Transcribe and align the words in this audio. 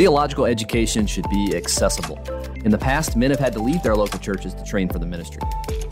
Theological 0.00 0.46
education 0.46 1.06
should 1.06 1.28
be 1.28 1.54
accessible. 1.54 2.18
In 2.64 2.70
the 2.70 2.78
past, 2.78 3.18
men 3.18 3.30
have 3.30 3.38
had 3.38 3.52
to 3.52 3.58
leave 3.58 3.82
their 3.82 3.94
local 3.94 4.18
churches 4.18 4.54
to 4.54 4.64
train 4.64 4.88
for 4.88 4.98
the 4.98 5.04
ministry. 5.04 5.42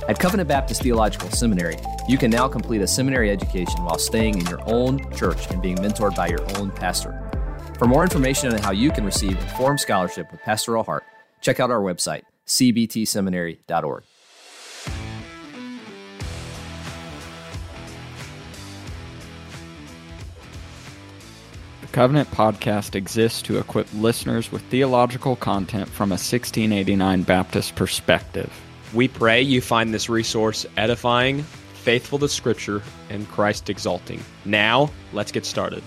At 0.08 0.18
Covenant 0.18 0.48
Baptist 0.48 0.80
Theological 0.80 1.28
Seminary, 1.28 1.76
you 2.08 2.16
can 2.16 2.30
now 2.30 2.48
complete 2.48 2.80
a 2.80 2.86
seminary 2.86 3.30
education 3.30 3.84
while 3.84 3.98
staying 3.98 4.40
in 4.40 4.46
your 4.46 4.62
own 4.64 5.12
church 5.12 5.50
and 5.50 5.60
being 5.60 5.76
mentored 5.76 6.16
by 6.16 6.28
your 6.28 6.40
own 6.56 6.70
pastor. 6.70 7.30
For 7.76 7.86
more 7.86 8.02
information 8.02 8.50
on 8.50 8.60
how 8.60 8.70
you 8.70 8.90
can 8.90 9.04
receive 9.04 9.32
informed 9.32 9.78
scholarship 9.78 10.32
with 10.32 10.40
pastoral 10.40 10.84
heart, 10.84 11.04
check 11.42 11.60
out 11.60 11.70
our 11.70 11.82
website, 11.82 12.22
cbtseminary.org. 12.46 14.04
Covenant 21.98 22.30
podcast 22.30 22.94
exists 22.94 23.42
to 23.42 23.58
equip 23.58 23.92
listeners 23.92 24.52
with 24.52 24.62
theological 24.66 25.34
content 25.34 25.88
from 25.88 26.10
a 26.10 26.14
1689 26.14 27.24
Baptist 27.24 27.74
perspective. 27.74 28.52
We 28.94 29.08
pray 29.08 29.42
you 29.42 29.60
find 29.60 29.92
this 29.92 30.08
resource 30.08 30.64
edifying, 30.76 31.42
faithful 31.42 32.20
to 32.20 32.28
Scripture, 32.28 32.82
and 33.10 33.26
Christ 33.26 33.68
exalting. 33.68 34.22
Now, 34.44 34.92
let's 35.12 35.32
get 35.32 35.44
started. 35.44 35.82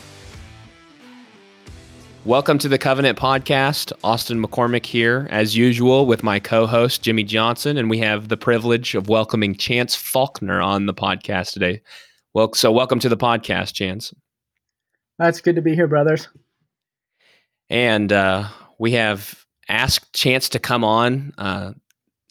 Welcome 2.26 2.58
to 2.58 2.68
the 2.68 2.78
Covenant 2.78 3.18
Podcast. 3.18 3.94
Austin 4.04 4.44
McCormick 4.44 4.86
here, 4.86 5.30
as 5.32 5.56
usual, 5.56 6.06
with 6.08 6.23
my 6.23 6.42
co 6.42 6.68
host, 6.68 7.04
Jimmy 7.04 7.23
Johnson, 7.23 7.78
and 7.78 7.90
we 7.90 8.00
have 8.00 8.28
the 8.28 8.36
privilege 8.36 8.96
of 8.96 9.08
welcoming 9.08 9.56
Chance 9.56 9.96
Faulkner 9.96 10.59
on 10.59 10.88
the 10.88 10.94
podcast 10.94 11.54
today. 11.54 11.82
Well, 12.34 12.52
so 12.54 12.70
welcome 12.70 13.00
to 13.00 13.08
the 13.08 13.16
podcast, 13.16 13.76
Chance. 13.76 14.14
That's 15.21 15.39
good 15.39 15.55
to 15.57 15.61
be 15.61 15.75
here, 15.75 15.88
brothers. 15.88 16.27
And 17.69 18.11
uh, 18.11 18.47
we 18.80 18.94
have 18.94 19.45
asked 19.69 20.13
Chance 20.13 20.50
to 20.50 20.59
come 20.59 20.83
on 20.83 21.31
uh, 21.38 21.73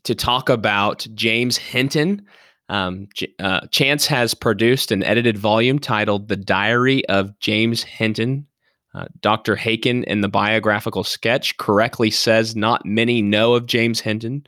to 0.02 0.14
talk 0.16 0.48
about 0.48 1.06
James 1.14 1.56
Hinton. 1.56 2.27
Um, 2.69 3.06
uh, 3.38 3.69
Chance 3.69 4.08
has 4.08 4.34
produced 4.34 4.91
an 4.91 5.05
edited 5.05 5.38
volume 5.38 5.78
titled 5.78 6.27
The 6.27 6.36
Diary 6.36 7.08
of 7.08 7.38
James 7.38 7.84
Hinton. 7.84 8.48
Uh, 8.92 9.04
Dr. 9.20 9.54
Haykin, 9.54 10.02
in 10.02 10.20
the 10.20 10.28
biographical 10.28 11.04
sketch, 11.04 11.56
correctly 11.58 12.10
says 12.10 12.56
not 12.56 12.84
many 12.84 13.22
know 13.22 13.54
of 13.54 13.66
James 13.66 14.00
Hinton. 14.00 14.44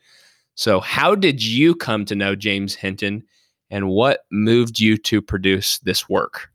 So, 0.57 0.81
how 0.81 1.15
did 1.15 1.45
you 1.45 1.77
come 1.77 2.05
to 2.07 2.17
know 2.17 2.35
James 2.35 2.75
Hinton, 2.75 3.23
and 3.71 3.89
what 3.89 4.25
moved 4.33 4.81
you 4.81 4.99
to 4.99 5.23
produce 5.23 5.79
this 5.79 6.09
work? 6.09 6.52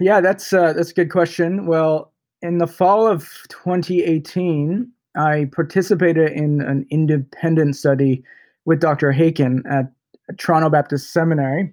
Yeah, 0.00 0.20
that's 0.20 0.52
uh, 0.52 0.72
that's 0.72 0.90
a 0.90 0.94
good 0.94 1.10
question. 1.10 1.66
Well, 1.66 2.12
in 2.42 2.58
the 2.58 2.66
fall 2.66 3.06
of 3.06 3.28
2018, 3.48 4.90
I 5.16 5.48
participated 5.52 6.32
in 6.32 6.60
an 6.60 6.86
independent 6.90 7.76
study 7.76 8.22
with 8.64 8.80
Dr. 8.80 9.12
Haykin 9.12 9.62
at 9.70 9.92
Toronto 10.38 10.70
Baptist 10.70 11.12
Seminary 11.12 11.72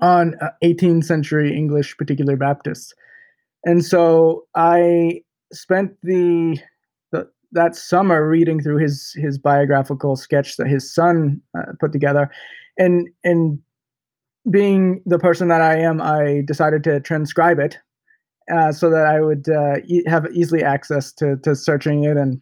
on 0.00 0.34
18th 0.62 0.98
uh, 0.98 1.06
century 1.06 1.54
English 1.54 1.96
particular 1.96 2.36
Baptists. 2.36 2.94
And 3.64 3.84
so 3.84 4.46
I 4.54 5.22
spent 5.52 5.92
the, 6.02 6.58
the 7.12 7.28
that 7.52 7.76
summer 7.76 8.26
reading 8.26 8.60
through 8.62 8.78
his 8.78 9.12
his 9.16 9.38
biographical 9.38 10.16
sketch 10.16 10.56
that 10.56 10.66
his 10.66 10.92
son 10.92 11.40
uh, 11.56 11.72
put 11.78 11.92
together, 11.92 12.30
and 12.78 13.08
and 13.24 13.58
being 14.50 15.02
the 15.06 15.18
person 15.18 15.48
that 15.48 15.60
I 15.60 15.78
am, 15.78 16.00
I 16.00 16.42
decided 16.46 16.84
to 16.84 17.00
transcribe 17.00 17.58
it 17.58 17.78
uh, 18.52 18.72
so 18.72 18.90
that 18.90 19.06
I 19.06 19.20
would 19.20 19.48
uh, 19.48 19.76
e- 19.86 20.04
have 20.06 20.26
easily 20.32 20.62
access 20.62 21.12
to 21.14 21.36
to 21.38 21.54
searching 21.54 22.04
it 22.04 22.16
and 22.16 22.40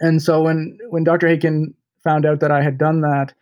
and 0.00 0.22
so 0.22 0.42
when 0.42 0.78
when 0.90 1.04
Dr. 1.04 1.28
Haykin 1.28 1.74
found 2.02 2.26
out 2.26 2.40
that 2.40 2.50
I 2.50 2.62
had 2.62 2.78
done 2.78 3.00
that, 3.02 3.32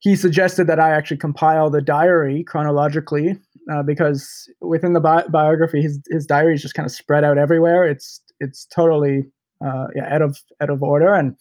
he 0.00 0.14
suggested 0.16 0.66
that 0.66 0.78
I 0.78 0.90
actually 0.90 1.16
compile 1.16 1.70
the 1.70 1.82
diary 1.82 2.44
chronologically 2.44 3.38
uh, 3.72 3.82
because 3.82 4.48
within 4.60 4.92
the 4.92 5.00
bi- 5.00 5.26
biography, 5.28 5.82
his 5.82 6.00
his 6.10 6.26
diary 6.26 6.54
is 6.54 6.62
just 6.62 6.74
kind 6.74 6.86
of 6.86 6.92
spread 6.92 7.24
out 7.24 7.38
everywhere. 7.38 7.84
It's 7.86 8.20
it's 8.40 8.66
totally 8.66 9.24
uh, 9.64 9.86
yeah 9.94 10.14
out 10.14 10.22
of 10.22 10.38
out 10.60 10.70
of 10.70 10.82
order 10.82 11.14
and 11.14 11.36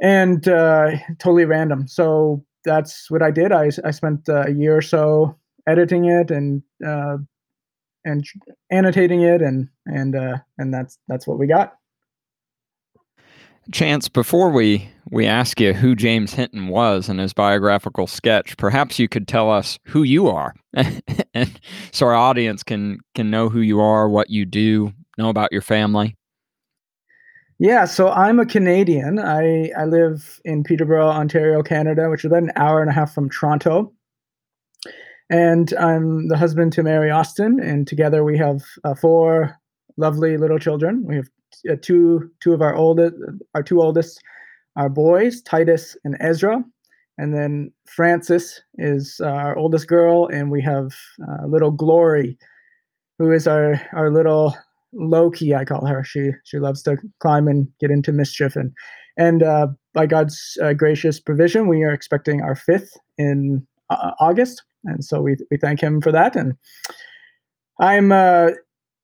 and 0.00 0.46
uh, 0.48 0.92
totally 1.18 1.44
random. 1.44 1.88
So 1.88 2.44
that's 2.68 3.10
what 3.10 3.22
I 3.22 3.30
did. 3.30 3.50
I 3.50 3.70
I 3.84 3.90
spent 3.90 4.28
uh, 4.28 4.44
a 4.46 4.52
year 4.52 4.76
or 4.76 4.82
so 4.82 5.36
editing 5.66 6.04
it 6.04 6.30
and 6.30 6.62
uh, 6.86 7.16
and 8.04 8.24
annotating 8.70 9.22
it 9.22 9.40
and 9.40 9.68
and 9.86 10.14
uh, 10.14 10.38
and 10.58 10.72
that's 10.72 10.98
that's 11.08 11.26
what 11.26 11.38
we 11.38 11.46
got. 11.46 11.74
Chance, 13.70 14.08
before 14.08 14.48
we, 14.50 14.88
we 15.10 15.26
ask 15.26 15.60
you 15.60 15.74
who 15.74 15.94
James 15.94 16.32
Hinton 16.32 16.68
was 16.68 17.10
in 17.10 17.18
his 17.18 17.34
biographical 17.34 18.06
sketch, 18.06 18.56
perhaps 18.56 18.98
you 18.98 19.08
could 19.08 19.28
tell 19.28 19.50
us 19.50 19.78
who 19.84 20.02
you 20.02 20.28
are, 20.28 20.54
and 21.34 21.60
so 21.92 22.06
our 22.06 22.14
audience 22.14 22.62
can 22.62 22.98
can 23.14 23.30
know 23.30 23.48
who 23.48 23.60
you 23.60 23.80
are, 23.80 24.08
what 24.08 24.30
you 24.30 24.46
do, 24.46 24.92
know 25.18 25.28
about 25.28 25.52
your 25.52 25.62
family. 25.62 26.16
Yeah, 27.60 27.86
so 27.86 28.08
I'm 28.10 28.38
a 28.38 28.46
Canadian. 28.46 29.18
I, 29.18 29.70
I 29.76 29.84
live 29.84 30.40
in 30.44 30.62
Peterborough, 30.62 31.08
Ontario, 31.08 31.62
Canada, 31.62 32.08
which 32.08 32.20
is 32.20 32.26
about 32.26 32.44
an 32.44 32.52
hour 32.54 32.80
and 32.80 32.88
a 32.88 32.94
half 32.94 33.12
from 33.12 33.28
Toronto. 33.28 33.92
And 35.28 35.74
I'm 35.74 36.28
the 36.28 36.36
husband 36.36 36.72
to 36.74 36.84
Mary 36.84 37.10
Austin, 37.10 37.58
and 37.60 37.86
together 37.86 38.22
we 38.22 38.38
have 38.38 38.62
uh, 38.84 38.94
four 38.94 39.58
lovely 39.96 40.36
little 40.36 40.60
children. 40.60 41.04
We 41.04 41.16
have 41.16 41.28
uh, 41.68 41.74
two 41.82 42.30
two 42.40 42.52
of 42.52 42.62
our 42.62 42.74
oldest 42.74 43.14
our 43.54 43.62
two 43.62 43.82
oldest 43.82 44.22
are 44.76 44.88
boys 44.88 45.40
titus 45.42 45.96
and 46.04 46.16
ezra 46.20 46.62
and 47.16 47.34
then 47.34 47.72
francis 47.86 48.60
is 48.76 49.18
our 49.20 49.56
oldest 49.56 49.88
girl 49.88 50.26
and 50.26 50.50
we 50.50 50.60
have 50.60 50.92
uh, 51.26 51.46
little 51.46 51.70
glory 51.70 52.38
who 53.18 53.32
is 53.32 53.48
our 53.48 53.80
our 53.94 54.12
little 54.12 54.54
loki 54.92 55.54
i 55.54 55.64
call 55.64 55.86
her. 55.86 56.04
She 56.04 56.30
she 56.44 56.58
loves 56.58 56.82
to 56.84 56.96
climb 57.20 57.48
and 57.48 57.68
get 57.80 57.90
into 57.90 58.12
mischief 58.12 58.56
and 58.56 58.72
and 59.16 59.42
uh, 59.42 59.68
by 59.94 60.06
god's 60.06 60.56
uh, 60.62 60.72
gracious 60.72 61.20
provision 61.20 61.68
we 61.68 61.82
are 61.82 61.92
expecting 61.92 62.42
our 62.42 62.54
fifth 62.54 62.96
in 63.16 63.66
uh, 63.90 64.12
august. 64.20 64.62
And 64.84 65.04
so 65.04 65.20
we, 65.20 65.36
we 65.50 65.56
thank 65.56 65.80
him 65.80 66.00
for 66.00 66.12
that. 66.12 66.36
And 66.36 66.54
i'm 67.80 68.12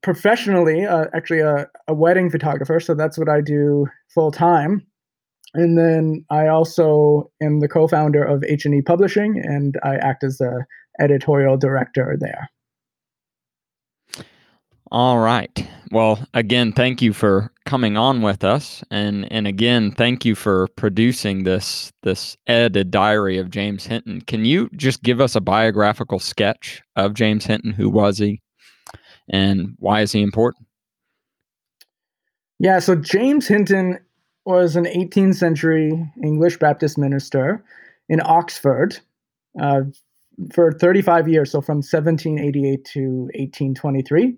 professionally 0.05 0.85
uh, 0.85 1.07
actually 1.15 1.41
a, 1.41 1.67
a 1.89 1.95
wedding 1.95 2.31
photographer 2.31 2.79
so 2.79 2.95
that's 2.95 3.19
what 3.19 3.29
i 3.29 3.41
do 3.41 3.87
full 4.13 4.31
time 4.31 4.87
and 5.55 5.79
then 5.79 6.23
i 6.31 6.47
also 6.47 7.31
am 7.43 7.61
the 7.61 7.69
co-founder 7.69 8.23
of 8.23 8.45
h&e 8.45 8.83
publishing 8.83 9.41
and 9.43 9.77
i 9.83 9.97
act 9.97 10.23
as 10.23 10.37
the 10.37 10.65
editorial 11.01 11.57
director 11.57 12.17
there 12.21 12.51
all 14.91 15.19
right. 15.19 15.69
Well 15.91 16.27
again 16.35 16.73
thank 16.73 17.03
you 17.03 17.13
for 17.13 17.51
coming 17.65 17.97
on 17.97 18.23
with 18.23 18.45
us. 18.45 18.83
And 18.91 19.31
and 19.33 19.47
again 19.47 19.93
thank 19.93 20.25
you 20.25 20.35
for 20.35 20.69
producing 20.77 21.45
this 21.45 21.93
this 22.03 22.37
edited 22.47 22.91
diary 22.91 23.39
of 23.39 23.51
james 23.51 23.87
hinton. 23.87 24.21
Can 24.23 24.45
you 24.45 24.69
just 24.77 25.03
give 25.03 25.21
us 25.21 25.35
a 25.35 25.41
biographical 25.41 26.19
sketch 26.19 26.83
of 26.97 27.15
james 27.15 27.47
hinton? 27.47 27.73
Who 27.73 27.89
was 27.89 28.19
he? 28.19 28.41
And 29.29 29.75
why 29.79 30.01
is 30.03 30.13
he 30.13 30.23
important? 30.23 30.67
Yeah, 32.59 32.79
so 32.79 32.95
James 32.95 33.47
Hinton 33.49 33.99
was 34.45 34.77
an 34.77 34.85
18th 34.85 35.35
century 35.37 35.93
English 36.23 36.59
Baptist 36.59 36.99
minister 36.99 37.65
in 38.09 38.21
Oxford 38.25 38.99
uh, 39.61 39.83
for 40.53 40.73
35 40.73 41.29
years, 41.29 41.51
so 41.51 41.61
from 41.61 41.79
1788 41.79 42.85
to 42.85 43.01
1823. 43.35 44.37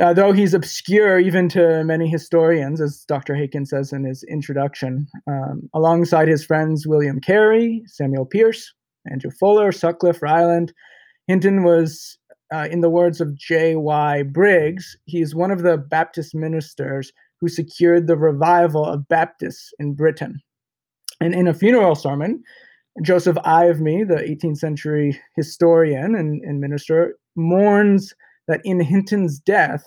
Uh, 0.00 0.12
though 0.12 0.32
he's 0.32 0.52
obscure 0.52 1.18
even 1.18 1.48
to 1.48 1.82
many 1.84 2.06
historians, 2.06 2.80
as 2.80 3.04
Dr. 3.08 3.34
Haykin 3.34 3.66
says 3.66 3.92
in 3.92 4.04
his 4.04 4.22
introduction, 4.24 5.06
um, 5.26 5.70
alongside 5.74 6.28
his 6.28 6.44
friends 6.44 6.86
William 6.86 7.18
Carey, 7.18 7.82
Samuel 7.86 8.26
Pearce, 8.26 8.74
Andrew 9.10 9.30
Fuller, 9.30 9.72
Sutcliffe, 9.72 10.20
Ryland, 10.20 10.72
Hinton 11.28 11.64
was 11.64 12.18
uh, 12.52 12.68
in 12.70 12.80
the 12.80 12.90
words 12.90 13.20
of 13.20 13.36
J.Y. 13.36 14.22
Briggs, 14.24 14.96
he's 15.06 15.34
one 15.34 15.50
of 15.50 15.62
the 15.62 15.78
Baptist 15.78 16.34
ministers 16.34 17.12
who 17.40 17.48
secured 17.48 18.06
the 18.06 18.16
revival 18.16 18.84
of 18.84 19.08
Baptists 19.08 19.72
in 19.78 19.94
Britain. 19.94 20.40
And 21.20 21.34
in 21.34 21.48
a 21.48 21.54
funeral 21.54 21.94
sermon, 21.94 22.42
Joseph 23.02 23.36
Ivimey, 23.44 24.06
the 24.06 24.16
18th 24.16 24.58
century 24.58 25.20
historian 25.36 26.14
and, 26.14 26.42
and 26.42 26.60
minister, 26.60 27.14
mourns 27.34 28.14
that 28.48 28.60
in 28.64 28.80
Hinton's 28.80 29.38
death, 29.38 29.84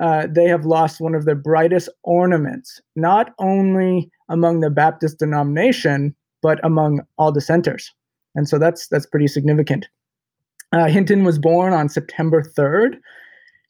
uh, 0.00 0.26
they 0.30 0.46
have 0.46 0.64
lost 0.64 1.00
one 1.00 1.14
of 1.14 1.24
their 1.24 1.34
brightest 1.34 1.88
ornaments, 2.04 2.80
not 2.96 3.32
only 3.38 4.10
among 4.28 4.60
the 4.60 4.70
Baptist 4.70 5.18
denomination, 5.18 6.14
but 6.42 6.64
among 6.64 7.00
all 7.18 7.32
dissenters. 7.32 7.92
And 8.34 8.48
so 8.48 8.58
that's 8.58 8.86
that's 8.88 9.06
pretty 9.06 9.26
significant. 9.26 9.88
Uh, 10.72 10.86
Hinton 10.86 11.24
was 11.24 11.38
born 11.38 11.72
on 11.72 11.88
September 11.88 12.42
3rd, 12.42 12.92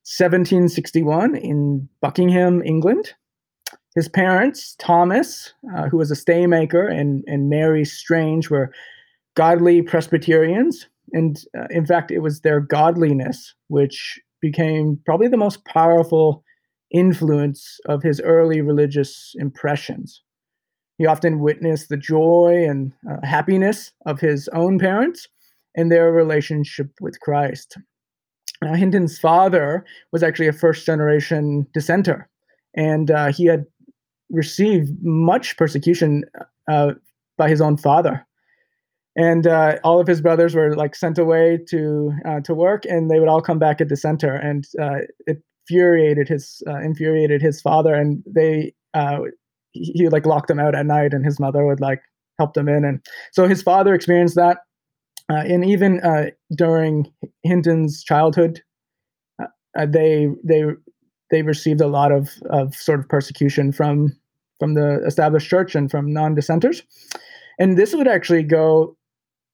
1761 0.04 1.36
in 1.36 1.88
Buckingham, 2.02 2.62
England. 2.62 3.14
His 3.94 4.08
parents, 4.08 4.76
Thomas, 4.78 5.52
uh, 5.74 5.88
who 5.88 5.96
was 5.96 6.10
a 6.10 6.14
staymaker, 6.14 6.90
and, 6.90 7.24
and 7.26 7.48
Mary 7.48 7.84
Strange, 7.84 8.50
were 8.50 8.70
godly 9.34 9.82
Presbyterians. 9.82 10.86
And 11.12 11.42
uh, 11.58 11.66
in 11.70 11.86
fact, 11.86 12.10
it 12.10 12.20
was 12.20 12.40
their 12.40 12.60
godliness 12.60 13.54
which 13.68 14.20
became 14.40 14.98
probably 15.04 15.28
the 15.28 15.36
most 15.36 15.64
powerful 15.64 16.42
influence 16.92 17.78
of 17.86 18.02
his 18.02 18.20
early 18.20 18.60
religious 18.60 19.34
impressions. 19.38 20.22
He 20.98 21.06
often 21.06 21.40
witnessed 21.40 21.88
the 21.88 21.96
joy 21.96 22.64
and 22.68 22.92
uh, 23.10 23.24
happiness 23.24 23.92
of 24.06 24.20
his 24.20 24.48
own 24.48 24.78
parents 24.78 25.28
and 25.76 25.90
their 25.90 26.12
relationship 26.12 26.90
with 27.00 27.20
Christ. 27.20 27.78
Now, 28.62 28.74
Hinton's 28.74 29.18
father 29.18 29.84
was 30.12 30.22
actually 30.22 30.48
a 30.48 30.52
first 30.52 30.84
generation 30.84 31.66
dissenter, 31.72 32.28
and 32.76 33.10
uh, 33.10 33.32
he 33.32 33.46
had 33.46 33.64
received 34.30 34.92
much 35.02 35.56
persecution 35.56 36.24
uh, 36.68 36.92
by 37.38 37.48
his 37.48 37.60
own 37.60 37.76
father. 37.78 38.26
And 39.16 39.46
uh, 39.46 39.78
all 39.82 40.00
of 40.00 40.06
his 40.06 40.20
brothers 40.20 40.54
were 40.54 40.76
like 40.76 40.94
sent 40.94 41.18
away 41.18 41.58
to 41.68 42.12
uh, 42.24 42.40
to 42.40 42.54
work, 42.54 42.84
and 42.84 43.10
they 43.10 43.18
would 43.18 43.28
all 43.28 43.42
come 43.42 43.58
back 43.58 43.80
at 43.80 43.88
the 43.88 43.96
center, 43.96 44.34
and 44.34 44.64
uh, 44.80 44.98
it 45.26 45.42
infuriated 45.68 46.28
his 46.28 46.62
uh, 46.68 46.80
infuriated 46.80 47.42
his 47.42 47.60
father, 47.60 47.94
and 47.94 48.22
they 48.26 48.72
he, 49.72 49.92
he 49.94 50.04
would 50.04 50.12
like 50.12 50.26
lock 50.26 50.46
them 50.46 50.60
out 50.60 50.76
at 50.76 50.86
night, 50.86 51.12
and 51.12 51.24
his 51.24 51.40
mother 51.40 51.66
would 51.66 51.80
like 51.80 52.02
help 52.38 52.54
them 52.54 52.68
in, 52.68 52.84
and 52.84 53.04
so 53.32 53.48
his 53.48 53.62
father 53.62 53.94
experienced 53.94 54.36
that 54.36 54.58
uh, 55.30 55.44
and 55.46 55.64
even 55.64 56.00
uh, 56.00 56.26
during 56.56 57.06
Hinton's 57.44 58.02
childhood, 58.02 58.60
uh, 59.40 59.46
uh, 59.78 59.86
they 59.86 60.28
they 60.42 60.64
they 61.30 61.42
received 61.42 61.80
a 61.80 61.86
lot 61.86 62.10
of, 62.10 62.30
of 62.50 62.74
sort 62.74 62.98
of 62.98 63.08
persecution 63.08 63.70
from 63.70 64.16
from 64.58 64.74
the 64.74 65.00
established 65.06 65.48
church 65.48 65.76
and 65.76 65.88
from 65.88 66.12
non-dissenters, 66.12 66.82
and 67.60 67.78
this 67.78 67.94
would 67.94 68.08
actually 68.08 68.42
go 68.42 68.96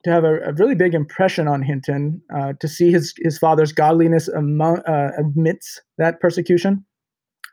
to 0.06 0.11
have 0.11 0.25
a, 0.25 0.38
a 0.41 0.53
really 0.55 0.75
big 0.75 0.94
impression 0.94 1.47
on 1.47 1.62
Hinton 1.62 2.20
uh, 2.35 2.55
to 2.61 2.69
see 2.69 2.91
his 2.91 3.14
his 3.19 3.38
father's 3.38 3.73
godliness 3.73 4.29
among, 4.29 4.79
uh, 4.81 5.11
amidst 5.19 5.82
that 5.99 6.20
persecution, 6.20 6.85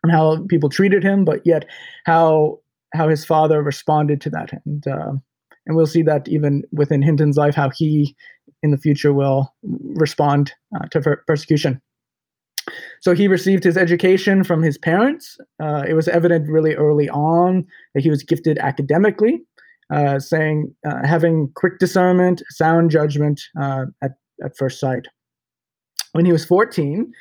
and 0.04 0.12
how 0.12 0.46
people 0.48 0.70
treated 0.70 1.04
him, 1.04 1.26
but 1.26 1.42
yet 1.46 1.66
how 2.06 2.60
how 2.94 3.10
his 3.10 3.26
father 3.26 3.62
responded 3.62 4.22
to 4.22 4.30
that 4.30 4.52
and 4.66 4.86
and 5.66 5.76
we'll 5.76 5.88
see 5.88 6.02
that 6.04 6.28
even 6.28 6.64
within 6.72 7.02
Hinton's 7.02 7.38
life, 7.38 7.56
how 7.56 7.70
he 7.70 8.16
in 8.62 8.72
the 8.72 8.78
future 8.78 9.14
will 9.14 9.54
respond 9.64 10.54
uh, 10.76 10.88
to 10.88 11.02
per- 11.02 11.24
persecution. 11.28 11.82
So 13.02 13.14
he 13.14 13.28
received 13.28 13.64
his 13.64 13.78
education 13.78 14.44
from 14.44 14.64
his 14.64 14.78
parents. 14.78 15.38
Uh, 15.62 15.84
it 15.88 15.94
was 15.94 16.08
evident 16.08 16.50
really 16.50 16.76
early 16.76 17.10
on 17.10 17.66
that 17.94 18.04
he 18.04 18.10
was 18.10 18.24
gifted 18.24 18.58
academically, 18.60 19.42
uh, 19.94 20.20
saying 20.20 20.74
uh, 20.88 21.06
having 21.06 21.52
quick 21.56 21.78
discernment, 21.80 22.42
sound 22.50 22.90
judgment 22.90 23.42
uh, 23.62 23.86
at, 24.02 24.12
at 24.44 24.58
first 24.58 24.80
sight. 24.80 25.06
When 26.14 26.26
he 26.26 26.32
was 26.32 26.46
14, 26.46 27.12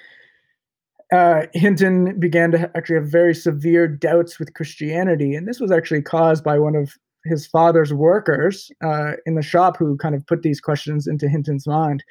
uh, 1.13 1.43
Hinton 1.53 2.19
began 2.19 2.51
to 2.53 2.71
actually 2.75 2.97
have 2.97 3.11
very 3.11 3.35
severe 3.35 3.87
doubts 3.87 4.39
with 4.39 4.55
Christianity, 4.55 5.35
and 5.35 5.47
this 5.47 5.61
was 5.61 5.71
actually 5.71 6.03
caused 6.03 6.43
by 6.43 6.59
one 6.59 6.75
of 6.75 6.95
his 7.25 7.47
father's 7.47 7.93
workers 7.93 8.71
uh, 8.83 9.13
in 9.27 9.35
the 9.35 9.43
shop 9.43 9.77
who 9.77 9.97
kind 9.99 10.15
of 10.15 10.27
put 10.27 10.43
these 10.43 10.61
questions 10.61 11.07
into 11.07 11.29
Hinton's 11.29 11.67
mind, 11.67 12.03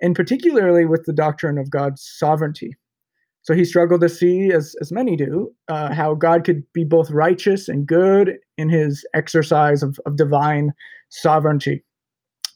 and 0.00 0.14
particularly 0.14 0.84
with 0.84 1.04
the 1.06 1.12
doctrine 1.12 1.58
of 1.58 1.70
God's 1.70 2.02
sovereignty. 2.02 2.76
So 3.42 3.54
he 3.54 3.64
struggled 3.64 4.02
to 4.02 4.08
see, 4.08 4.52
as, 4.52 4.74
as 4.80 4.92
many 4.92 5.16
do, 5.16 5.50
uh, 5.68 5.94
how 5.94 6.14
God 6.14 6.44
could 6.44 6.62
be 6.74 6.84
both 6.84 7.10
righteous 7.10 7.68
and 7.68 7.86
good 7.86 8.36
in 8.58 8.68
his 8.68 9.04
exercise 9.14 9.82
of, 9.82 9.98
of 10.04 10.16
divine 10.16 10.72
sovereignty. 11.08 11.82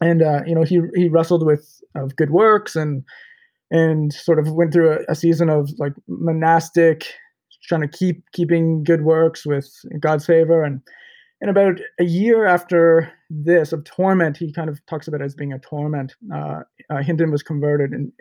And 0.00 0.22
uh, 0.22 0.40
you 0.46 0.54
know, 0.54 0.64
he 0.64 0.80
he 0.94 1.08
wrestled 1.08 1.46
with 1.46 1.80
of 1.94 2.16
good 2.16 2.30
works 2.30 2.76
and 2.76 3.04
and 3.70 4.12
sort 4.12 4.38
of 4.38 4.52
went 4.52 4.72
through 4.72 4.92
a, 4.92 5.12
a 5.12 5.14
season 5.14 5.48
of 5.48 5.70
like 5.78 5.92
monastic, 6.08 7.06
trying 7.62 7.80
to 7.80 7.88
keep 7.88 8.24
keeping 8.32 8.82
good 8.82 9.02
works 9.02 9.46
with 9.46 9.70
God's 10.00 10.26
favor 10.26 10.62
and 10.62 10.80
and 11.40 11.50
about 11.50 11.78
a 12.00 12.04
year 12.04 12.46
after 12.46 13.12
this 13.28 13.72
of 13.72 13.84
torment, 13.84 14.36
he 14.38 14.50
kind 14.52 14.70
of 14.70 14.84
talks 14.86 15.08
about 15.08 15.20
it 15.20 15.24
as 15.24 15.34
being 15.34 15.52
a 15.52 15.58
torment. 15.58 16.14
Uh, 16.32 16.60
uh, 16.88 17.02
Hinton 17.02 17.30
was 17.30 17.42
converted, 17.42 17.90
and 17.90 18.12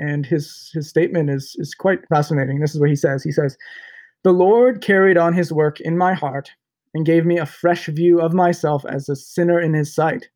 and 0.00 0.26
his 0.26 0.70
his 0.74 0.88
statement 0.88 1.30
is 1.30 1.54
is 1.58 1.74
quite 1.74 2.00
fascinating. 2.08 2.58
This 2.58 2.74
is 2.74 2.80
what 2.80 2.90
he 2.90 2.96
says. 2.96 3.22
He 3.22 3.30
says, 3.30 3.56
"The 4.24 4.32
Lord 4.32 4.80
carried 4.80 5.16
on 5.16 5.34
His 5.34 5.52
work 5.52 5.80
in 5.80 5.96
my 5.96 6.14
heart 6.14 6.50
and 6.94 7.06
gave 7.06 7.24
me 7.24 7.38
a 7.38 7.46
fresh 7.46 7.86
view 7.86 8.20
of 8.20 8.32
myself 8.34 8.84
as 8.86 9.08
a 9.08 9.14
sinner 9.14 9.60
in 9.60 9.74
His 9.74 9.94
sight." 9.94 10.28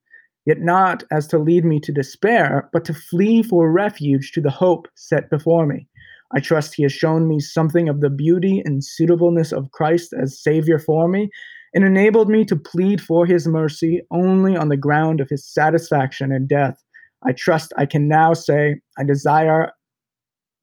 Yet 0.46 0.61
not 0.61 1.05
as 1.11 1.26
to 1.28 1.38
lead 1.38 1.64
me 1.64 1.81
to 1.81 1.90
despair, 1.93 2.69
but 2.70 2.84
to 2.84 2.93
flee 2.93 3.43
for 3.43 3.72
refuge 3.72 4.31
to 4.32 4.43
the 4.43 4.50
hope 4.50 4.87
set 4.94 5.31
before 5.31 5.67
me. 5.67 5.88
I 6.32 6.40
trust 6.40 6.75
he 6.75 6.82
has 6.82 6.93
shown 6.93 7.26
me 7.26 7.40
something 7.40 7.88
of 7.88 8.00
the 8.00 8.10
beauty 8.10 8.62
and 8.64 8.84
suitableness 8.84 9.52
of 9.52 9.70
Christ 9.70 10.12
as 10.12 10.38
Savior 10.38 10.78
for 10.78 11.08
me, 11.08 11.31
and 11.75 11.82
enabled 11.82 12.28
me 12.28 12.44
to 12.44 12.56
plead 12.56 13.00
for 13.00 13.25
his 13.25 13.49
mercy 13.49 14.02
only 14.10 14.55
on 14.55 14.69
the 14.69 14.76
ground 14.76 15.20
of 15.20 15.31
his 15.31 15.46
satisfaction 15.46 16.31
in 16.31 16.46
death. 16.46 16.82
I 17.26 17.32
trust 17.32 17.73
I 17.76 17.87
can 17.87 18.09
now 18.09 18.35
say, 18.35 18.81
I 18.99 19.05
desire 19.05 19.73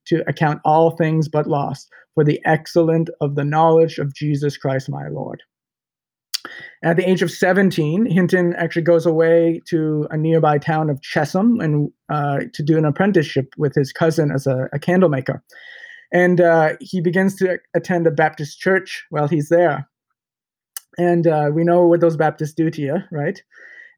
to 0.08 0.28
account 0.28 0.62
all 0.66 0.92
things 0.92 1.28
but 1.28 1.48
lost 1.48 1.90
for 2.16 2.24
the 2.24 2.40
excellent 2.46 3.10
of 3.22 3.36
the 3.36 3.46
knowledge 3.46 3.98
of 3.98 4.13
Jesus 4.13 4.58
Christ 4.58 4.90
my 4.90 5.08
Lord. 5.10 5.42
At 6.84 6.98
the 6.98 7.08
age 7.08 7.22
of 7.22 7.30
17, 7.30 8.08
Hinton 8.08 8.56
actually 8.56 8.81
goes 8.81 9.06
away 9.06 9.62
to 9.69 10.08
a 10.10 10.18
nearby 10.18 10.58
town 10.58 10.90
of 10.90 11.00
Chesham 11.02 11.60
and 11.60 11.92
uh, 12.12 12.40
to 12.54 12.64
do 12.64 12.78
an 12.78 12.86
apprenticeship 12.86 13.54
with 13.57 13.75
his 13.75 13.94
cousin 13.94 14.31
as 14.31 14.48
a, 14.48 14.68
a 14.74 14.80
candle 14.80 15.10
maker. 15.10 15.44
And 16.12 16.42
uh, 16.42 16.74
he 16.81 17.00
begins 17.00 17.36
to 17.38 17.60
attend 17.75 18.07
a 18.07 18.12
Baptist 18.12 18.60
church 18.60 19.06
while 19.12 19.28
he's 19.28 19.50
there 19.50 19.88
and 20.98 21.28
uh, 21.28 21.50
we 21.54 21.64
know 21.64 21.86
what 21.86 22.02
those 22.02 22.18
Baptists 22.18 22.54
do 22.54 22.69
to 22.69 22.81
you, 22.81 22.98
right? 23.12 23.42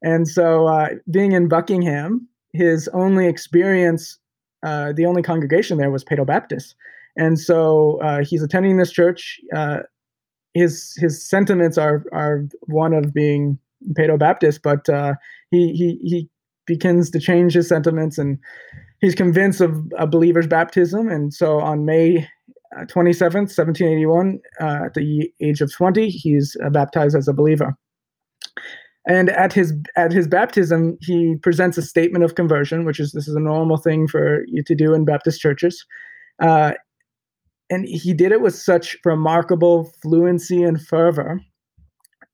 And 0.02 0.28
so, 0.28 0.66
uh, 0.66 0.90
being 1.10 1.32
in 1.32 1.48
Buckingham, 1.48 2.28
his 2.54 2.88
only 2.88 3.26
experience, 3.26 4.18
uh, 4.62 4.92
the 4.92 5.04
only 5.04 5.22
congregation 5.22 5.76
there 5.76 5.90
was 5.90 6.04
Paedo 6.04 6.26
Baptist, 6.26 6.74
and 7.16 7.38
so 7.38 7.98
uh, 8.00 8.24
he's 8.24 8.42
attending 8.42 8.78
this 8.78 8.90
church. 8.90 9.40
Uh, 9.54 9.80
his 10.54 10.94
his 10.96 11.22
sentiments 11.28 11.76
are 11.76 12.04
are 12.12 12.44
one 12.62 12.94
of 12.94 13.12
being 13.12 13.58
Paedo 13.92 14.18
Baptist, 14.18 14.62
but 14.62 14.88
uh, 14.88 15.14
he 15.50 15.72
he 15.72 15.98
he 16.02 16.30
begins 16.66 17.10
to 17.10 17.20
change 17.20 17.52
his 17.52 17.68
sentiments 17.68 18.16
and 18.16 18.38
he's 19.00 19.14
convinced 19.14 19.60
of 19.60 19.76
a 19.98 20.06
believer's 20.06 20.46
baptism. 20.46 21.08
And 21.08 21.34
so 21.34 21.60
on 21.60 21.84
May 21.84 22.26
27th, 22.74 23.52
1781, 23.54 24.40
uh, 24.60 24.86
at 24.86 24.94
the 24.94 25.30
age 25.40 25.60
of 25.60 25.72
20, 25.72 26.08
he's 26.08 26.56
uh, 26.64 26.70
baptized 26.70 27.16
as 27.16 27.28
a 27.28 27.32
believer. 27.32 27.76
And 29.06 29.28
at 29.30 29.52
his 29.52 29.74
at 29.96 30.12
his 30.12 30.26
baptism, 30.26 30.96
he 31.00 31.36
presents 31.42 31.76
a 31.76 31.82
statement 31.82 32.24
of 32.24 32.34
conversion, 32.34 32.84
which 32.84 32.98
is 32.98 33.12
this 33.12 33.28
is 33.28 33.34
a 33.34 33.40
normal 33.40 33.76
thing 33.76 34.08
for 34.08 34.44
you 34.46 34.62
to 34.62 34.74
do 34.74 34.94
in 34.94 35.04
Baptist 35.04 35.40
churches. 35.40 35.84
Uh, 36.40 36.72
and 37.70 37.86
he 37.86 38.12
did 38.12 38.32
it 38.32 38.40
with 38.40 38.54
such 38.54 38.96
remarkable 39.04 39.92
fluency 40.02 40.62
and 40.62 40.80
fervor 40.80 41.40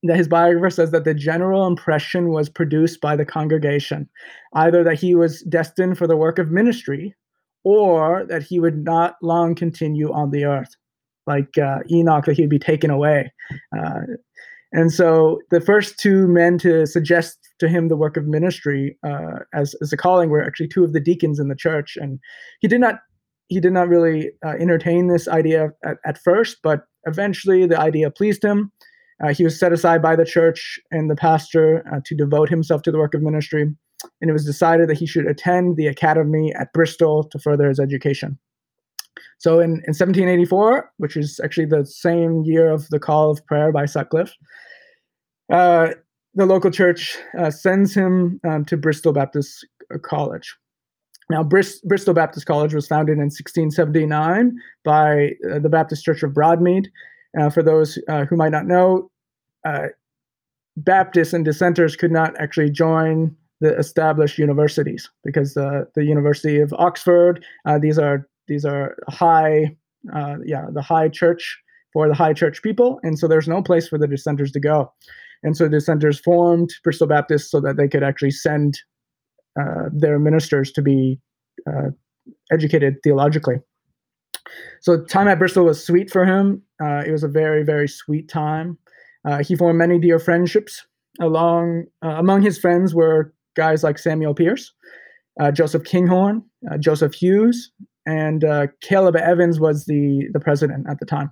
that 0.02 0.16
his 0.16 0.28
biographer 0.28 0.70
says 0.70 0.90
that 0.92 1.04
the 1.04 1.14
general 1.14 1.66
impression 1.66 2.30
was 2.30 2.48
produced 2.48 3.00
by 3.00 3.16
the 3.16 3.24
congregation, 3.24 4.08
either 4.54 4.82
that 4.82 4.98
he 4.98 5.14
was 5.14 5.42
destined 5.42 5.98
for 5.98 6.06
the 6.06 6.16
work 6.16 6.38
of 6.38 6.50
ministry 6.50 7.14
or 7.64 8.24
that 8.28 8.42
he 8.42 8.58
would 8.58 8.84
not 8.84 9.16
long 9.22 9.54
continue 9.54 10.10
on 10.12 10.30
the 10.30 10.44
earth, 10.44 10.74
like 11.26 11.58
uh, 11.58 11.78
Enoch, 11.90 12.24
that 12.24 12.36
he'd 12.36 12.48
be 12.48 12.58
taken 12.58 12.90
away. 12.90 13.30
Uh, 13.76 14.00
and 14.72 14.92
so 14.92 15.40
the 15.50 15.60
first 15.60 15.98
two 15.98 16.28
men 16.28 16.58
to 16.58 16.86
suggest 16.86 17.38
to 17.58 17.68
him 17.68 17.88
the 17.88 17.96
work 17.96 18.16
of 18.16 18.26
ministry 18.26 18.96
uh, 19.04 19.40
as, 19.52 19.74
as 19.82 19.92
a 19.92 19.96
calling 19.96 20.30
were 20.30 20.44
actually 20.44 20.68
two 20.68 20.84
of 20.84 20.92
the 20.92 21.00
deacons 21.00 21.38
in 21.38 21.48
the 21.48 21.56
church. 21.56 21.96
And 22.00 22.18
he 22.60 22.68
did 22.68 22.80
not 22.80 22.96
he 23.48 23.58
did 23.58 23.72
not 23.72 23.88
really 23.88 24.30
uh, 24.46 24.54
entertain 24.60 25.08
this 25.08 25.26
idea 25.26 25.70
at, 25.84 25.96
at, 26.06 26.22
first, 26.22 26.58
but 26.62 26.82
eventually 27.04 27.66
the 27.66 27.80
idea 27.80 28.08
pleased 28.08 28.44
him. 28.44 28.70
Uh, 29.20 29.34
he 29.34 29.42
was 29.42 29.58
set 29.58 29.72
aside 29.72 30.00
by 30.00 30.14
the 30.14 30.24
church 30.24 30.78
and 30.92 31.10
the 31.10 31.16
pastor 31.16 31.84
uh, 31.92 31.98
to 32.04 32.14
devote 32.14 32.48
himself 32.48 32.82
to 32.82 32.92
the 32.92 32.98
work 32.98 33.12
of 33.12 33.22
ministry 33.22 33.66
and 34.20 34.30
it 34.30 34.32
was 34.32 34.44
decided 34.44 34.88
that 34.88 34.98
he 34.98 35.06
should 35.06 35.26
attend 35.26 35.76
the 35.76 35.86
academy 35.86 36.52
at 36.54 36.72
Bristol 36.72 37.24
to 37.24 37.38
further 37.38 37.68
his 37.68 37.80
education. 37.80 38.38
So 39.38 39.60
in, 39.60 39.70
in 39.70 39.94
1784, 39.94 40.92
which 40.98 41.16
is 41.16 41.40
actually 41.42 41.66
the 41.66 41.86
same 41.86 42.42
year 42.44 42.70
of 42.70 42.88
the 42.88 43.00
call 43.00 43.30
of 43.30 43.44
prayer 43.46 43.72
by 43.72 43.86
Sutcliffe, 43.86 44.34
uh, 45.52 45.88
the 46.34 46.46
local 46.46 46.70
church 46.70 47.16
uh, 47.38 47.50
sends 47.50 47.94
him 47.94 48.40
um, 48.48 48.64
to 48.66 48.76
Bristol 48.76 49.12
Baptist 49.12 49.66
College. 50.02 50.54
Now, 51.30 51.44
Bristol 51.44 52.12
Baptist 52.12 52.46
College 52.46 52.74
was 52.74 52.88
founded 52.88 53.14
in 53.14 53.24
1679 53.24 54.56
by 54.84 55.30
uh, 55.50 55.60
the 55.60 55.68
Baptist 55.68 56.04
Church 56.04 56.22
of 56.22 56.32
Broadmead. 56.32 56.86
Uh, 57.40 57.48
for 57.48 57.62
those 57.62 57.98
uh, 58.08 58.24
who 58.24 58.36
might 58.36 58.50
not 58.50 58.66
know, 58.66 59.10
uh, 59.64 59.86
Baptists 60.76 61.32
and 61.32 61.44
dissenters 61.44 61.94
could 61.94 62.10
not 62.10 62.34
actually 62.40 62.70
join 62.70 63.34
the 63.60 63.76
established 63.76 64.38
universities 64.38 65.10
because 65.24 65.54
the 65.54 65.86
the 65.94 66.04
University 66.04 66.60
of 66.60 66.72
Oxford 66.74 67.44
these 67.80 67.98
are 67.98 68.26
these 68.50 68.66
are 68.66 68.94
high 69.08 69.74
uh, 70.14 70.36
yeah 70.44 70.66
the 70.74 70.82
high 70.82 71.08
church 71.08 71.58
for 71.94 72.06
the 72.06 72.14
high 72.14 72.34
church 72.34 72.62
people 72.62 73.00
and 73.02 73.18
so 73.18 73.26
there's 73.26 73.48
no 73.48 73.62
place 73.62 73.88
for 73.88 73.96
the 73.96 74.06
dissenters 74.06 74.52
to 74.52 74.60
go 74.60 74.92
and 75.42 75.56
so 75.56 75.68
dissenters 75.68 76.20
formed 76.20 76.70
Bristol 76.84 77.06
Baptist 77.06 77.50
so 77.50 77.60
that 77.60 77.76
they 77.76 77.88
could 77.88 78.02
actually 78.02 78.32
send 78.32 78.78
uh, 79.58 79.88
their 79.92 80.18
ministers 80.18 80.70
to 80.72 80.82
be 80.82 81.18
uh, 81.68 81.88
educated 82.52 82.96
theologically. 83.02 83.56
So 84.80 85.04
time 85.04 85.28
at 85.28 85.38
Bristol 85.38 85.64
was 85.64 85.84
sweet 85.84 86.10
for 86.10 86.24
him. 86.24 86.62
Uh, 86.82 87.02
it 87.06 87.10
was 87.10 87.22
a 87.22 87.28
very 87.28 87.62
very 87.62 87.88
sweet 87.88 88.28
time. 88.28 88.78
Uh, 89.24 89.42
he 89.42 89.56
formed 89.56 89.78
many 89.78 89.98
dear 89.98 90.18
friendships. 90.18 90.86
Along 91.20 91.84
among 92.02 92.42
his 92.42 92.58
friends 92.58 92.94
were 92.94 93.34
guys 93.56 93.82
like 93.82 93.98
Samuel 93.98 94.32
Pearce, 94.32 94.72
Joseph 95.52 95.84
Kinghorn, 95.84 96.42
Joseph 96.78 97.12
Hughes, 97.12 97.70
and 98.10 98.44
Caleb 98.82 99.16
Evans 99.16 99.60
was 99.60 99.84
the 99.86 100.28
the 100.32 100.40
president 100.40 100.86
at 100.90 100.98
the 101.00 101.06
time. 101.06 101.30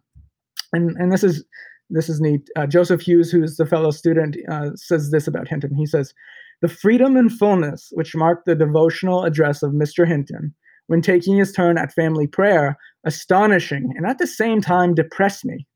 And 0.73 0.97
and 0.99 1.13
this 1.13 1.25
is 1.25 1.45
this 1.91 2.09
is 2.09 2.21
neat. 2.21 2.49
Uh, 2.57 2.67
Joseph 2.67 3.01
Hughes, 3.01 3.31
who's 3.31 3.57
the 3.57 3.67
fellow 3.67 3.91
student, 3.91 4.37
uh, 4.51 4.71
says 4.75 5.11
this 5.11 5.27
about 5.27 5.49
Hinton. 5.49 5.75
He 5.75 5.87
says, 5.87 6.13
The 6.61 6.69
freedom 6.69 7.17
and 7.17 7.33
fullness 7.33 7.89
which 7.93 8.15
marked 8.15 8.47
the 8.47 8.55
devotional 8.55 9.25
address 9.25 9.63
of 9.63 9.73
Mr. 9.73 10.07
Hinton 10.07 10.55
when 10.87 11.03
taking 11.03 11.37
his 11.37 11.53
turn 11.53 11.79
at 11.79 11.93
family 11.93 12.27
prayer, 12.27 12.77
astonishing 13.05 13.93
and 13.97 14.07
at 14.07 14.19
the 14.19 14.27
same 14.27 14.61
time 14.61 14.95
depressed 14.95 15.45
me 15.45 15.67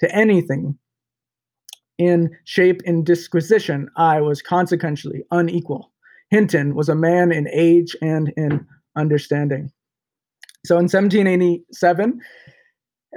to 0.00 0.14
anything 0.14 0.78
in 1.98 2.30
shape 2.44 2.80
and 2.86 3.06
disquisition, 3.06 3.88
I 3.96 4.20
was 4.20 4.42
consequently 4.42 5.22
unequal. 5.30 5.92
Hinton 6.30 6.74
was 6.74 6.88
a 6.88 6.94
man 6.94 7.30
in 7.30 7.48
age 7.52 7.94
and 8.02 8.32
in 8.36 8.66
understanding. 8.96 9.70
So 10.64 10.76
in 10.76 10.84
1787, 10.84 12.20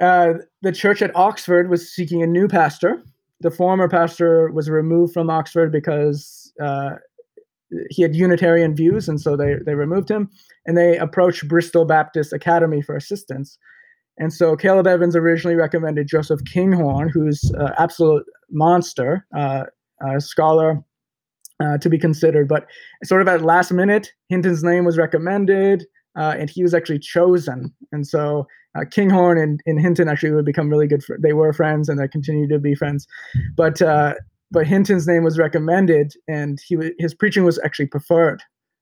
uh, 0.01 0.33
the 0.61 0.71
church 0.71 1.01
at 1.01 1.15
Oxford 1.15 1.69
was 1.69 1.91
seeking 1.93 2.21
a 2.21 2.27
new 2.27 2.47
pastor. 2.47 3.03
The 3.41 3.51
former 3.51 3.87
pastor 3.87 4.51
was 4.51 4.69
removed 4.69 5.13
from 5.13 5.29
Oxford 5.29 5.71
because 5.71 6.51
uh, 6.61 6.95
he 7.89 8.01
had 8.01 8.15
Unitarian 8.15 8.75
views, 8.75 9.07
and 9.07 9.19
so 9.19 9.35
they, 9.35 9.55
they 9.65 9.75
removed 9.75 10.09
him. 10.09 10.29
And 10.65 10.77
they 10.77 10.97
approached 10.97 11.47
Bristol 11.47 11.85
Baptist 11.85 12.33
Academy 12.33 12.81
for 12.81 12.95
assistance. 12.95 13.57
And 14.17 14.33
so 14.33 14.55
Caleb 14.55 14.87
Evans 14.87 15.15
originally 15.15 15.55
recommended 15.55 16.07
Joseph 16.07 16.41
Kinghorn, 16.45 17.09
who's 17.09 17.43
an 17.53 17.71
absolute 17.77 18.25
monster, 18.49 19.25
uh, 19.35 19.65
a 20.01 20.19
scholar, 20.19 20.83
uh, 21.59 21.77
to 21.77 21.89
be 21.89 21.97
considered. 21.97 22.47
But 22.47 22.65
sort 23.03 23.21
of 23.21 23.27
at 23.27 23.41
last 23.41 23.71
minute, 23.71 24.11
Hinton's 24.29 24.63
name 24.63 24.85
was 24.85 24.97
recommended, 24.97 25.85
uh, 26.17 26.35
and 26.37 26.49
he 26.49 26.63
was 26.63 26.73
actually 26.73 26.99
chosen. 26.99 27.73
And 27.91 28.07
so 28.07 28.47
uh, 28.75 28.85
Kinghorn 28.89 29.37
and, 29.37 29.61
and 29.65 29.79
Hinton 29.79 30.09
actually 30.09 30.31
would 30.31 30.45
become 30.45 30.69
really 30.69 30.87
good. 30.87 31.03
For, 31.03 31.17
they 31.21 31.33
were 31.33 31.53
friends, 31.53 31.89
and 31.89 31.99
they 31.99 32.07
continue 32.07 32.47
to 32.47 32.59
be 32.59 32.75
friends. 32.75 33.07
But 33.55 33.81
uh, 33.81 34.15
but 34.51 34.67
Hinton's 34.67 35.07
name 35.07 35.23
was 35.23 35.37
recommended, 35.37 36.13
and 36.27 36.59
he 36.67 36.77
his 36.99 37.13
preaching 37.13 37.45
was 37.45 37.59
actually 37.63 37.87
preferred. 37.87 38.41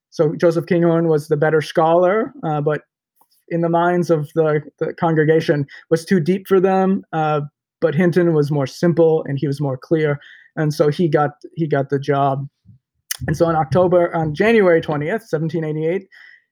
So 0.09 0.33
Joseph 0.35 0.65
Kinghorn 0.65 1.07
was 1.07 1.27
the 1.27 1.37
better 1.37 1.61
scholar, 1.61 2.33
uh, 2.43 2.61
but 2.61 2.81
in 3.49 3.61
the 3.61 3.69
minds 3.69 4.09
of 4.09 4.29
the, 4.33 4.61
the 4.79 4.93
congregation 4.93 5.65
was 5.89 6.05
too 6.05 6.19
deep 6.19 6.47
for 6.47 6.59
them. 6.59 7.03
Uh, 7.11 7.41
but 7.81 7.93
Hinton 7.93 8.33
was 8.33 8.49
more 8.49 8.65
simple 8.65 9.23
and 9.27 9.37
he 9.37 9.45
was 9.45 9.59
more 9.59 9.77
clear, 9.77 10.17
and 10.55 10.73
so 10.73 10.89
he 10.89 11.07
got 11.09 11.31
he 11.55 11.67
got 11.67 11.89
the 11.89 11.99
job. 11.99 12.47
And 13.27 13.37
so 13.37 13.45
on 13.45 13.55
October 13.55 14.13
on 14.15 14.33
January 14.33 14.81
twentieth, 14.81 15.23
seventeen 15.23 15.63
eighty 15.63 15.85
eight, 15.85 16.07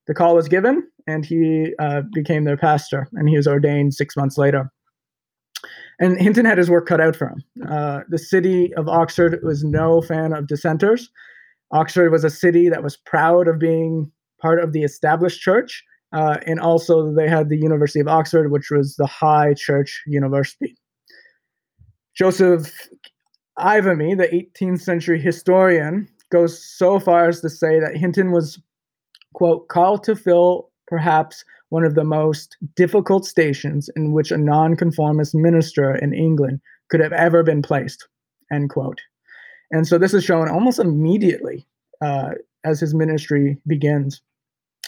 the 0.08 0.14
call 0.14 0.36
was 0.36 0.48
given, 0.48 0.84
and 1.08 1.26
he 1.26 1.74
uh, 1.80 2.02
became 2.14 2.44
their 2.44 2.58
pastor, 2.58 3.08
and 3.14 3.30
he 3.30 3.38
was 3.38 3.48
ordained 3.48 3.94
six 3.94 4.16
months 4.16 4.38
later. 4.38 4.72
And 6.00 6.20
Hinton 6.20 6.46
had 6.46 6.58
his 6.58 6.70
work 6.70 6.88
cut 6.88 7.00
out 7.00 7.16
for 7.16 7.30
him. 7.30 7.44
Uh, 7.70 8.02
the 8.10 8.18
city 8.18 8.74
of 8.76 8.90
Oxford 8.90 9.40
was 9.44 9.64
no 9.64 10.02
fan 10.02 10.34
of 10.34 10.48
dissenters. 10.48 11.10
Oxford 11.72 12.12
was 12.12 12.24
a 12.24 12.30
city 12.30 12.70
that 12.70 12.84
was 12.84 12.98
proud 12.98 13.48
of 13.48 13.60
being 13.60 14.12
part 14.42 14.62
of 14.62 14.74
the 14.74 14.84
established 14.84 15.42
church, 15.42 15.84
uh, 16.12 16.38
and 16.46 16.60
also 16.60 17.14
they 17.14 17.28
had 17.28 17.50
the 17.50 17.58
University 17.58 18.00
of 18.00 18.08
Oxford, 18.08 18.52
which 18.52 18.70
was 18.70 18.96
the 18.96 19.08
high 19.08 19.54
church 19.54 20.04
university. 20.06 20.76
Joseph 22.16 22.90
Ivimey, 23.58 24.18
the 24.18 24.28
18th 24.28 24.82
century 24.82 25.20
historian, 25.20 26.08
goes 26.32 26.64
so 26.64 27.00
far 27.00 27.28
as 27.28 27.42
to 27.42 27.50
say 27.50 27.80
that 27.80 27.96
Hinton 27.96 28.32
was, 28.32 28.60
quote, 29.34 29.68
called 29.68 30.04
to 30.04 30.16
fill 30.16 30.70
perhaps 30.88 31.44
one 31.70 31.84
of 31.84 31.96
the 31.96 32.04
most 32.04 32.56
difficult 32.76 33.26
stations 33.26 33.90
in 33.96 34.12
which 34.12 34.32
a 34.32 34.38
nonconformist 34.38 35.34
minister 35.34 35.96
in 35.96 36.14
England 36.14 36.62
could 36.90 37.00
have 37.00 37.14
ever 37.14 37.44
been 37.44 37.62
placed, 37.62 38.08
end 38.52 38.70
quote. 38.70 39.02
And 39.72 39.88
so 39.88 39.98
this 39.98 40.14
is 40.14 40.24
shown 40.24 40.50
almost 40.50 40.78
immediately 40.78 41.66
uh, 42.02 42.32
as 42.64 42.80
his 42.80 42.94
ministry 42.94 43.58
begins. 43.66 44.22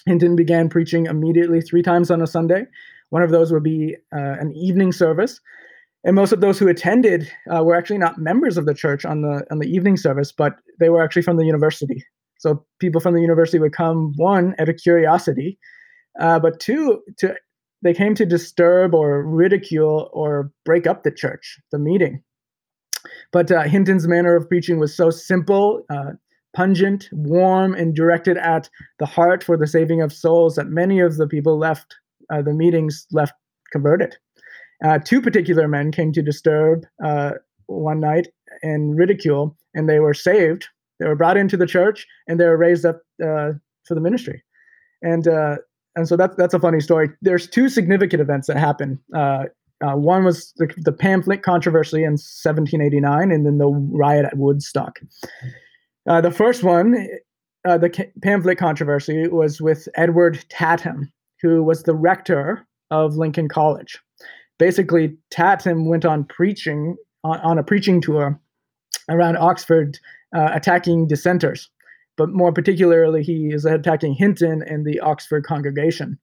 Hinton 0.06 0.36
began 0.36 0.70
preaching 0.70 1.08
immediately 1.08 1.62
three 1.62 1.82
times 1.82 2.12
on 2.12 2.22
a 2.22 2.28
Sunday. 2.28 2.66
One 3.10 3.24
of 3.24 3.32
those 3.32 3.52
would 3.52 3.64
be 3.64 3.96
uh, 4.16 4.36
an 4.40 4.54
evening 4.56 4.92
service. 4.92 5.42
And 6.04 6.16
most 6.16 6.32
of 6.32 6.40
those 6.40 6.60
who 6.60 6.68
attended 6.68 7.32
uh, 7.52 7.64
were 7.64 7.76
actually 7.76 7.98
not 7.98 8.20
members 8.20 8.58
of 8.58 8.68
the 8.68 8.76
church 8.76 9.06
on 9.06 9.24
the 9.24 9.44
on 9.50 9.58
the 9.58 9.68
evening 9.68 9.98
service, 9.98 10.32
but 10.32 10.58
they 10.80 10.90
were 10.90 11.04
actually 11.04 11.24
from 11.24 11.38
the 11.38 11.46
university. 11.46 12.06
So 12.46 12.64
people 12.80 13.02
from 13.02 13.16
the 13.16 13.22
university 13.22 13.58
would 13.58 13.74
come 13.74 14.14
one 14.18 14.54
out 14.60 14.70
of 14.70 14.78
curiosity, 14.78 15.58
uh, 16.20 16.38
but 16.38 16.60
two, 16.60 17.02
to 17.18 17.34
they 17.82 17.92
came 17.92 18.14
to 18.14 18.26
disturb 18.26 18.94
or 18.94 19.24
ridicule 19.24 20.12
or 20.14 20.52
break 20.64 20.86
up 20.86 21.02
the 21.02 21.12
church, 21.12 21.60
the 21.72 21.80
meeting. 21.80 22.22
But 23.32 23.52
uh, 23.52 23.64
Hinton's 23.64 24.08
manner 24.08 24.36
of 24.36 24.48
preaching 24.48 24.78
was 24.78 24.96
so 24.96 25.10
simple, 25.10 25.84
uh, 25.90 26.12
pungent, 26.56 27.10
warm, 27.12 27.74
and 27.74 27.96
directed 27.96 28.38
at 28.38 28.70
the 29.00 29.08
heart 29.08 29.44
for 29.44 29.58
the 29.58 29.66
saving 29.66 30.04
of 30.04 30.14
souls 30.14 30.54
that 30.56 30.68
many 30.68 31.00
of 31.00 31.18
the 31.18 31.28
people 31.28 31.58
left 31.58 31.96
uh, 32.32 32.44
the 32.44 32.54
meetings 32.54 33.08
left 33.12 33.34
converted. 33.72 34.16
Uh, 34.84 35.00
two 35.00 35.20
particular 35.20 35.68
men 35.68 35.92
came 35.92 36.12
to 36.12 36.22
disturb 36.22 36.86
uh, 37.04 37.32
one 37.66 38.00
night 38.00 38.28
and 38.62 38.96
ridicule, 38.98 39.58
and 39.74 39.90
they 39.90 40.00
were 40.00 40.14
saved. 40.14 40.68
They 41.00 41.08
were 41.08 41.16
brought 41.16 41.38
into 41.38 41.58
the 41.58 41.66
church 41.66 42.08
and 42.28 42.40
they 42.40 42.46
were 42.46 42.58
raised 42.58 42.86
up 42.86 43.02
uh, 43.22 43.52
for 43.86 43.96
the 43.96 44.02
ministry. 44.02 44.44
And 45.02 45.28
and 45.96 46.08
so 46.08 46.18
that's 46.18 46.36
that's 46.36 46.54
a 46.54 46.60
funny 46.60 46.82
story. 46.82 47.10
There's 47.22 47.48
two 47.48 47.70
significant 47.70 48.22
events 48.22 48.48
that 48.48 48.58
happened. 48.58 49.00
Uh, 49.14 49.46
uh, 49.82 49.94
one 49.94 50.24
was 50.24 50.54
the, 50.56 50.74
the, 50.78 50.92
pamphlet 50.94 51.44
controversy 51.44 51.98
in 51.98 52.14
1789, 52.14 53.32
and 53.32 53.46
then 53.46 53.58
the 53.58 53.68
riot 53.68 54.26
at 54.26 54.38
Woodstock. 54.38 55.00
Uh, 56.08 56.22
the 56.22 56.32
first 56.32 56.64
one, 56.64 57.08
uh, 57.68 57.78
the 57.78 58.10
pamphlet 58.24 58.58
controversy, 58.58 59.28
was 59.28 59.60
with 59.60 59.90
Edward 59.96 60.44
Tatham, 60.50 61.12
who 61.42 61.62
was 61.62 61.84
the 61.84 61.94
rector 61.94 62.66
of 62.90 63.16
Lincoln 63.16 63.50
College. 63.50 64.00
Basically, 64.60 65.18
Tatham 65.30 65.90
went 65.90 66.06
on 66.06 66.24
preaching 66.24 66.96
on, 67.26 67.40
on 67.42 67.58
a 67.58 67.64
preaching 67.64 68.00
tour 68.00 68.40
around 69.10 69.38
Oxford, 69.38 70.00
uh, 70.25 70.25
attacking 70.36 71.08
dissenters 71.08 71.70
but 72.18 72.30
more 72.30 72.54
particularly, 72.54 73.24
he 73.24 73.50
is 73.54 73.66
attacking 73.66 74.14
Hinton 74.14 74.64
and 74.64 74.86
the 74.86 75.00
Oxford 75.00 75.46
congregation. 75.46 76.18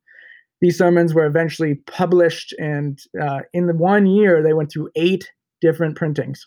These 0.61 0.78
sermons 0.78 1.12
were 1.12 1.26
eventually 1.26 1.75
published, 1.87 2.54
and 2.59 2.99
uh, 3.21 3.40
in 3.52 3.66
the 3.66 3.75
one 3.75 4.07
year, 4.07 4.42
they 4.42 4.52
went 4.52 4.71
through 4.71 4.90
eight 4.95 5.31
different 5.61 5.97
printings. 5.97 6.47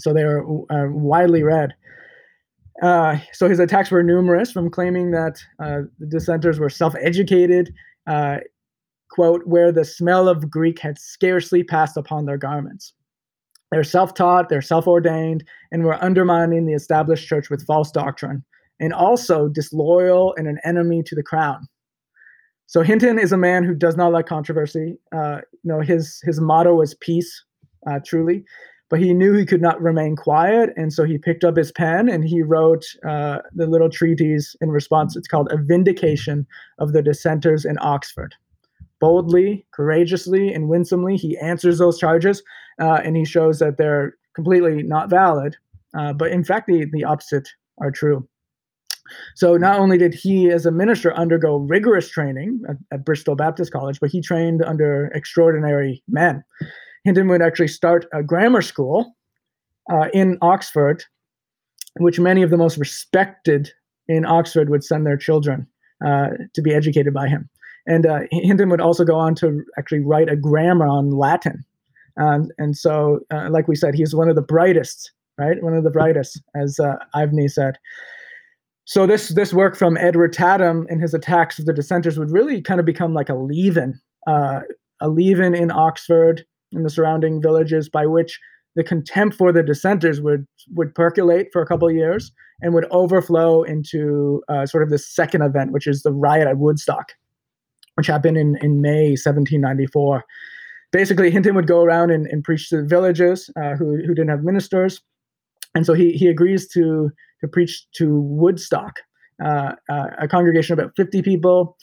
So 0.00 0.12
they 0.12 0.22
are 0.22 0.42
uh, 0.42 0.90
widely 0.90 1.42
read. 1.42 1.74
Uh, 2.82 3.18
so 3.32 3.48
his 3.48 3.58
attacks 3.58 3.90
were 3.90 4.02
numerous, 4.02 4.50
from 4.50 4.70
claiming 4.70 5.10
that 5.12 5.38
uh, 5.62 5.82
the 5.98 6.06
dissenters 6.06 6.58
were 6.58 6.70
self 6.70 6.94
educated, 7.00 7.72
uh, 8.06 8.38
quote, 9.10 9.42
where 9.46 9.70
the 9.70 9.84
smell 9.84 10.28
of 10.28 10.50
Greek 10.50 10.80
had 10.80 10.98
scarcely 10.98 11.62
passed 11.62 11.96
upon 11.96 12.26
their 12.26 12.38
garments. 12.38 12.94
They're 13.70 13.84
self 13.84 14.14
taught, 14.14 14.48
they're 14.48 14.62
self 14.62 14.86
ordained, 14.86 15.44
and 15.72 15.84
we're 15.84 15.98
undermining 16.00 16.66
the 16.66 16.74
established 16.74 17.26
church 17.28 17.50
with 17.50 17.66
false 17.66 17.90
doctrine 17.90 18.44
and 18.78 18.92
also 18.92 19.48
disloyal 19.48 20.34
and 20.36 20.46
an 20.46 20.58
enemy 20.64 21.02
to 21.02 21.14
the 21.14 21.22
crown. 21.22 21.66
So 22.66 22.82
Hinton 22.82 23.18
is 23.18 23.32
a 23.32 23.36
man 23.36 23.64
who 23.64 23.74
does 23.74 23.96
not 23.96 24.12
like 24.12 24.26
controversy. 24.26 24.98
Uh, 25.12 25.40
you 25.52 25.72
know, 25.72 25.80
his 25.80 26.20
his 26.24 26.40
motto 26.40 26.80
is 26.80 26.94
peace, 26.94 27.44
uh, 27.88 28.00
truly. 28.04 28.44
but 28.88 29.00
he 29.00 29.12
knew 29.12 29.32
he 29.32 29.46
could 29.46 29.62
not 29.62 29.80
remain 29.82 30.14
quiet, 30.14 30.70
and 30.76 30.92
so 30.92 31.04
he 31.04 31.18
picked 31.18 31.44
up 31.44 31.56
his 31.56 31.72
pen 31.72 32.08
and 32.08 32.24
he 32.24 32.42
wrote 32.42 32.84
uh, 33.06 33.38
the 33.54 33.66
little 33.66 33.90
treatise 33.90 34.54
in 34.60 34.70
response. 34.70 35.16
It's 35.16 35.28
called 35.28 35.50
A 35.50 35.56
Vindication 35.56 36.46
of 36.78 36.92
the 36.92 37.02
Dissenters 37.02 37.64
in 37.64 37.78
Oxford. 37.80 38.34
Boldly, 39.00 39.66
courageously, 39.72 40.52
and 40.52 40.68
winsomely, 40.68 41.16
he 41.16 41.36
answers 41.38 41.78
those 41.78 41.98
charges 41.98 42.42
uh, 42.80 43.00
and 43.04 43.16
he 43.16 43.24
shows 43.24 43.58
that 43.58 43.76
they're 43.76 44.14
completely 44.34 44.82
not 44.82 45.10
valid, 45.10 45.56
uh, 45.96 46.12
but 46.12 46.30
in 46.30 46.44
fact, 46.44 46.66
the, 46.66 46.86
the 46.92 47.04
opposite 47.04 47.48
are 47.80 47.90
true. 47.90 48.26
So 49.34 49.56
not 49.56 49.78
only 49.78 49.98
did 49.98 50.14
he, 50.14 50.50
as 50.50 50.66
a 50.66 50.70
minister, 50.70 51.14
undergo 51.14 51.56
rigorous 51.56 52.08
training 52.08 52.62
at, 52.68 52.76
at, 52.92 53.04
Bristol 53.04 53.36
Baptist 53.36 53.72
College, 53.72 54.00
but 54.00 54.10
he 54.10 54.20
trained 54.20 54.62
under 54.62 55.06
extraordinary 55.14 56.02
men. 56.08 56.42
Hinton 57.04 57.28
would 57.28 57.42
actually 57.42 57.68
start 57.68 58.06
a 58.12 58.22
grammar 58.22 58.62
school 58.62 59.14
uh, 59.92 60.08
in 60.12 60.38
Oxford, 60.42 61.04
which 61.98 62.18
many 62.18 62.42
of 62.42 62.50
the 62.50 62.56
most 62.56 62.78
respected 62.78 63.70
in 64.08 64.26
Oxford 64.26 64.70
would 64.70 64.84
send 64.84 65.06
their 65.06 65.16
children 65.16 65.66
uh, 66.04 66.28
to 66.54 66.62
be 66.62 66.74
educated 66.74 67.14
by 67.14 67.28
him. 67.28 67.48
And 67.86 68.06
uh, 68.06 68.20
Hinton 68.30 68.68
would 68.70 68.80
also 68.80 69.04
go 69.04 69.16
on 69.16 69.34
to 69.36 69.62
actually 69.78 70.00
write 70.00 70.28
a 70.28 70.36
grammar 70.36 70.86
on 70.86 71.10
Latin. 71.10 71.64
Um, 72.20 72.48
and 72.58 72.76
so, 72.76 73.20
uh, 73.30 73.48
like 73.50 73.68
we 73.68 73.76
said, 73.76 73.94
he's 73.94 74.14
one 74.14 74.28
of 74.28 74.36
the 74.36 74.42
brightest, 74.42 75.12
right? 75.38 75.62
One 75.62 75.74
of 75.74 75.84
the 75.84 75.90
brightest, 75.90 76.42
as 76.54 76.80
uh, 76.80 76.96
Ivimey 77.14 77.50
said 77.50 77.78
so 78.86 79.04
this 79.04 79.30
this 79.30 79.52
work 79.52 79.76
from 79.76 79.96
Edward 79.96 80.32
Tatham 80.32 80.86
in 80.88 81.00
his 81.00 81.12
attacks 81.12 81.58
of 81.58 81.66
the 81.66 81.72
dissenters 81.72 82.18
would 82.18 82.30
really 82.30 82.62
kind 82.62 82.78
of 82.78 82.86
become 82.86 83.14
like 83.14 83.28
a 83.28 83.34
leaven, 83.34 84.00
uh, 84.28 84.60
a 85.00 85.08
leaven 85.08 85.56
in 85.56 85.72
Oxford 85.72 86.44
and 86.72 86.84
the 86.84 86.90
surrounding 86.90 87.42
villages, 87.42 87.88
by 87.88 88.06
which 88.06 88.40
the 88.76 88.84
contempt 88.84 89.36
for 89.36 89.52
the 89.52 89.64
dissenters 89.64 90.20
would 90.20 90.46
would 90.74 90.94
percolate 90.94 91.48
for 91.52 91.60
a 91.60 91.66
couple 91.66 91.88
of 91.88 91.96
years 91.96 92.30
and 92.62 92.74
would 92.74 92.86
overflow 92.92 93.64
into 93.64 94.40
uh, 94.48 94.64
sort 94.66 94.84
of 94.84 94.90
this 94.90 95.06
second 95.06 95.42
event, 95.42 95.72
which 95.72 95.88
is 95.88 96.02
the 96.02 96.12
riot 96.12 96.46
at 96.46 96.58
Woodstock, 96.58 97.12
which 97.96 98.06
happened 98.06 98.36
in 98.36 98.56
in 98.62 98.80
May 98.80 99.10
1794. 99.10 100.24
Basically, 100.92 101.30
Hinton 101.30 101.54
would 101.56 101.66
go 101.66 101.82
around 101.82 102.10
and, 102.10 102.26
and 102.28 102.44
preach 102.44 102.70
to 102.70 102.78
the 102.78 102.86
villages 102.86 103.50
uh, 103.60 103.74
who 103.74 103.96
who 104.06 104.14
didn't 104.14 104.30
have 104.30 104.44
ministers, 104.44 105.02
and 105.74 105.84
so 105.84 105.92
he 105.92 106.12
he 106.12 106.28
agrees 106.28 106.68
to 106.68 107.10
to 107.40 107.48
preach 107.48 107.86
to 107.92 108.20
Woodstock, 108.20 109.00
uh, 109.44 109.72
uh, 109.90 110.06
a 110.18 110.28
congregation 110.28 110.72
of 110.72 110.78
about 110.78 110.96
50 110.96 111.22
people. 111.22 111.76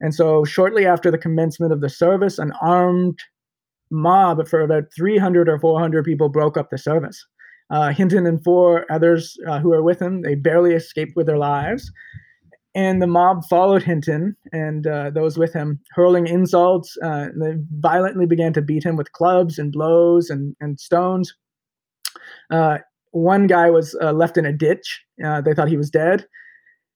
And 0.00 0.14
so, 0.14 0.44
shortly 0.44 0.84
after 0.84 1.10
the 1.10 1.18
commencement 1.18 1.72
of 1.72 1.80
the 1.80 1.88
service, 1.88 2.38
an 2.38 2.52
armed 2.60 3.18
mob 3.90 4.46
for 4.48 4.60
about 4.60 4.84
300 4.94 5.48
or 5.48 5.58
400 5.58 6.04
people 6.04 6.28
broke 6.28 6.56
up 6.56 6.70
the 6.70 6.78
service. 6.78 7.24
Uh, 7.70 7.90
Hinton 7.90 8.26
and 8.26 8.42
four 8.44 8.84
others 8.90 9.36
uh, 9.48 9.58
who 9.58 9.70
were 9.70 9.82
with 9.82 10.00
him, 10.00 10.22
they 10.22 10.34
barely 10.34 10.74
escaped 10.74 11.16
with 11.16 11.26
their 11.26 11.38
lives. 11.38 11.90
And 12.76 13.00
the 13.00 13.06
mob 13.06 13.46
followed 13.46 13.82
Hinton 13.82 14.36
and 14.52 14.86
uh, 14.86 15.08
those 15.08 15.38
with 15.38 15.54
him, 15.54 15.80
hurling 15.92 16.26
insults. 16.26 16.94
Uh, 17.02 17.28
they 17.34 17.54
violently 17.78 18.26
began 18.26 18.52
to 18.52 18.60
beat 18.60 18.84
him 18.84 18.96
with 18.96 19.12
clubs 19.12 19.58
and 19.58 19.72
blows 19.72 20.28
and, 20.28 20.54
and 20.60 20.78
stones. 20.78 21.34
Uh, 22.50 22.78
one 23.12 23.46
guy 23.46 23.70
was 23.70 23.96
uh, 24.02 24.12
left 24.12 24.36
in 24.36 24.44
a 24.44 24.52
ditch. 24.52 25.02
Uh, 25.24 25.40
they 25.40 25.54
thought 25.54 25.70
he 25.70 25.78
was 25.78 25.88
dead. 25.88 26.26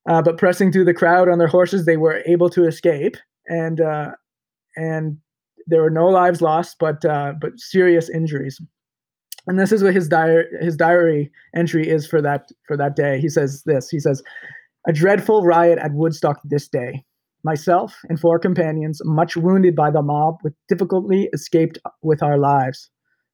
Uh, 0.06 0.20
but 0.20 0.36
pressing 0.36 0.70
through 0.70 0.84
the 0.84 0.92
crowd 0.92 1.30
on 1.30 1.38
their 1.38 1.48
horses, 1.48 1.86
they 1.86 1.96
were 1.96 2.22
able 2.26 2.50
to 2.50 2.66
escape, 2.66 3.16
and 3.46 3.80
and 4.76 5.16
there 5.66 5.82
were 5.82 5.90
no 5.90 6.08
lives 6.08 6.42
lost, 6.42 6.76
but 6.78 7.00
but 7.02 7.52
serious 7.56 8.08
injuries. 8.08 8.60
And 9.46 9.58
this 9.58 9.72
is 9.72 9.82
what 9.82 9.94
his 9.94 10.08
diary 10.08 10.46
his 10.60 10.76
diary 10.76 11.30
entry 11.54 11.88
is 11.88 12.06
for 12.06 12.20
that 12.22 12.50
for 12.66 12.76
that 12.76 12.96
day. 12.96 13.20
He 13.20 13.28
says 13.28 13.62
this. 13.64 13.88
He 13.90 14.00
says, 14.00 14.22
"A 14.86 14.92
dreadful 14.92 15.44
riot 15.44 15.78
at 15.78 15.94
Woodstock 15.94 16.40
this 16.44 16.68
day. 16.68 17.04
Myself 17.42 17.98
and 18.08 18.18
four 18.18 18.38
companions, 18.38 19.00
much 19.04 19.36
wounded 19.36 19.74
by 19.74 19.90
the 19.90 20.02
mob, 20.02 20.38
with 20.42 20.54
difficulty 20.68 21.28
escaped 21.32 21.78
with 22.02 22.22
our 22.22 22.38
lives. 22.38 22.90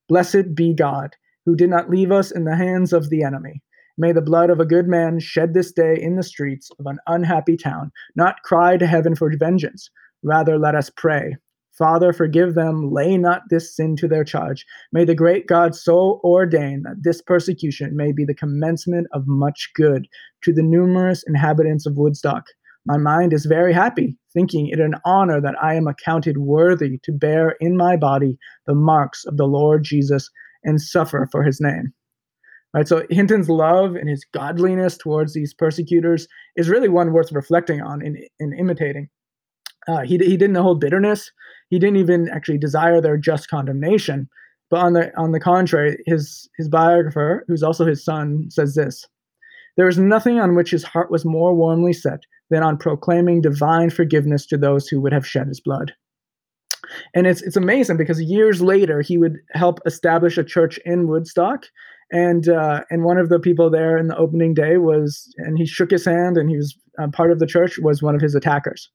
Blessed 0.08 0.54
be 0.54 0.74
God." 0.74 1.16
who 1.46 1.56
did 1.56 1.70
not 1.70 1.88
leave 1.88 2.12
us 2.12 2.30
in 2.30 2.44
the 2.44 2.56
hands 2.56 2.92
of 2.92 3.08
the 3.08 3.22
enemy. 3.22 3.62
May 3.96 4.12
the 4.12 4.20
blood 4.20 4.50
of 4.50 4.60
a 4.60 4.66
good 4.66 4.88
man 4.88 5.20
shed 5.20 5.54
this 5.54 5.72
day 5.72 5.96
in 5.98 6.16
the 6.16 6.22
streets 6.22 6.70
of 6.78 6.86
an 6.86 6.98
unhappy 7.06 7.56
town 7.56 7.92
not 8.14 8.42
cry 8.42 8.76
to 8.76 8.86
heaven 8.86 9.14
for 9.14 9.32
vengeance. 9.38 9.88
Rather, 10.22 10.58
let 10.58 10.74
us 10.74 10.90
pray. 10.90 11.36
Father, 11.76 12.12
forgive 12.12 12.54
them, 12.54 12.90
lay 12.90 13.18
not 13.18 13.42
this 13.50 13.74
sin 13.74 13.96
to 13.96 14.08
their 14.08 14.24
charge. 14.24 14.64
May 14.92 15.04
the 15.04 15.14
great 15.14 15.46
God 15.46 15.74
so 15.74 16.20
ordain 16.24 16.82
that 16.84 17.02
this 17.02 17.20
persecution 17.20 17.96
may 17.96 18.12
be 18.12 18.24
the 18.24 18.34
commencement 18.34 19.08
of 19.12 19.26
much 19.26 19.70
good 19.74 20.08
to 20.42 20.52
the 20.52 20.62
numerous 20.62 21.22
inhabitants 21.26 21.84
of 21.84 21.96
Woodstock. 21.96 22.44
My 22.86 22.96
mind 22.96 23.32
is 23.32 23.46
very 23.46 23.72
happy, 23.72 24.16
thinking 24.32 24.68
it 24.68 24.80
an 24.80 24.94
honor 25.04 25.40
that 25.40 25.56
I 25.60 25.74
am 25.74 25.86
accounted 25.86 26.38
worthy 26.38 26.98
to 27.02 27.12
bear 27.12 27.56
in 27.60 27.76
my 27.76 27.96
body 27.96 28.38
the 28.66 28.74
marks 28.74 29.24
of 29.26 29.36
the 29.36 29.46
Lord 29.46 29.82
Jesus 29.84 30.30
and 30.62 30.80
suffer 30.80 31.28
for 31.30 31.42
his 31.42 31.60
name. 31.60 31.92
Right, 32.72 32.86
so 32.86 33.04
Hinton's 33.10 33.48
love 33.48 33.96
and 33.96 34.08
his 34.08 34.24
godliness 34.32 34.98
towards 34.98 35.32
these 35.32 35.54
persecutors 35.54 36.28
is 36.56 36.68
really 36.68 36.88
one 36.88 37.12
worth 37.12 37.32
reflecting 37.32 37.80
on 37.80 38.02
and, 38.02 38.18
in 38.38 38.52
imitating. 38.52 39.08
Uh, 39.88 40.00
he, 40.00 40.18
he 40.18 40.36
didn't 40.36 40.56
hold 40.56 40.80
bitterness. 40.80 41.30
He 41.68 41.78
didn't 41.78 41.96
even 41.96 42.28
actually 42.28 42.58
desire 42.58 43.00
their 43.00 43.16
just 43.16 43.48
condemnation. 43.48 44.28
But 44.70 44.80
on 44.80 44.92
the 44.94 45.16
on 45.16 45.32
the 45.32 45.40
contrary, 45.40 45.96
his 46.06 46.48
his 46.56 46.68
biographer, 46.68 47.44
who's 47.46 47.62
also 47.62 47.86
his 47.86 48.04
son, 48.04 48.46
says 48.50 48.74
this: 48.74 49.04
There 49.76 49.88
is 49.88 49.98
nothing 49.98 50.40
on 50.40 50.56
which 50.56 50.70
his 50.70 50.84
heart 50.84 51.10
was 51.10 51.24
more 51.24 51.54
warmly 51.54 51.92
set 51.92 52.20
than 52.50 52.62
on 52.62 52.76
proclaiming 52.76 53.40
divine 53.40 53.90
forgiveness 53.90 54.46
to 54.46 54.56
those 54.56 54.88
who 54.88 55.00
would 55.00 55.12
have 55.12 55.26
shed 55.26 55.48
his 55.48 55.60
blood. 55.60 55.92
And 57.14 57.26
it's 57.26 57.42
it's 57.42 57.56
amazing 57.56 57.96
because 57.96 58.20
years 58.20 58.60
later 58.60 59.02
he 59.02 59.18
would 59.18 59.38
help 59.52 59.78
establish 59.86 60.38
a 60.38 60.44
church 60.44 60.78
in 60.84 61.08
Woodstock, 61.08 61.66
and 62.12 62.48
uh, 62.48 62.82
and 62.90 63.04
one 63.04 63.18
of 63.18 63.28
the 63.28 63.40
people 63.40 63.70
there 63.70 63.96
in 63.98 64.08
the 64.08 64.16
opening 64.16 64.54
day 64.54 64.78
was, 64.78 65.32
and 65.38 65.58
he 65.58 65.66
shook 65.66 65.90
his 65.90 66.04
hand, 66.04 66.36
and 66.36 66.48
he 66.48 66.56
was 66.56 66.76
uh, 67.00 67.08
part 67.08 67.30
of 67.30 67.38
the 67.38 67.46
church 67.46 67.78
was 67.78 68.02
one 68.02 68.14
of 68.14 68.20
his 68.20 68.34
attackers, 68.34 68.90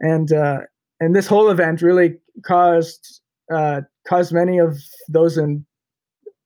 and 0.00 0.32
uh, 0.32 0.60
and 1.00 1.14
this 1.14 1.26
whole 1.26 1.50
event 1.50 1.82
really 1.82 2.16
caused 2.44 3.20
uh, 3.52 3.82
caused 4.06 4.32
many 4.32 4.58
of 4.58 4.78
those 5.08 5.36
in 5.36 5.64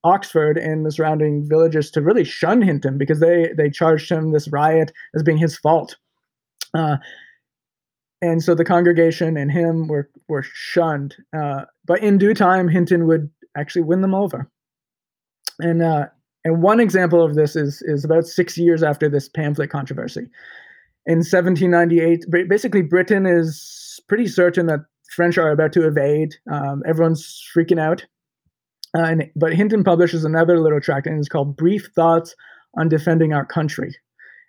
Oxford 0.04 0.56
and 0.56 0.86
the 0.86 0.92
surrounding 0.92 1.46
villages 1.48 1.90
to 1.92 2.00
really 2.00 2.24
shun 2.24 2.62
Hinton 2.62 2.98
because 2.98 3.20
they 3.20 3.52
they 3.56 3.70
charged 3.70 4.10
him 4.10 4.32
this 4.32 4.48
riot 4.48 4.92
as 5.14 5.22
being 5.22 5.38
his 5.38 5.56
fault. 5.56 5.96
Uh, 6.74 6.96
and 8.20 8.42
so 8.42 8.54
the 8.54 8.64
congregation 8.64 9.36
and 9.36 9.50
him 9.50 9.88
were 9.88 10.08
were 10.28 10.42
shunned. 10.42 11.16
Uh, 11.36 11.64
but 11.84 12.00
in 12.00 12.18
due 12.18 12.34
time, 12.34 12.68
Hinton 12.68 13.06
would 13.06 13.30
actually 13.56 13.82
win 13.82 14.00
them 14.00 14.14
over. 14.14 14.50
And 15.60 15.82
uh, 15.82 16.06
and 16.44 16.62
one 16.62 16.80
example 16.80 17.24
of 17.24 17.34
this 17.34 17.56
is 17.56 17.82
is 17.82 18.04
about 18.04 18.26
six 18.26 18.56
years 18.56 18.82
after 18.82 19.08
this 19.08 19.28
pamphlet 19.28 19.70
controversy. 19.70 20.28
In 21.08 21.20
1798, 21.20 22.26
basically 22.48 22.82
Britain 22.82 23.24
is 23.24 23.98
pretty 24.08 24.26
certain 24.26 24.66
that 24.66 24.80
French 25.16 25.38
are 25.38 25.50
about 25.50 25.72
to 25.72 25.86
invade. 25.86 26.34
Um, 26.52 26.82
everyone's 26.86 27.42
freaking 27.56 27.80
out. 27.80 28.04
Uh, 28.94 29.04
and, 29.04 29.30
but 29.34 29.54
Hinton 29.54 29.84
publishes 29.84 30.24
another 30.24 30.60
little 30.60 30.82
tract, 30.82 31.06
and 31.06 31.18
it's 31.18 31.28
called 31.28 31.56
"Brief 31.56 31.88
Thoughts 31.94 32.36
on 32.76 32.90
Defending 32.90 33.32
Our 33.32 33.46
Country." 33.46 33.96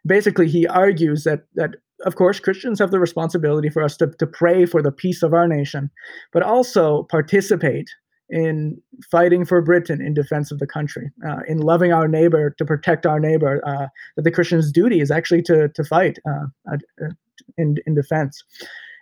Basically, 0.06 0.50
he 0.50 0.68
argues 0.68 1.24
that 1.24 1.46
that 1.56 1.76
of 2.06 2.16
course, 2.16 2.40
Christians 2.40 2.80
have 2.80 2.92
the 2.92 3.00
responsibility 3.00 3.70
for 3.70 3.84
us 3.84 3.98
to, 3.98 4.08
to 4.08 4.28
pray 4.28 4.66
for 4.66 4.82
the 4.82 4.92
peace 4.92 5.24
of 5.24 5.34
our 5.34 5.48
nation, 5.48 5.90
but 6.32 6.44
also 6.44 7.04
participate 7.04 7.90
in 8.30 8.82
fighting 9.10 9.46
for 9.46 9.62
Britain 9.62 10.02
in 10.02 10.14
defense 10.14 10.52
of 10.52 10.60
the 10.60 10.68
country, 10.68 11.10
uh, 11.28 11.40
in 11.48 11.58
loving 11.60 11.92
our 11.92 12.08
neighbor 12.08 12.52
to 12.58 12.66
protect 12.66 13.06
our 13.06 13.20
neighbor. 13.20 13.62
Uh, 13.66 13.88
that 14.16 14.24
the 14.24 14.32
Christian's 14.32 14.72
duty 14.72 15.00
is 15.00 15.12
actually 15.12 15.42
to 15.44 15.70
to 15.70 15.84
fight 15.84 16.20
uh, 16.28 16.46
uh 16.72 17.10
in 17.58 17.78
in 17.86 17.96
defense. 17.96 18.44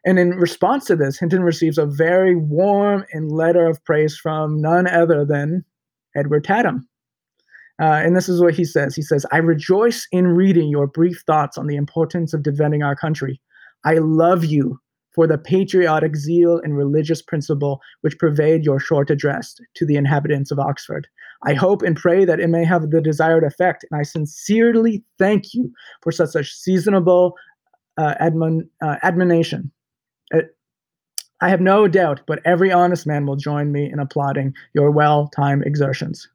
And 0.06 0.20
in 0.20 0.32
response 0.32 0.86
to 0.86 0.96
this, 0.96 1.20
Hinton 1.20 1.44
receives 1.44 1.78
a 1.78 1.86
very 1.86 2.36
warm 2.36 3.04
and 3.12 3.32
letter 3.32 3.66
of 3.66 3.84
praise 3.84 4.18
from 4.18 4.62
none 4.62 4.88
other 4.88 5.26
than 5.26 5.66
Edward 6.16 6.46
Tatham, 6.46 6.88
uh, 7.80 8.02
and 8.04 8.16
this 8.16 8.28
is 8.28 8.42
what 8.42 8.56
he 8.56 8.66
says. 8.66 8.96
He 8.96 9.02
says, 9.02 9.26
I 9.32 9.38
rejoice 9.38 10.08
in 10.12 10.28
reading 10.28 10.70
your 10.70 10.88
brief 10.88 11.24
thoughts 11.28 11.58
on 11.58 11.68
the 11.68 11.76
importance 11.76 12.34
of 12.34 12.44
defending 12.44 12.84
our 12.84 12.96
country. 12.96 13.40
I 13.86 13.96
love 13.96 14.44
you 14.44 14.80
for 15.18 15.26
the 15.26 15.38
patriotic 15.40 16.16
zeal 16.16 16.62
and 16.64 16.78
religious 16.78 17.24
principle 17.24 17.82
which 18.02 18.20
pervade 18.20 18.64
your 18.64 18.80
short 18.80 19.10
address 19.10 19.60
to 19.74 19.84
the 19.84 19.96
inhabitants 19.96 20.52
of 20.52 20.60
Oxford. 20.60 21.08
I 21.44 21.56
hope 21.56 21.82
and 21.82 21.96
pray 21.96 22.24
that 22.24 22.40
it 22.40 22.50
may 22.50 22.64
have 22.64 22.92
the 22.92 23.02
desired 23.02 23.44
effect, 23.44 23.84
and 23.90 24.00
I 24.00 24.04
sincerely 24.04 25.04
thank 25.18 25.56
you 25.56 25.74
for 26.04 26.12
such 26.12 26.36
a 26.36 26.44
seasonable 26.44 27.34
uh, 27.98 28.14
admon, 28.22 28.68
uh, 28.80 28.98
admonition. 29.02 29.72
Uh, 30.32 30.42
I 31.42 31.50
have 31.50 31.62
no 31.62 31.88
doubt, 31.88 32.22
but 32.28 32.40
every 32.46 32.72
honest 32.72 33.08
man 33.08 33.26
will 33.26 33.38
join 33.38 33.72
me 33.72 33.92
in 33.92 33.98
applauding 33.98 34.54
your 34.76 34.92
well 34.92 35.32
timed 35.36 35.66
exertions. 35.66 36.28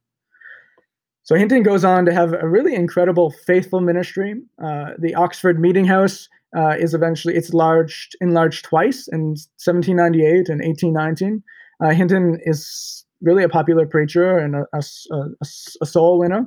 So 1.23 1.37
Hinton 1.37 1.63
goes 1.63 1.85
on 1.85 2.05
to 2.07 2.13
have 2.13 2.33
a 2.33 2.49
really 2.49 2.75
incredible 2.75 3.31
faithful 3.47 3.81
ministry. 3.81 4.43
Uh, 4.61 4.91
the 4.99 5.15
Oxford 5.15 5.61
Meeting 5.61 5.85
House 5.85 6.29
uh, 6.57 6.77
is 6.79 6.95
eventually 6.95 7.35
it's 7.35 7.51
enlarged 7.51 8.17
enlarged 8.21 8.65
twice 8.65 9.09
in 9.09 9.37
1798 9.63 10.49
and 10.49 10.61
1819. 10.61 11.43
Uh, 11.83 11.91
Hinton 11.91 12.39
is 12.45 13.05
really 13.21 13.45
a 13.45 13.49
popular 13.49 13.87
preacher 13.87 14.39
and 14.39 14.57
a, 14.57 14.67
a, 14.73 14.83
a, 15.13 15.47
a 15.83 15.87
soul 15.87 16.19
winner. 16.19 16.47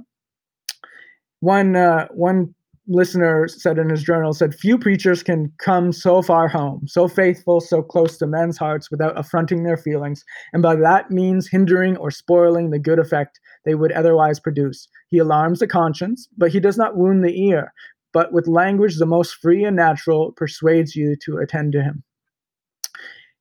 One 1.39 1.75
uh, 1.75 2.07
one 2.11 2.53
listener 2.87 3.47
said 3.47 3.79
in 3.79 3.89
his 3.89 4.03
journal 4.03 4.33
said 4.33 4.53
few 4.53 4.77
preachers 4.77 5.23
can 5.23 5.51
come 5.57 5.91
so 5.91 6.21
far 6.21 6.47
home 6.47 6.83
so 6.85 7.07
faithful 7.07 7.59
so 7.59 7.81
close 7.81 8.17
to 8.17 8.27
men's 8.27 8.57
hearts 8.57 8.91
without 8.91 9.17
affronting 9.17 9.63
their 9.63 9.77
feelings 9.77 10.23
and 10.53 10.61
by 10.61 10.75
that 10.75 11.09
means 11.09 11.47
hindering 11.49 11.97
or 11.97 12.11
spoiling 12.11 12.69
the 12.69 12.77
good 12.77 12.99
effect 12.99 13.39
they 13.65 13.73
would 13.73 13.91
otherwise 13.93 14.39
produce 14.39 14.87
he 15.09 15.17
alarms 15.17 15.59
the 15.59 15.67
conscience 15.67 16.27
but 16.37 16.51
he 16.51 16.59
does 16.59 16.77
not 16.77 16.95
wound 16.95 17.23
the 17.23 17.47
ear 17.47 17.73
but 18.15 18.31
with 18.33 18.47
language 18.47 18.97
the 18.97 19.05
most 19.05 19.35
free 19.35 19.63
and 19.63 19.75
natural 19.75 20.31
persuades 20.31 20.95
you 20.95 21.15
to 21.23 21.37
attend 21.37 21.73
to 21.73 21.83
him 21.83 22.03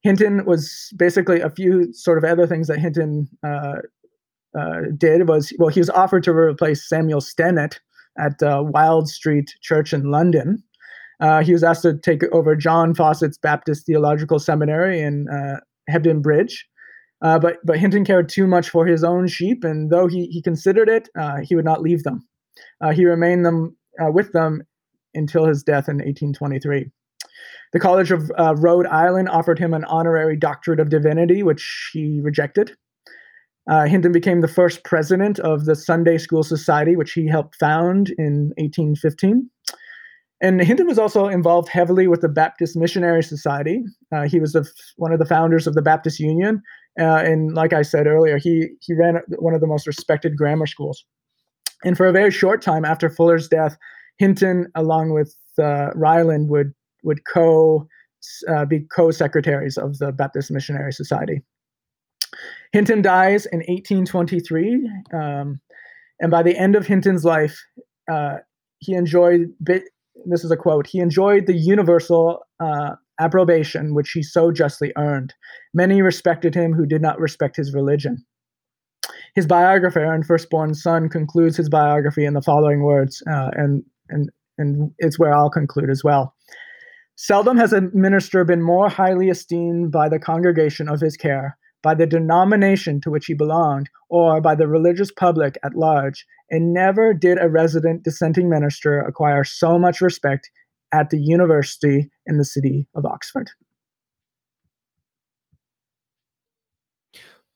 hinton 0.02 0.44
was 0.44 0.92
basically 0.96 1.40
a 1.40 1.50
few 1.50 1.92
sort 1.92 2.18
of 2.18 2.24
other 2.24 2.46
things 2.46 2.66
that 2.68 2.78
hinton 2.78 3.28
uh, 3.46 3.76
uh, 4.58 4.80
did 4.98 5.28
was 5.28 5.52
well 5.58 5.68
he 5.68 5.80
was 5.80 5.90
offered 5.90 6.24
to 6.24 6.32
replace 6.32 6.86
samuel 6.88 7.20
stennett 7.20 7.78
at 8.18 8.42
uh, 8.42 8.62
Wild 8.64 9.08
Street 9.08 9.54
Church 9.60 9.92
in 9.92 10.10
London. 10.10 10.62
Uh, 11.20 11.42
he 11.42 11.52
was 11.52 11.62
asked 11.62 11.82
to 11.82 11.96
take 11.96 12.22
over 12.32 12.56
John 12.56 12.94
Fawcett's 12.94 13.38
Baptist 13.38 13.86
Theological 13.86 14.38
Seminary 14.38 15.00
in 15.00 15.26
uh, 15.28 15.60
Hebden 15.90 16.22
Bridge. 16.22 16.66
Uh, 17.22 17.38
but 17.38 17.58
but 17.64 17.78
Hinton 17.78 18.04
cared 18.04 18.28
too 18.28 18.46
much 18.46 18.68
for 18.68 18.86
his 18.86 19.02
own 19.02 19.28
sheep, 19.28 19.64
and 19.64 19.90
though 19.90 20.06
he, 20.06 20.26
he 20.26 20.42
considered 20.42 20.88
it, 20.88 21.08
he 21.42 21.54
would 21.54 21.64
not 21.64 21.80
leave 21.80 22.02
them. 22.02 22.26
He 22.92 23.06
remained 23.06 23.46
them 23.46 23.76
with 24.00 24.32
them 24.32 24.62
until 25.14 25.46
his 25.46 25.62
death 25.62 25.88
in 25.88 25.96
1823. 25.96 26.90
The 27.72 27.80
College 27.80 28.12
of 28.12 28.30
Rhode 28.62 28.86
Island 28.86 29.28
offered 29.28 29.58
him 29.58 29.74
an 29.74 29.84
honorary 29.84 30.36
doctorate 30.36 30.80
of 30.80 30.88
divinity, 30.88 31.42
which 31.42 31.90
he 31.92 32.20
rejected. 32.22 32.76
Uh, 33.70 33.86
Hinton 33.86 34.12
became 34.12 34.40
the 34.40 34.48
first 34.48 34.84
president 34.84 35.38
of 35.38 35.64
the 35.64 35.74
Sunday 35.74 36.18
School 36.18 36.42
Society, 36.42 36.96
which 36.96 37.12
he 37.12 37.26
helped 37.26 37.56
found 37.56 38.10
in 38.18 38.52
1815. 38.58 39.48
And 40.42 40.60
Hinton 40.60 40.86
was 40.86 40.98
also 40.98 41.28
involved 41.28 41.68
heavily 41.68 42.06
with 42.06 42.20
the 42.20 42.28
Baptist 42.28 42.76
Missionary 42.76 43.22
Society. 43.22 43.82
Uh, 44.14 44.24
he 44.28 44.40
was 44.40 44.52
the, 44.52 44.68
one 44.96 45.12
of 45.12 45.18
the 45.18 45.24
founders 45.24 45.66
of 45.66 45.74
the 45.74 45.80
Baptist 45.80 46.20
Union. 46.20 46.60
Uh, 47.00 47.22
and 47.24 47.54
like 47.54 47.72
I 47.72 47.82
said 47.82 48.06
earlier, 48.06 48.36
he, 48.36 48.68
he 48.80 48.92
ran 48.92 49.20
one 49.38 49.54
of 49.54 49.62
the 49.62 49.66
most 49.66 49.86
respected 49.86 50.36
grammar 50.36 50.66
schools. 50.66 51.04
And 51.84 51.96
for 51.96 52.06
a 52.06 52.12
very 52.12 52.30
short 52.30 52.62
time 52.62 52.84
after 52.84 53.10
Fuller's 53.10 53.48
death, 53.48 53.76
Hinton, 54.18 54.66
along 54.74 55.12
with 55.12 55.34
uh, 55.58 55.90
Ryland, 55.94 56.48
would, 56.48 56.72
would 57.02 57.20
co, 57.26 57.86
uh, 58.48 58.64
be 58.64 58.80
co 58.94 59.10
secretaries 59.10 59.76
of 59.76 59.98
the 59.98 60.12
Baptist 60.12 60.50
Missionary 60.50 60.92
Society. 60.92 61.42
Hinton 62.72 63.02
dies 63.02 63.46
in 63.46 63.58
1823, 63.58 64.90
um, 65.12 65.60
and 66.20 66.30
by 66.30 66.42
the 66.42 66.56
end 66.56 66.74
of 66.74 66.86
Hinton's 66.86 67.24
life, 67.24 67.56
uh, 68.10 68.38
he 68.80 68.94
enjoyed. 68.94 69.52
This 69.60 70.42
is 70.42 70.50
a 70.50 70.56
quote. 70.56 70.86
He 70.86 70.98
enjoyed 70.98 71.46
the 71.46 71.54
universal 71.54 72.40
uh, 72.60 72.96
approbation 73.20 73.94
which 73.94 74.10
he 74.10 74.22
so 74.22 74.50
justly 74.50 74.92
earned. 74.96 75.34
Many 75.72 76.02
respected 76.02 76.54
him 76.54 76.72
who 76.72 76.86
did 76.86 77.02
not 77.02 77.20
respect 77.20 77.56
his 77.56 77.72
religion. 77.72 78.24
His 79.34 79.46
biographer 79.46 80.04
and 80.04 80.24
firstborn 80.24 80.74
son 80.74 81.08
concludes 81.08 81.56
his 81.56 81.68
biography 81.68 82.24
in 82.24 82.34
the 82.34 82.42
following 82.42 82.82
words, 82.82 83.22
uh, 83.30 83.50
and 83.52 83.82
and 84.08 84.30
and 84.58 84.92
it's 84.98 85.18
where 85.18 85.34
I'll 85.34 85.50
conclude 85.50 85.90
as 85.90 86.04
well. 86.04 86.34
Seldom 87.16 87.56
has 87.56 87.72
a 87.72 87.82
minister 87.92 88.44
been 88.44 88.62
more 88.62 88.88
highly 88.88 89.28
esteemed 89.28 89.92
by 89.92 90.08
the 90.08 90.18
congregation 90.18 90.88
of 90.88 91.00
his 91.00 91.16
care 91.16 91.56
by 91.84 91.94
the 91.94 92.06
denomination 92.06 93.00
to 93.02 93.10
which 93.10 93.26
he 93.26 93.34
belonged 93.34 93.88
or 94.08 94.40
by 94.40 94.56
the 94.56 94.66
religious 94.66 95.12
public 95.12 95.56
at 95.62 95.76
large, 95.76 96.26
and 96.50 96.72
never 96.72 97.12
did 97.12 97.38
a 97.40 97.48
resident 97.48 98.02
dissenting 98.02 98.48
minister 98.48 99.00
acquire 99.00 99.44
so 99.44 99.78
much 99.78 100.00
respect 100.00 100.50
at 100.92 101.10
the 101.10 101.20
university 101.20 102.10
in 102.26 102.38
the 102.38 102.44
city 102.44 102.88
of 102.96 103.04
Oxford. 103.04 103.50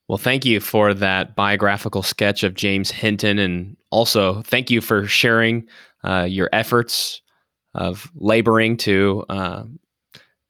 Well, 0.08 0.18
thank 0.18 0.46
you 0.46 0.60
for 0.60 0.94
that 0.94 1.36
biographical 1.36 2.02
sketch 2.02 2.42
of 2.42 2.54
James 2.54 2.90
Hinton, 2.90 3.38
and 3.38 3.76
also 3.90 4.40
thank 4.42 4.70
you 4.70 4.80
for 4.80 5.06
sharing 5.06 5.68
uh, 6.02 6.26
your 6.28 6.48
efforts 6.52 7.20
of 7.74 8.10
laboring 8.14 8.78
to 8.78 9.24
uh, 9.28 9.64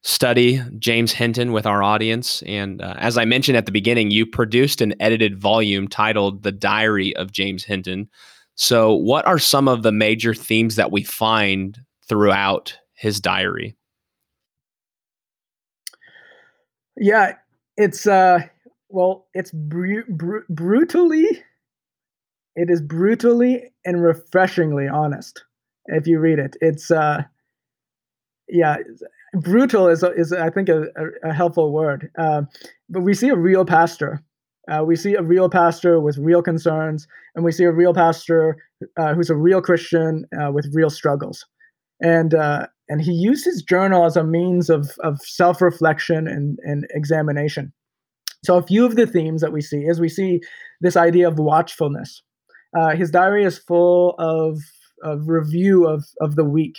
study 0.03 0.63
James 0.79 1.13
Hinton 1.13 1.51
with 1.51 1.67
our 1.67 1.83
audience. 1.83 2.43
And 2.43 2.81
uh, 2.81 2.95
as 2.99 3.19
I 3.19 3.25
mentioned 3.25 3.57
at 3.57 3.67
the 3.67 3.73
beginning, 3.73 4.13
you 4.13 4.27
produced 4.27 4.81
an 4.81 4.95
edited 5.01 5.41
volume 5.41 5.89
titled 5.89 6.45
The 6.45 6.53
Diary 6.53 7.15
of 7.17 7.33
James 7.33 7.65
Hinton. 7.65 8.09
So, 8.55 8.95
what 8.95 9.27
are 9.27 9.39
some 9.41 9.67
of 9.67 9.83
the 9.83 9.93
major 9.93 10.35
themes 10.35 10.77
that 10.77 10.93
we 10.93 11.03
find 11.03 11.79
throughout 12.09 12.79
his 12.95 13.21
diary? 13.21 13.77
Yeah, 16.97 17.35
it's 17.77 18.07
uh 18.07 18.41
well, 18.89 19.27
it's 19.35 19.51
br- 19.51 20.09
br- 20.09 20.47
brutally 20.49 21.27
it 22.57 22.71
is 22.71 22.81
brutally 22.81 23.71
and 23.85 24.03
refreshingly 24.03 24.89
honest 24.89 25.45
if 25.87 26.07
you 26.07 26.19
read 26.19 26.39
it. 26.39 26.57
It's 26.61 26.91
uh 26.91 27.23
yeah, 28.49 28.79
brutal 29.35 29.89
is 29.89 30.03
is 30.03 30.33
I 30.33 30.51
think 30.51 30.69
a, 30.69 30.85
a, 30.97 31.31
a 31.31 31.33
helpful 31.33 31.73
word. 31.73 32.11
Uh, 32.19 32.43
but 32.89 33.03
we 33.03 33.15
see 33.15 33.29
a 33.29 33.37
real 33.37 33.65
pastor. 33.65 34.23
Uh, 34.71 34.85
we 34.85 34.97
see 34.97 35.15
a 35.15 35.23
real 35.23 35.49
pastor 35.49 36.01
with 36.01 36.19
real 36.19 36.43
concerns, 36.43 37.07
and 37.35 37.45
we 37.45 37.53
see 37.53 37.65
a 37.65 37.73
real 37.73 37.95
pastor 37.95 38.57
uh, 38.99 39.15
who's 39.15 39.31
a 39.31 39.37
real 39.37 39.63
Christian 39.63 40.27
uh, 40.39 40.51
with 40.53 40.71
real 40.75 40.91
struggles. 40.91 41.47
And 42.01 42.35
uh, 42.35 42.67
and 42.89 43.01
he 43.01 43.13
used 43.13 43.45
his 43.45 43.63
journal 43.63 44.05
as 44.05 44.17
a 44.17 44.25
means 44.25 44.71
of 44.71 44.91
of 45.01 45.21
self 45.23 45.61
reflection 45.61 46.27
and 46.27 46.59
and 46.65 46.87
examination. 46.91 47.73
So 48.45 48.57
a 48.57 48.63
few 48.63 48.85
of 48.85 48.97
the 48.97 49.07
themes 49.07 49.41
that 49.41 49.53
we 49.53 49.61
see 49.61 49.79
is 49.79 50.01
we 50.01 50.09
see 50.09 50.41
this 50.81 50.97
idea 50.97 51.29
of 51.29 51.39
watchfulness. 51.39 52.23
Uh, 52.79 52.95
his 52.95 53.11
diary 53.11 53.45
is 53.45 53.59
full 53.59 54.15
of 54.19 54.59
of 55.03 55.29
review 55.29 55.87
of 55.87 56.05
of 56.21 56.37
the 56.37 56.45
week, 56.45 56.79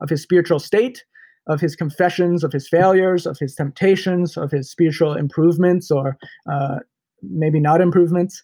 of 0.00 0.08
his 0.08 0.22
spiritual 0.22 0.58
state, 0.58 1.04
of 1.46 1.60
his 1.60 1.76
confessions, 1.76 2.42
of 2.42 2.52
his 2.52 2.68
failures, 2.68 3.26
of 3.26 3.38
his 3.38 3.54
temptations, 3.54 4.36
of 4.36 4.50
his 4.50 4.70
spiritual 4.70 5.14
improvements 5.14 5.90
or 5.90 6.16
uh, 6.50 6.78
maybe 7.22 7.60
not 7.60 7.80
improvements. 7.80 8.42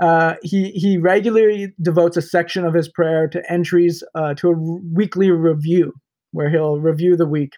Uh, 0.00 0.34
he 0.42 0.70
he 0.70 0.96
regularly 0.96 1.74
devotes 1.82 2.16
a 2.16 2.22
section 2.22 2.64
of 2.64 2.74
his 2.74 2.88
prayer 2.88 3.28
to 3.28 3.42
entries 3.52 4.02
uh, 4.14 4.32
to 4.34 4.48
a 4.48 4.58
weekly 4.94 5.30
review, 5.30 5.92
where 6.32 6.48
he'll 6.48 6.80
review 6.80 7.16
the 7.16 7.26
week, 7.26 7.52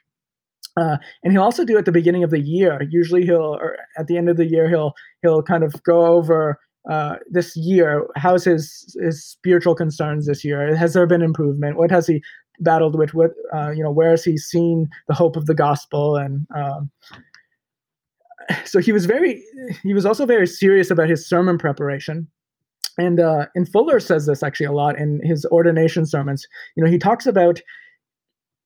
uh, 0.76 0.96
and 1.22 1.32
he'll 1.32 1.42
also 1.42 1.64
do 1.64 1.76
at 1.78 1.84
the 1.84 1.92
beginning 1.92 2.24
of 2.24 2.30
the 2.30 2.40
year. 2.40 2.82
Usually, 2.90 3.24
he'll 3.24 3.58
or 3.60 3.76
at 3.98 4.06
the 4.06 4.16
end 4.16 4.28
of 4.28 4.36
the 4.36 4.46
year 4.46 4.68
he'll 4.68 4.94
he'll 5.22 5.42
kind 5.42 5.64
of 5.64 5.82
go 5.82 6.06
over 6.06 6.58
uh, 6.90 7.16
this 7.30 7.56
year. 7.56 8.06
How's 8.16 8.44
his 8.44 8.96
his 9.00 9.24
spiritual 9.24 9.74
concerns 9.74 10.26
this 10.26 10.44
year? 10.44 10.74
Has 10.74 10.94
there 10.94 11.06
been 11.06 11.22
improvement? 11.22 11.76
What 11.76 11.90
has 11.90 12.06
he 12.06 12.22
battled 12.60 12.96
with 12.96 13.14
what 13.14 13.32
uh, 13.54 13.70
you 13.70 13.82
know 13.82 13.90
where 13.90 14.10
has 14.10 14.24
he 14.24 14.36
seen 14.36 14.88
the 15.08 15.14
hope 15.14 15.36
of 15.36 15.46
the 15.46 15.54
gospel 15.54 16.16
and 16.16 16.46
um, 16.54 16.90
so 18.64 18.78
he 18.78 18.92
was 18.92 19.06
very 19.06 19.42
he 19.82 19.94
was 19.94 20.06
also 20.06 20.26
very 20.26 20.46
serious 20.46 20.90
about 20.90 21.08
his 21.08 21.26
sermon 21.26 21.58
preparation 21.58 22.26
and 22.98 23.20
uh, 23.20 23.46
and 23.54 23.68
fuller 23.68 24.00
says 24.00 24.26
this 24.26 24.42
actually 24.42 24.66
a 24.66 24.72
lot 24.72 24.98
in 24.98 25.20
his 25.24 25.44
ordination 25.46 26.06
sermons 26.06 26.46
you 26.76 26.84
know 26.84 26.90
he 26.90 26.98
talks 26.98 27.26
about 27.26 27.60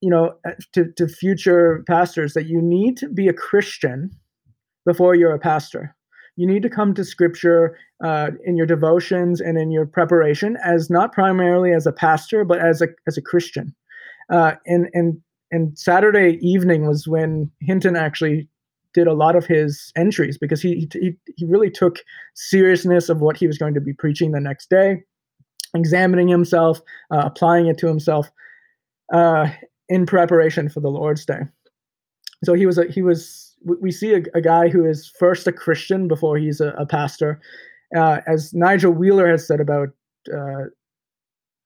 you 0.01 0.09
know 0.09 0.33
uh, 0.45 0.51
to, 0.73 0.91
to 0.93 1.07
future 1.07 1.83
pastors 1.87 2.33
that 2.33 2.47
you 2.47 2.61
need 2.61 2.97
to 2.97 3.09
be 3.09 3.27
a 3.27 3.33
christian 3.33 4.11
before 4.85 5.15
you're 5.15 5.33
a 5.33 5.39
pastor. 5.39 5.93
You 6.37 6.47
need 6.47 6.61
to 6.63 6.69
come 6.69 6.93
to 6.93 7.03
scripture 7.03 7.77
uh, 8.03 8.29
in 8.45 8.55
your 8.55 8.67
devotions 8.67 9.41
and 9.41 9.57
in 9.57 9.71
your 9.71 9.85
preparation 9.85 10.55
as 10.63 10.89
not 10.89 11.11
primarily 11.11 11.73
as 11.73 11.85
a 11.85 11.91
pastor 11.91 12.45
but 12.45 12.59
as 12.59 12.81
a 12.81 12.87
as 13.07 13.17
a 13.17 13.21
christian. 13.21 13.75
Uh, 14.29 14.53
and 14.65 14.87
and 14.93 15.19
and 15.51 15.77
saturday 15.77 16.37
evening 16.41 16.85
was 16.85 17.07
when 17.07 17.49
hinton 17.61 17.95
actually 17.95 18.47
did 18.93 19.07
a 19.07 19.13
lot 19.13 19.35
of 19.35 19.45
his 19.45 19.91
entries 19.95 20.37
because 20.37 20.61
he 20.61 20.87
he, 20.93 21.13
he 21.35 21.45
really 21.45 21.71
took 21.71 21.99
seriousness 22.35 23.09
of 23.09 23.21
what 23.21 23.37
he 23.37 23.47
was 23.47 23.57
going 23.57 23.73
to 23.73 23.81
be 23.81 23.93
preaching 23.93 24.31
the 24.31 24.41
next 24.41 24.69
day 24.69 25.03
examining 25.73 26.27
himself 26.27 26.81
uh, 27.11 27.23
applying 27.25 27.67
it 27.67 27.77
to 27.77 27.87
himself. 27.87 28.29
Uh, 29.13 29.49
in 29.89 30.05
preparation 30.05 30.69
for 30.69 30.79
the 30.79 30.89
lord's 30.89 31.25
day 31.25 31.41
so 32.43 32.53
he 32.53 32.65
was 32.65 32.77
a, 32.77 32.85
he 32.85 33.01
was 33.01 33.55
we 33.63 33.91
see 33.91 34.13
a, 34.13 34.21
a, 34.35 34.41
guy 34.41 34.69
who 34.69 34.85
is 34.85 35.11
first 35.19 35.47
a 35.47 35.51
Christian 35.51 36.07
before 36.07 36.37
he's 36.37 36.61
a, 36.61 36.69
a 36.77 36.85
pastor. 36.85 37.39
Uh, 37.95 38.19
as 38.27 38.53
Nigel 38.53 38.91
Wheeler 38.91 39.29
has 39.29 39.47
said 39.47 39.59
about 39.59 39.89
uh, 40.31 40.65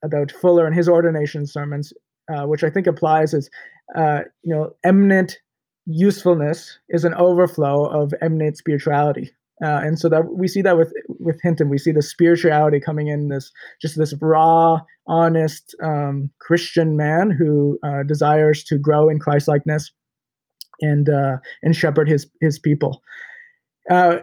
about 0.04 0.32
Fuller 0.32 0.66
and 0.66 0.76
his 0.76 0.88
ordination 0.88 1.46
sermons, 1.46 1.94
uh, 2.34 2.46
which 2.46 2.64
I 2.64 2.70
think 2.70 2.88
applies 2.88 3.34
is, 3.34 3.50
uh, 3.96 4.22
you 4.44 4.54
know, 4.54 4.72
eminent 4.84 5.38
usefulness 5.86 6.80
is 6.90 7.04
an 7.04 7.14
overflow 7.16 7.86
of 7.86 8.14
eminent 8.22 8.58
spirituality. 8.58 9.32
Uh, 9.64 9.82
and 9.84 10.00
so 10.00 10.10
that 10.10 10.34
we 10.34 10.48
see 10.48 10.62
that 10.62 10.78
with 10.78 10.94
with 11.20 11.40
Hinton, 11.44 11.70
we 11.70 11.78
see 11.78 11.92
the 11.92 12.02
spirituality 12.02 12.80
coming 12.80 13.08
in 13.08 13.28
this 13.28 13.52
just 13.82 13.98
this 13.98 14.14
raw, 14.22 14.80
honest 15.12 15.76
um, 15.84 16.32
Christian 16.40 16.96
man 16.96 17.30
who 17.30 17.78
uh, 17.84 18.04
desires 18.04 18.64
to 18.64 18.78
grow 18.78 19.10
in 19.10 19.20
Christ 19.20 19.48
likeness 19.48 19.92
and 20.80 21.10
uh, 21.10 21.38
and 21.62 21.76
shepherd 21.76 22.10
his 22.10 22.28
his 22.40 22.58
people. 22.58 23.04
Uh, 23.90 24.20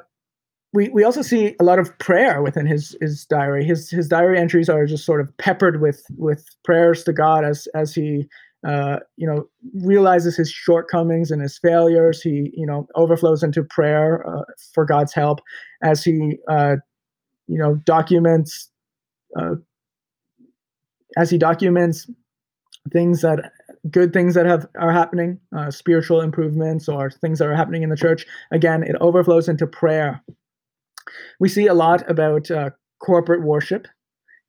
we 0.73 0.89
we 0.89 1.05
also 1.05 1.23
see 1.23 1.55
a 1.61 1.65
lot 1.65 1.79
of 1.79 1.97
prayer 1.99 2.43
within 2.43 2.67
his 2.67 2.97
his 3.01 3.27
diary. 3.27 3.65
His 3.65 3.91
his 3.91 4.09
diary 4.09 4.39
entries 4.39 4.69
are 4.69 4.87
just 4.87 5.05
sort 5.05 5.21
of 5.21 5.37
peppered 5.37 5.81
with 5.81 6.03
with 6.17 6.45
prayers 6.65 7.05
to 7.05 7.13
God 7.13 7.45
as 7.45 7.69
as 7.75 7.95
he 7.95 8.27
uh, 8.67 8.97
you 9.17 9.27
know 9.27 9.45
realizes 9.85 10.37
his 10.37 10.51
shortcomings 10.51 11.31
and 11.31 11.43
his 11.43 11.59
failures. 11.59 12.23
He 12.23 12.51
you 12.55 12.67
know 12.67 12.87
overflows 12.97 13.43
into 13.43 13.63
prayer 13.63 14.27
uh, 14.27 14.45
for 14.75 14.87
God's 14.87 15.13
help 15.13 15.41
as 15.83 16.03
he 16.03 16.39
uh, 16.51 16.77
you 17.47 17.59
know 17.59 17.77
documents 17.85 18.71
uh, 19.39 19.57
as 21.19 21.29
he 21.29 21.37
documents 21.37 22.11
things 22.91 23.21
that 23.21 23.53
good 23.91 24.15
things 24.15 24.35
that 24.35 24.47
have 24.47 24.67
are 24.79 24.93
happening, 24.93 25.39
uh, 25.55 25.71
spiritual 25.71 26.23
improvements 26.23 26.89
or 26.89 27.11
things 27.11 27.39
that 27.39 27.49
are 27.49 27.57
happening 27.57 27.83
in 27.83 27.91
the 27.91 27.97
church. 27.97 28.27
Again, 28.51 28.83
it 28.83 28.97
overflows 29.01 29.49
into 29.49 29.67
prayer 29.67 30.23
we 31.41 31.49
see 31.49 31.67
a 31.67 31.75
lot 31.75 32.09
about 32.11 32.51
uh, 32.51 32.71
corporate 33.01 33.43
worship. 33.43 33.87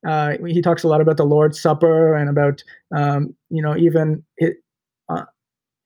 Uh, 0.06 0.36
he 0.46 0.62
talks 0.62 0.82
a 0.82 0.88
lot 0.88 1.00
about 1.00 1.16
the 1.16 1.24
Lord's 1.24 1.60
Supper 1.60 2.14
and 2.14 2.30
about 2.30 2.62
um, 2.94 3.34
you 3.50 3.62
know 3.62 3.76
even 3.76 4.24
it, 4.38 4.56
uh, 5.08 5.24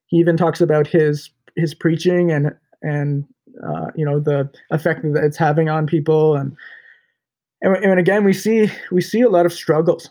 he 0.06 0.18
even 0.18 0.36
talks 0.36 0.60
about 0.60 0.86
his 0.86 1.30
his 1.56 1.74
preaching 1.74 2.30
and 2.30 2.54
and 2.82 3.24
uh, 3.66 3.90
you 3.96 4.04
know 4.04 4.20
the 4.20 4.48
effect 4.70 5.02
that 5.02 5.24
it's 5.24 5.36
having 5.36 5.68
on 5.68 5.86
people 5.86 6.36
and, 6.36 6.56
and 7.62 7.76
and, 7.76 7.98
again 7.98 8.24
we 8.24 8.32
see 8.32 8.70
we 8.92 9.00
see 9.00 9.20
a 9.20 9.28
lot 9.28 9.46
of 9.46 9.52
struggles. 9.52 10.10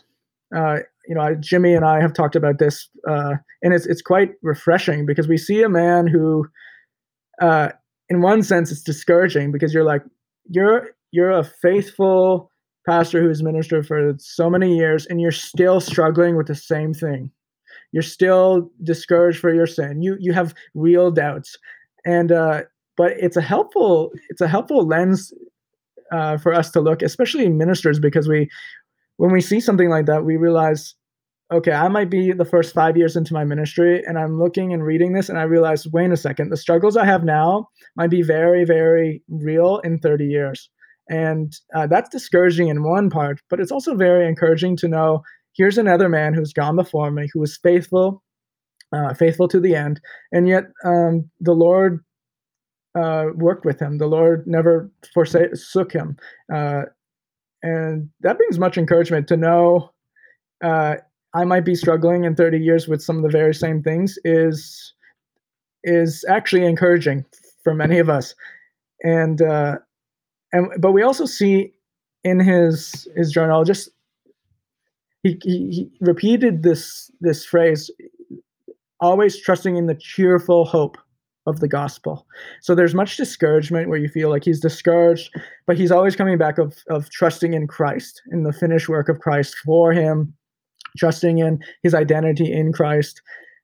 Uh, 0.54 0.78
you 1.06 1.14
know, 1.14 1.34
Jimmy 1.38 1.74
and 1.74 1.84
I 1.84 2.00
have 2.00 2.12
talked 2.12 2.36
about 2.36 2.58
this, 2.58 2.88
uh, 3.08 3.34
and 3.62 3.74
it's 3.74 3.86
it's 3.86 4.02
quite 4.02 4.30
refreshing 4.42 5.06
because 5.06 5.28
we 5.28 5.36
see 5.36 5.62
a 5.62 5.68
man 5.68 6.06
who, 6.06 6.46
in 8.08 8.22
one 8.22 8.42
sense, 8.42 8.72
it's 8.72 8.82
discouraging 8.82 9.52
because 9.52 9.74
you're 9.74 9.84
like, 9.84 10.02
you're 10.48 10.90
you're 11.12 11.30
a 11.30 11.44
faithful 11.44 12.50
pastor 12.86 13.22
who's 13.22 13.42
ministered 13.42 13.86
for 13.86 14.12
so 14.18 14.50
many 14.50 14.76
years 14.76 15.06
and 15.06 15.20
you're 15.20 15.30
still 15.30 15.80
struggling 15.80 16.36
with 16.36 16.46
the 16.46 16.54
same 16.54 16.92
thing. 16.92 17.30
You're 17.92 18.02
still 18.02 18.70
discouraged 18.82 19.38
for 19.38 19.54
your 19.54 19.66
sin. 19.66 20.02
You 20.02 20.16
you 20.18 20.32
have 20.32 20.54
real 20.74 21.10
doubts. 21.10 21.56
And 22.04 22.32
uh 22.32 22.62
but 22.96 23.12
it's 23.12 23.36
a 23.36 23.42
helpful 23.42 24.10
it's 24.28 24.40
a 24.40 24.48
helpful 24.48 24.86
lens 24.86 25.32
uh, 26.12 26.36
for 26.36 26.52
us 26.52 26.70
to 26.70 26.80
look 26.80 27.02
especially 27.02 27.48
ministers 27.48 27.98
because 27.98 28.28
we 28.28 28.48
when 29.16 29.32
we 29.32 29.40
see 29.40 29.60
something 29.60 29.88
like 29.88 30.06
that 30.06 30.24
we 30.24 30.36
realize 30.36 30.94
okay 31.52 31.72
i 31.72 31.88
might 31.88 32.10
be 32.10 32.32
the 32.32 32.44
first 32.44 32.74
five 32.74 32.96
years 32.96 33.16
into 33.16 33.34
my 33.34 33.44
ministry 33.44 34.02
and 34.06 34.18
i'm 34.18 34.38
looking 34.38 34.72
and 34.72 34.84
reading 34.84 35.12
this 35.12 35.28
and 35.28 35.38
i 35.38 35.42
realize 35.42 35.86
wait 35.88 36.10
a 36.10 36.16
second 36.16 36.50
the 36.50 36.56
struggles 36.56 36.96
i 36.96 37.04
have 37.04 37.24
now 37.24 37.68
might 37.96 38.10
be 38.10 38.22
very 38.22 38.64
very 38.64 39.22
real 39.28 39.78
in 39.80 39.98
30 39.98 40.24
years 40.24 40.70
and 41.08 41.54
uh, 41.74 41.86
that's 41.86 42.08
discouraging 42.08 42.68
in 42.68 42.82
one 42.82 43.10
part, 43.10 43.40
but 43.50 43.60
it's 43.60 43.72
also 43.72 43.94
very 43.94 44.26
encouraging 44.26 44.76
to 44.78 44.88
know 44.88 45.22
here's 45.54 45.78
another 45.78 46.08
man 46.08 46.34
who's 46.34 46.52
gone 46.52 46.76
before 46.76 47.10
me, 47.10 47.28
who 47.32 47.40
was 47.40 47.56
faithful, 47.56 48.22
uh, 48.92 49.14
faithful 49.14 49.48
to 49.48 49.60
the 49.60 49.74
end. 49.74 50.00
And 50.32 50.48
yet 50.48 50.64
um, 50.84 51.30
the 51.40 51.52
Lord 51.52 52.00
uh, 52.94 53.26
worked 53.34 53.64
with 53.64 53.80
him, 53.80 53.98
the 53.98 54.06
Lord 54.06 54.44
never 54.46 54.90
forsook 55.12 55.92
him. 55.92 56.16
Uh, 56.52 56.82
and 57.64 58.10
that 58.20 58.36
brings 58.36 58.58
much 58.58 58.76
encouragement 58.76 59.26
to 59.28 59.38
know 59.38 59.90
uh, 60.62 60.96
I 61.34 61.44
might 61.44 61.64
be 61.64 61.74
struggling 61.74 62.24
in 62.24 62.36
30 62.36 62.58
years 62.58 62.86
with 62.86 63.02
some 63.02 63.16
of 63.16 63.22
the 63.22 63.30
very 63.30 63.54
same 63.54 63.82
things 63.82 64.18
is 64.24 64.92
is 65.82 66.24
actually 66.28 66.66
encouraging 66.66 67.24
for 67.62 67.74
many 67.74 67.98
of 67.98 68.08
us. 68.10 68.34
And 69.02 69.40
uh, 69.40 69.78
and 70.52 70.68
but 70.78 70.92
we 70.92 71.02
also 71.02 71.24
see 71.24 71.72
in 72.22 72.38
his 72.38 73.08
his 73.16 73.32
journal 73.32 73.64
just 73.64 73.88
he, 75.22 75.38
he, 75.42 75.70
he 75.70 75.90
repeated 76.00 76.62
this 76.62 77.10
this 77.22 77.46
phrase 77.46 77.90
always 79.00 79.40
trusting 79.40 79.76
in 79.76 79.86
the 79.86 79.94
cheerful 79.94 80.66
hope 80.66 80.98
of 81.46 81.60
the 81.60 81.68
gospel. 81.68 82.26
So 82.62 82.74
there's 82.74 82.94
much 82.94 83.16
discouragement 83.16 83.88
where 83.88 83.98
you 83.98 84.08
feel 84.08 84.30
like 84.30 84.44
he's 84.44 84.60
discouraged, 84.60 85.30
but 85.66 85.76
he's 85.76 85.90
always 85.90 86.16
coming 86.16 86.38
back 86.38 86.58
of 86.58 86.76
of 86.88 87.10
trusting 87.10 87.54
in 87.54 87.66
Christ, 87.66 88.22
in 88.32 88.44
the 88.44 88.52
finished 88.52 88.88
work 88.88 89.08
of 89.08 89.20
Christ 89.20 89.54
for 89.64 89.92
him, 89.92 90.34
trusting 90.96 91.38
in 91.38 91.58
his 91.82 91.94
identity 91.94 92.50
in 92.52 92.72
Christ, 92.72 93.20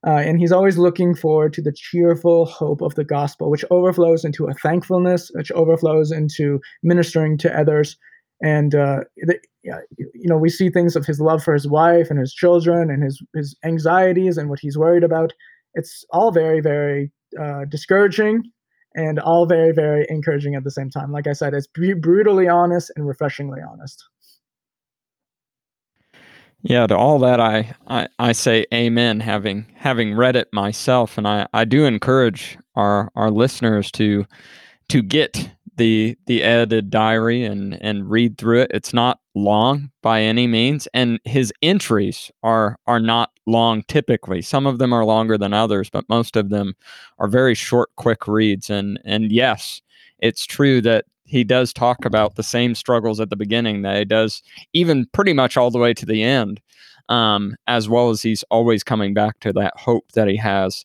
uh, 0.07 0.23
and 0.27 0.39
he's 0.39 0.53
always 0.53 0.79
looking 0.79 1.15
forward 1.15 1.53
to 1.55 1.63
the 1.63 1.73
cheerful 1.73 2.47
hope 2.47 2.81
of 2.81 2.95
the 2.95 3.05
gospel, 3.05 3.51
which 3.51 3.65
overflows 3.71 4.25
into 4.25 4.47
a 4.47 4.55
thankfulness, 4.55 5.31
which 5.35 5.53
overflows 5.53 6.11
into 6.11 6.61
ministering 6.83 7.37
to 7.39 7.59
others. 7.59 7.97
And 8.43 8.75
uh, 8.75 9.01
the, 9.17 9.39
you 9.63 10.29
know, 10.29 10.39
we 10.39 10.49
see 10.49 10.71
things 10.71 10.97
of 10.97 11.05
his 11.05 11.21
love 11.21 11.43
for 11.43 11.53
his 11.53 11.69
wife 11.69 12.09
and 12.11 12.19
his 12.19 12.33
children, 12.33 12.91
and 12.91 13.03
his 13.03 13.23
his 13.35 13.55
anxieties 13.65 14.39
and 14.39 14.49
what 14.49 14.61
he's 14.61 14.79
worried 14.79 15.05
about. 15.05 15.33
It's 15.75 16.05
all 16.11 16.33
very, 16.33 16.61
very 16.61 17.13
uh, 17.39 17.65
discouraging, 17.67 18.43
and 18.95 19.19
all 19.19 19.47
very, 19.47 19.73
very 19.73 20.07
encouraging 20.09 20.55
at 20.55 20.65
the 20.65 20.71
same 20.71 20.91
time. 20.91 21.13
Like 21.13 21.27
I 21.27 21.33
said, 21.33 21.55
it's 21.55 21.67
brutally 21.67 22.49
honest 22.49 22.91
and 22.97 23.07
refreshingly 23.07 23.61
honest. 23.61 24.05
Yeah, 26.63 26.87
to 26.87 26.97
all 26.97 27.19
that 27.21 27.41
I, 27.41 27.75
I, 27.87 28.09
I 28.19 28.33
say 28.33 28.67
amen 28.73 29.21
having 29.21 29.67
having 29.77 30.15
read 30.15 30.37
it 30.37 30.49
myself 30.53 31.17
and 31.17 31.27
I, 31.27 31.47
I 31.55 31.65
do 31.65 31.87
encourage 31.87 32.59
our 32.75 33.11
our 33.15 33.31
listeners 33.31 33.91
to 33.93 34.27
to 34.91 35.03
get 35.03 35.51
the 35.77 36.17
the 36.27 36.43
edited 36.43 36.91
diary 36.91 37.45
and 37.45 37.81
and 37.81 38.11
read 38.11 38.37
through 38.37 38.61
it. 38.61 38.71
It's 38.75 38.93
not 38.93 39.21
long 39.35 39.91
by 40.03 40.21
any 40.21 40.47
means 40.47 40.87
and 40.93 41.19
his 41.25 41.53
entries 41.63 42.31
are 42.43 42.77
are 42.87 43.01
not 43.01 43.31
long 43.47 43.83
typically. 43.89 44.43
Some 44.43 44.67
of 44.67 44.79
them 44.79 44.93
are 44.93 45.05
longer 45.05 45.39
than 45.39 45.55
others, 45.55 45.89
but 45.89 46.09
most 46.09 46.37
of 46.37 46.51
them 46.51 46.75
are 47.19 47.29
very 47.29 47.55
short 47.55 47.89
quick 47.97 48.29
reads 48.29 48.69
and 48.69 49.01
and 49.05 49.33
yes, 49.33 49.81
it's 50.19 50.45
true 50.45 50.81
that 50.83 51.07
he 51.25 51.45
does 51.45 51.73
talk 51.73 52.05
about 52.05 52.35
the 52.35 52.43
same 52.43 52.75
struggles 52.75 53.21
at 53.21 53.31
the 53.31 53.37
beginning 53.37 53.83
that 53.83 53.97
he 53.97 54.05
does 54.05 54.43
even 54.73 55.07
pretty 55.13 55.33
much 55.33 55.57
all 55.57 55.71
the 55.71 55.79
way 55.79 55.95
to 55.95 56.05
the 56.05 56.23
end 56.23 56.61
um, 57.09 57.57
as 57.69 57.89
well 57.89 58.11
as 58.11 58.21
he's 58.21 58.43
always 58.51 58.83
coming 58.83 59.15
back 59.15 59.39
to 59.41 59.53
that 59.53 59.73
hope 59.77 60.11
that 60.13 60.27
he 60.27 60.37
has 60.37 60.85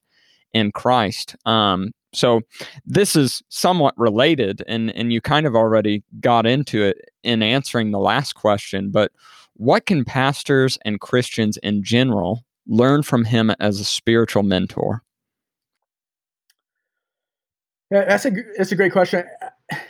in 0.54 0.72
christ 0.72 1.36
um, 1.48 1.92
so 2.16 2.42
this 2.86 3.16
is 3.16 3.42
somewhat 3.50 3.94
related 3.98 4.64
and 4.68 4.96
and 4.96 5.12
you 5.12 5.22
kind 5.22 5.46
of 5.46 5.56
already 5.56 6.04
got 6.20 6.46
into 6.46 6.82
it 6.84 6.98
in 7.24 7.44
answering 7.44 7.92
the 7.92 8.00
last 8.00 8.34
question 8.34 8.92
but 8.92 9.12
what 9.54 9.86
can 9.86 10.04
pastors 10.04 10.78
and 10.86 11.00
christians 11.00 11.58
in 11.58 11.84
general 11.84 12.44
learn 12.68 13.04
from 13.04 13.26
him 13.26 13.52
as 13.60 13.80
a 13.80 13.86
spiritual 13.86 14.44
mentor? 14.44 15.04
Yeah, 17.92 18.06
that's 18.06 18.26
a 18.26 18.32
that's 18.58 18.72
a 18.72 18.76
great 18.76 18.92
question. 18.92 19.24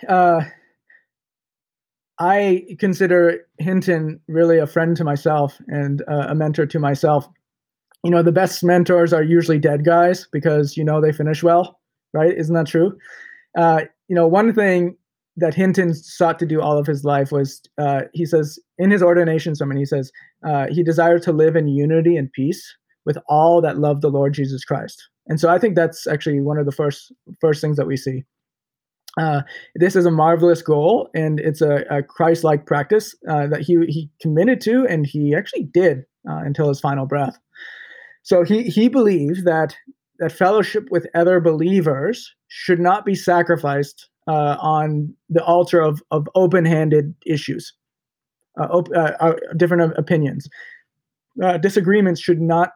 Uh, 0.07 0.41
I 2.19 2.65
consider 2.79 3.47
Hinton 3.57 4.19
really 4.27 4.57
a 4.57 4.67
friend 4.67 4.95
to 4.97 5.03
myself 5.03 5.59
and 5.67 6.01
uh, 6.07 6.27
a 6.29 6.35
mentor 6.35 6.65
to 6.65 6.79
myself. 6.79 7.27
You 8.03 8.11
know, 8.11 8.21
the 8.21 8.31
best 8.31 8.63
mentors 8.63 9.13
are 9.13 9.23
usually 9.23 9.59
dead 9.59 9.85
guys 9.85 10.27
because 10.31 10.77
you 10.77 10.83
know 10.83 11.01
they 11.01 11.13
finish 11.13 11.41
well, 11.41 11.79
right? 12.15 12.35
Isn't 12.35 12.55
that 12.55 12.67
true? 12.67 12.97
Uh, 13.57 13.81
you 14.07 14.15
know, 14.15 14.27
one 14.27 14.53
thing 14.53 14.97
that 15.37 15.53
Hinton 15.53 15.93
sought 15.93 16.39
to 16.39 16.45
do 16.45 16.61
all 16.61 16.77
of 16.77 16.87
his 16.87 17.03
life 17.03 17.31
was 17.31 17.61
uh, 17.77 18.01
he 18.13 18.25
says 18.25 18.57
in 18.77 18.89
his 18.89 19.03
ordination 19.03 19.53
sermon, 19.55 19.77
he 19.77 19.85
says 19.85 20.11
uh, 20.47 20.67
he 20.71 20.83
desired 20.83 21.21
to 21.23 21.33
live 21.33 21.55
in 21.55 21.67
unity 21.67 22.15
and 22.15 22.31
peace 22.31 22.75
with 23.05 23.17
all 23.27 23.61
that 23.61 23.77
love 23.77 24.01
the 24.01 24.09
Lord 24.09 24.33
Jesus 24.33 24.63
Christ. 24.63 25.09
And 25.27 25.39
so 25.39 25.49
I 25.49 25.59
think 25.59 25.75
that's 25.75 26.07
actually 26.07 26.39
one 26.39 26.57
of 26.57 26.65
the 26.65 26.71
first 26.71 27.11
first 27.41 27.61
things 27.61 27.77
that 27.77 27.87
we 27.87 27.97
see. 27.97 28.23
Uh, 29.17 29.41
this 29.75 29.95
is 29.95 30.05
a 30.05 30.11
marvelous 30.11 30.61
goal, 30.61 31.09
and 31.15 31.39
it's 31.39 31.61
a, 31.61 31.85
a 31.89 32.03
Christ-like 32.03 32.65
practice 32.65 33.15
uh, 33.29 33.47
that 33.47 33.61
he 33.61 33.77
he 33.87 34.09
committed 34.21 34.61
to, 34.61 34.85
and 34.87 35.05
he 35.05 35.33
actually 35.33 35.63
did 35.63 35.99
uh, 36.29 36.41
until 36.45 36.67
his 36.67 36.79
final 36.79 37.05
breath. 37.05 37.37
So 38.23 38.43
he 38.43 38.63
he 38.63 38.89
believed 38.89 39.45
that 39.45 39.75
that 40.19 40.31
fellowship 40.31 40.87
with 40.91 41.07
other 41.13 41.39
believers 41.39 42.33
should 42.47 42.79
not 42.79 43.05
be 43.05 43.15
sacrificed 43.15 44.09
uh, 44.27 44.57
on 44.59 45.13
the 45.29 45.43
altar 45.43 45.81
of 45.81 46.01
of 46.11 46.27
open-handed 46.35 47.13
issues. 47.25 47.73
uh, 48.59 48.67
op- 48.71 48.95
uh, 48.95 49.33
different 49.57 49.93
opinions. 49.97 50.47
disagreements 51.61 52.21
should 52.21 52.41
not 52.41 52.71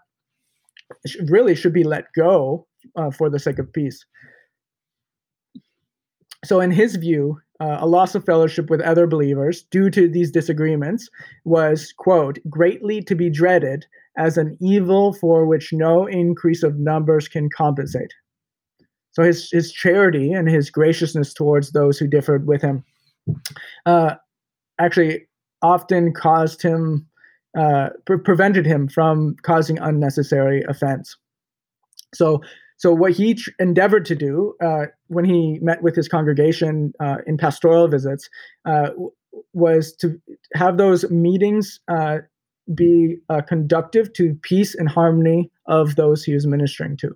really 1.27 1.55
should 1.55 1.73
be 1.73 1.83
let 1.83 2.05
go 2.15 2.67
for 3.13 3.29
the 3.29 3.39
sake 3.39 3.59
of 3.59 3.71
peace. 3.71 4.05
So, 6.45 6.59
in 6.61 6.71
his 6.71 6.95
view, 6.95 7.39
uh, 7.59 7.77
a 7.79 7.87
loss 7.87 8.15
of 8.15 8.23
fellowship 8.23 8.69
with 8.69 8.81
other 8.81 9.07
believers 9.07 9.63
due 9.71 9.89
to 9.89 10.07
these 10.07 10.31
disagreements 10.31 11.09
was, 11.43 11.93
quote, 11.97 12.39
greatly 12.49 13.01
to 13.01 13.15
be 13.15 13.29
dreaded 13.29 13.85
as 14.17 14.37
an 14.37 14.57
evil 14.61 15.13
for 15.13 15.45
which 15.45 15.71
no 15.71 16.05
increase 16.05 16.63
of 16.63 16.77
numbers 16.77 17.27
can 17.27 17.49
compensate. 17.49 18.13
So 19.11 19.23
his, 19.23 19.49
his 19.51 19.71
charity 19.71 20.31
and 20.31 20.49
his 20.49 20.69
graciousness 20.69 21.33
towards 21.33 21.71
those 21.71 21.97
who 21.97 22.07
differed 22.07 22.47
with 22.47 22.61
him 22.61 22.83
uh, 23.85 24.15
actually 24.79 25.27
often 25.61 26.13
caused 26.13 26.61
him, 26.61 27.07
uh, 27.57 27.89
pre- 28.05 28.19
prevented 28.19 28.65
him 28.65 28.87
from 28.87 29.35
causing 29.41 29.77
unnecessary 29.79 30.63
offense. 30.67 31.15
So 32.13 32.41
so 32.79 32.93
what 32.93 33.11
he 33.11 33.33
tr- 33.33 33.49
endeavored 33.59 34.05
to 34.05 34.15
do 34.15 34.55
uh, 34.63 34.85
when 35.07 35.25
he 35.25 35.59
met 35.61 35.83
with 35.83 35.95
his 35.95 36.07
congregation 36.07 36.93
uh, 37.01 37.17
in 37.27 37.37
pastoral 37.37 37.89
visits 37.89 38.29
uh, 38.65 38.91
was 39.53 39.93
to 39.97 40.17
have 40.55 40.77
those 40.77 41.09
meetings 41.11 41.79
uh, 41.89 42.19
be 42.73 43.17
uh, 43.29 43.41
conductive 43.41 44.13
to 44.13 44.35
peace 44.41 44.75
and 44.75 44.89
harmony 44.89 45.51
of 45.67 45.95
those 45.95 46.23
he 46.23 46.33
is 46.33 46.47
ministering 46.47 46.97
to. 46.97 47.15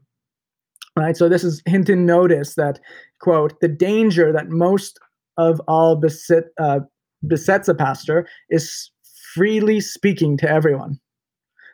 Right. 0.96 1.18
So 1.18 1.28
this 1.28 1.44
is 1.44 1.62
Hinton 1.66 2.06
notice 2.06 2.56
that 2.56 2.80
quote 3.20 3.60
the 3.62 3.68
danger 3.68 4.32
that 4.32 4.50
most 4.50 5.00
of 5.38 5.60
all 5.68 5.96
beset, 5.96 6.46
uh, 6.60 6.82
besets 7.28 7.68
a 7.68 7.74
pastor 7.74 8.28
is 8.50 8.92
freely 9.34 9.80
speaking 9.80 10.38
to 10.38 10.50
everyone 10.50 11.00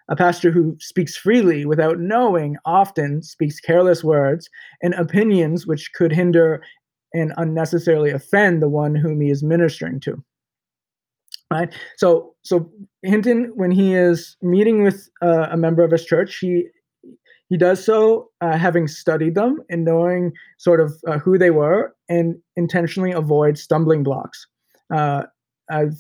a 0.10 0.16
pastor 0.16 0.52
who 0.52 0.76
speaks 0.80 1.16
freely 1.16 1.66
without 1.66 2.00
knowing 2.00 2.58
often 2.66 3.22
speaks 3.22 3.60
careless 3.60 4.04
words 4.04 4.50
and 4.82 4.94
opinions 4.96 5.68
which 5.68 5.94
could 5.94 6.12
hinder 6.12 6.62
and 7.14 7.32
unnecessarily 7.38 8.10
offend 8.10 8.62
the 8.62 8.70
one 8.70 8.96
whom 8.96 9.22
he 9.22 9.30
is 9.30 9.44
ministering 9.44 10.00
to. 10.00 10.22
Right. 11.52 11.74
So, 11.98 12.36
so 12.44 12.70
Hinton, 13.02 13.52
when 13.56 13.72
he 13.72 13.96
is 13.96 14.38
meeting 14.42 14.84
with 14.84 15.10
uh, 15.22 15.48
a 15.50 15.58
member 15.58 15.84
of 15.84 15.92
his 15.92 16.06
church, 16.06 16.38
he 16.40 16.68
he 17.50 17.58
does 17.58 17.84
so 17.84 18.30
uh, 18.42 18.56
having 18.56 18.88
studied 18.88 19.34
them 19.34 19.58
and 19.70 19.84
knowing 19.84 20.32
sort 20.60 20.80
of 20.80 20.94
uh, 21.08 21.18
who 21.18 21.40
they 21.40 21.50
were, 21.50 21.96
and 22.08 22.36
intentionally 22.56 23.12
avoid 23.12 23.58
stumbling 23.58 24.04
blocks. 24.04 24.46
Uh, 24.94 25.24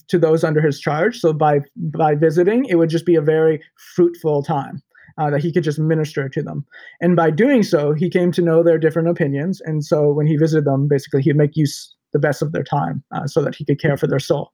to 0.08 0.18
those 0.18 0.44
under 0.44 0.62
his 0.62 0.80
charge. 0.80 1.20
So 1.20 1.34
by 1.34 1.60
by 1.76 2.16
visiting, 2.16 2.66
it 2.66 2.76
would 2.76 2.90
just 2.90 3.06
be 3.06 3.16
a 3.16 3.22
very 3.22 3.62
fruitful 3.96 4.44
time 4.44 4.82
uh, 5.20 5.30
that 5.30 5.42
he 5.42 5.52
could 5.52 5.64
just 5.64 5.80
minister 5.80 6.30
to 6.30 6.42
them. 6.42 6.66
And 7.02 7.16
by 7.16 7.30
doing 7.30 7.64
so, 7.64 7.94
he 7.94 8.10
came 8.10 8.32
to 8.32 8.42
know 8.42 8.64
their 8.64 8.78
different 8.78 9.10
opinions. 9.10 9.62
And 9.62 9.84
so 9.84 10.12
when 10.12 10.28
he 10.28 10.38
visited 10.38 10.66
them, 10.66 10.88
basically 10.88 11.22
he'd 11.22 11.36
make 11.36 11.56
use 11.56 11.94
the 12.14 12.20
best 12.20 12.42
of 12.42 12.52
their 12.52 12.64
time 12.64 13.04
uh, 13.14 13.28
so 13.28 13.44
that 13.44 13.56
he 13.56 13.66
could 13.66 13.80
care 13.80 13.98
for 13.98 14.08
their 14.08 14.20
soul. 14.20 14.52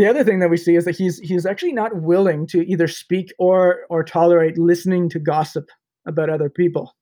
The 0.00 0.08
other 0.08 0.24
thing 0.24 0.38
that 0.38 0.48
we 0.48 0.56
see 0.56 0.76
is 0.76 0.86
that 0.86 0.96
he's 0.96 1.18
he's 1.18 1.44
actually 1.44 1.74
not 1.74 1.94
willing 1.94 2.46
to 2.46 2.66
either 2.66 2.88
speak 2.88 3.34
or 3.38 3.80
or 3.90 4.02
tolerate 4.02 4.56
listening 4.56 5.10
to 5.10 5.18
gossip 5.18 5.68
about 6.06 6.30
other 6.30 6.48
people, 6.48 6.96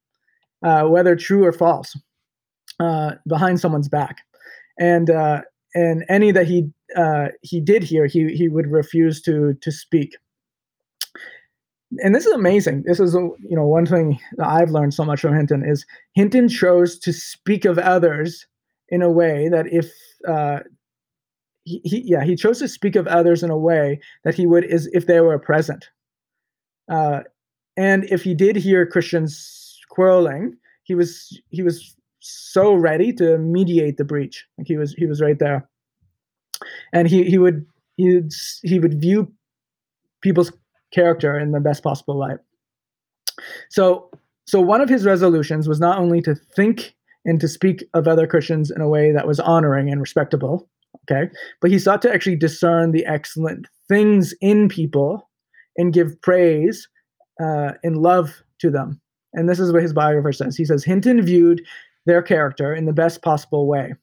uh, 0.65 0.83
whether 0.83 1.15
true 1.15 1.45
or 1.45 1.53
false, 1.53 1.97
uh, 2.81 3.13
behind 3.29 3.61
someone's 3.61 3.89
back. 3.89 4.17
And 4.81 5.11
uh, 5.11 5.43
and 5.77 6.05
any 6.09 6.33
that 6.33 6.49
he 6.49 6.73
uh, 6.97 7.29
he 7.43 7.61
did 7.61 7.85
hear, 7.85 8.07
he 8.07 8.35
he 8.35 8.49
would 8.49 8.67
refuse 8.67 9.23
to 9.23 9.55
to 9.55 9.71
speak. 9.71 10.17
And 11.99 12.17
this 12.17 12.27
is 12.27 12.33
amazing. 12.33 12.83
This 12.85 12.99
is 12.99 13.15
you 13.15 13.37
know 13.57 13.65
one 13.65 13.87
thing 13.87 14.19
that 14.39 14.49
I've 14.49 14.73
learned 14.73 14.93
so 14.93 15.05
much 15.05 15.21
from 15.21 15.37
Hinton 15.37 15.65
is 15.65 15.87
Hinton 16.15 16.49
chose 16.49 16.99
to 16.99 17.13
speak 17.13 17.65
of 17.65 17.79
others 17.79 18.45
in 18.89 19.03
a 19.03 19.11
way 19.11 19.49
that 19.49 19.73
if 19.73 19.89
uh, 20.27 20.61
he, 21.69 21.81
he 21.85 22.03
yeah 22.05 22.25
he 22.25 22.35
chose 22.37 22.59
to 22.59 22.69
speak 22.69 22.97
of 22.97 23.07
others 23.07 23.43
in 23.43 23.51
a 23.51 23.59
way 23.59 24.01
that 24.25 24.35
he 24.35 24.47
would 24.47 24.65
is 24.65 24.89
if 24.93 25.07
they 25.07 25.21
were 25.21 25.39
present. 25.39 25.91
Uh, 26.91 27.21
and 27.77 28.05
if 28.05 28.23
he 28.23 28.35
did 28.35 28.57
hear 28.57 28.87
Christians 28.87 29.79
quarreling, 29.91 30.57
he 30.85 30.95
was 30.95 31.39
he 31.51 31.63
was 31.63 31.95
so 32.21 32.75
ready 32.75 33.13
to 33.15 33.39
mediate 33.39 33.97
the 33.99 34.05
breach. 34.05 34.47
Like 34.57 34.67
he 34.67 34.77
was 34.77 34.95
he 34.95 35.07
was 35.07 35.21
right 35.21 35.39
there, 35.39 35.69
and 36.93 37.09
he 37.09 37.25
he 37.25 37.39
would 37.39 37.67
he 37.97 38.15
would, 38.15 38.33
he 38.63 38.79
would 38.79 39.01
view 39.01 39.33
people's 40.23 40.53
character 40.93 41.39
in 41.39 41.53
the 41.53 41.61
best 41.61 41.83
possible 41.83 42.19
light. 42.19 42.39
So 43.69 44.11
so 44.47 44.61
one 44.61 44.81
of 44.81 44.89
his 44.89 45.05
resolutions 45.05 45.69
was 45.69 45.79
not 45.79 45.99
only 45.99 46.23
to 46.23 46.35
think 46.35 46.95
and 47.25 47.41
to 47.41 47.49
speak 47.49 47.85
of 47.93 48.09
other 48.09 48.27
Christians 48.27 48.71
in 48.71 48.81
a 48.81 48.89
way 48.89 49.13
that 49.13 49.27
was 49.27 49.39
honoring 49.39 49.91
and 49.91 50.01
respectable, 50.01 50.69
okay, 51.03 51.31
but 51.61 51.71
he 51.71 51.79
sought 51.79 52.03
to 52.03 52.13
actually 52.13 52.37
discern 52.37 52.93
the 52.93 53.07
excellent 53.07 53.67
things 53.89 54.35
in 54.41 54.69
people 54.69 55.29
and 55.77 55.93
give 55.93 56.21
praise 56.23 56.89
uh, 57.41 57.73
and 57.83 57.99
love 57.99 58.43
to 58.61 58.71
them. 58.71 59.01
And 59.33 59.49
this 59.49 59.61
is 59.61 59.73
what 59.73 59.83
his 59.83 59.93
biographer 59.93 60.33
says. 60.33 60.57
He 60.57 60.65
says 60.65 60.85
Hinton 60.85 61.23
viewed 61.23 61.63
their 62.07 62.23
character 62.23 62.75
in 62.75 62.87
the 62.87 62.93
best 62.93 63.23
possible 63.23 63.69
way, 63.69 63.95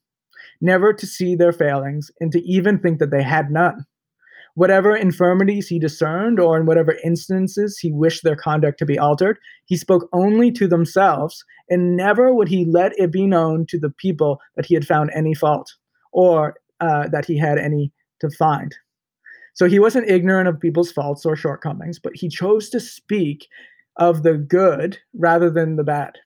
never 0.61 0.93
to 0.93 1.07
see 1.07 1.35
their 1.35 1.51
failings 1.51 2.11
and 2.19 2.31
to 2.31 2.41
even 2.47 2.79
think 2.79 2.99
that 2.99 3.11
they 3.11 3.23
had 3.23 3.51
none. 3.51 3.85
Whatever 4.53 4.95
infirmities 4.95 5.67
he 5.67 5.79
discerned, 5.79 6.39
or 6.39 6.57
in 6.57 6.65
whatever 6.65 6.95
instances 7.03 7.77
he 7.77 7.91
wished 7.91 8.23
their 8.23 8.37
conduct 8.37 8.79
to 8.79 8.85
be 8.85 8.97
altered, 8.97 9.37
he 9.65 9.75
spoke 9.75 10.07
only 10.13 10.49
to 10.51 10.65
themselves, 10.65 11.43
and 11.69 11.97
never 11.97 12.33
would 12.33 12.47
he 12.47 12.63
let 12.63 12.97
it 12.97 13.11
be 13.11 13.27
known 13.27 13.65
to 13.67 13.77
the 13.77 13.89
people 13.89 14.39
that 14.55 14.65
he 14.65 14.73
had 14.73 14.87
found 14.87 15.11
any 15.13 15.33
fault, 15.33 15.73
or 16.13 16.55
uh, 16.79 17.07
that 17.09 17.25
he 17.25 17.37
had 17.37 17.57
any 17.57 17.91
to 18.21 18.29
find. 18.29 18.75
So 19.53 19.67
he 19.67 19.79
wasn't 19.79 20.09
ignorant 20.09 20.49
of 20.49 20.59
people's 20.59 20.91
faults 20.91 21.25
or 21.25 21.35
shortcomings, 21.35 21.99
but 21.99 22.13
he 22.15 22.27
chose 22.27 22.69
to 22.69 22.79
speak 22.79 23.47
of 23.97 24.23
the 24.23 24.33
good 24.33 24.97
rather 25.13 25.49
than 25.49 25.77
the 25.77 25.83
bad 25.83 26.17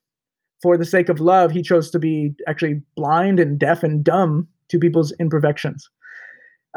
for 0.62 0.78
the 0.78 0.86
sake 0.86 1.10
of 1.10 1.20
love, 1.20 1.52
he 1.52 1.62
chose 1.62 1.90
to 1.92 2.00
be 2.00 2.34
actually 2.48 2.82
blind 2.96 3.40
and 3.40 3.60
deaf 3.60 3.84
and 3.84 4.04
dumb 4.04 4.48
to 4.70 4.80
people's 4.80 5.14
imperfections. 5.20 5.90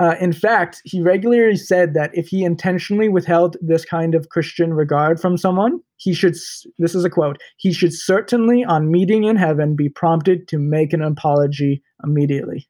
Uh, 0.00 0.14
in 0.20 0.32
fact, 0.32 0.80
he 0.84 1.02
regularly 1.02 1.56
said 1.56 1.92
that 1.92 2.10
if 2.14 2.26
he 2.26 2.44
intentionally 2.44 3.10
withheld 3.10 3.58
this 3.60 3.84
kind 3.84 4.14
of 4.14 4.30
Christian 4.30 4.72
regard 4.72 5.20
from 5.20 5.36
someone, 5.36 5.80
he 5.96 6.14
should, 6.14 6.34
this 6.78 6.94
is 6.94 7.04
a 7.04 7.10
quote, 7.10 7.38
he 7.58 7.72
should 7.72 7.92
certainly, 7.92 8.64
on 8.64 8.90
meeting 8.90 9.24
in 9.24 9.36
heaven, 9.36 9.76
be 9.76 9.90
prompted 9.90 10.48
to 10.48 10.58
make 10.58 10.94
an 10.94 11.02
apology 11.02 11.82
immediately. 12.02 12.66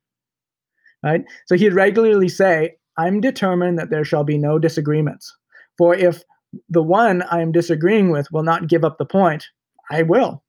Right? 1.02 1.24
So 1.46 1.56
he'd 1.56 1.74
regularly 1.74 2.28
say, 2.28 2.76
I'm 2.96 3.20
determined 3.20 3.78
that 3.78 3.90
there 3.90 4.04
shall 4.04 4.24
be 4.24 4.38
no 4.38 4.58
disagreements. 4.58 5.34
For 5.78 5.94
if 5.94 6.22
the 6.68 6.82
one 6.82 7.22
I 7.22 7.40
am 7.40 7.52
disagreeing 7.52 8.10
with 8.10 8.30
will 8.30 8.42
not 8.42 8.68
give 8.68 8.84
up 8.84 8.98
the 8.98 9.06
point, 9.06 9.46
I 9.90 10.02
will. 10.02 10.42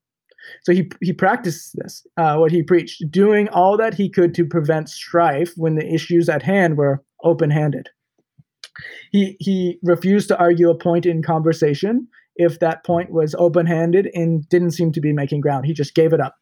So 0.64 0.74
he 0.74 0.92
he 1.02 1.14
practiced 1.14 1.76
this, 1.78 2.06
uh, 2.18 2.36
what 2.36 2.52
he 2.52 2.64
preached, 2.64 3.10
doing 3.10 3.48
all 3.50 3.78
that 3.78 3.94
he 3.94 4.10
could 4.10 4.36
to 4.36 4.46
prevent 4.46 4.90
strife 4.90 5.54
when 5.56 5.76
the 5.76 5.94
issues 5.94 6.28
at 6.28 6.44
hand 6.44 6.78
were 6.78 7.02
open-handed. 7.24 7.90
He 9.12 9.38
he 9.40 9.80
refused 9.84 10.28
to 10.28 10.38
argue 10.38 10.70
a 10.70 10.78
point 10.78 11.06
in 11.06 11.24
conversation 11.24 12.08
if 12.36 12.60
that 12.60 12.84
point 12.84 13.12
was 13.12 13.36
open-handed 13.36 14.10
and 14.14 14.48
didn't 14.50 14.72
seem 14.72 14.92
to 14.92 15.02
be 15.02 15.14
making 15.14 15.42
ground. 15.42 15.66
He 15.66 15.74
just 15.74 15.96
gave 15.96 16.12
it 16.12 16.20
up. 16.20 16.36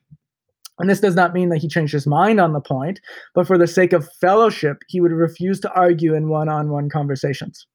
And 0.81 0.89
this 0.89 0.99
does 0.99 1.15
not 1.15 1.33
mean 1.33 1.49
that 1.49 1.61
he 1.61 1.67
changed 1.67 1.93
his 1.93 2.07
mind 2.07 2.39
on 2.39 2.53
the 2.53 2.59
point, 2.59 2.99
but 3.35 3.45
for 3.45 3.55
the 3.55 3.67
sake 3.67 3.93
of 3.93 4.09
fellowship, 4.19 4.79
he 4.87 4.99
would 4.99 5.11
refuse 5.11 5.59
to 5.59 5.71
argue 5.73 6.15
in 6.15 6.27
one-on-one 6.27 6.89
conversations. 6.89 7.67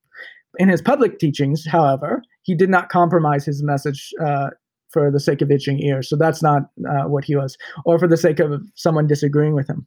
In 0.59 0.69
his 0.69 0.83
public 0.83 1.21
teachings, 1.21 1.65
however, 1.65 2.21
he 2.43 2.55
did 2.55 2.69
not 2.69 2.89
compromise 2.89 3.45
his 3.45 3.63
message 3.63 4.13
uh, 4.21 4.51
for 4.89 5.13
the 5.13 5.21
sake 5.21 5.41
of 5.41 5.53
itching 5.53 5.79
ears. 5.81 6.09
So 6.09 6.17
that's 6.17 6.43
not 6.43 6.63
uh, 6.89 7.05
what 7.05 7.25
he 7.25 7.37
was, 7.37 7.57
or 7.85 7.97
for 7.97 8.09
the 8.09 8.17
sake 8.17 8.41
of 8.41 8.61
someone 8.75 9.07
disagreeing 9.07 9.55
with 9.55 9.69
him. 9.69 9.87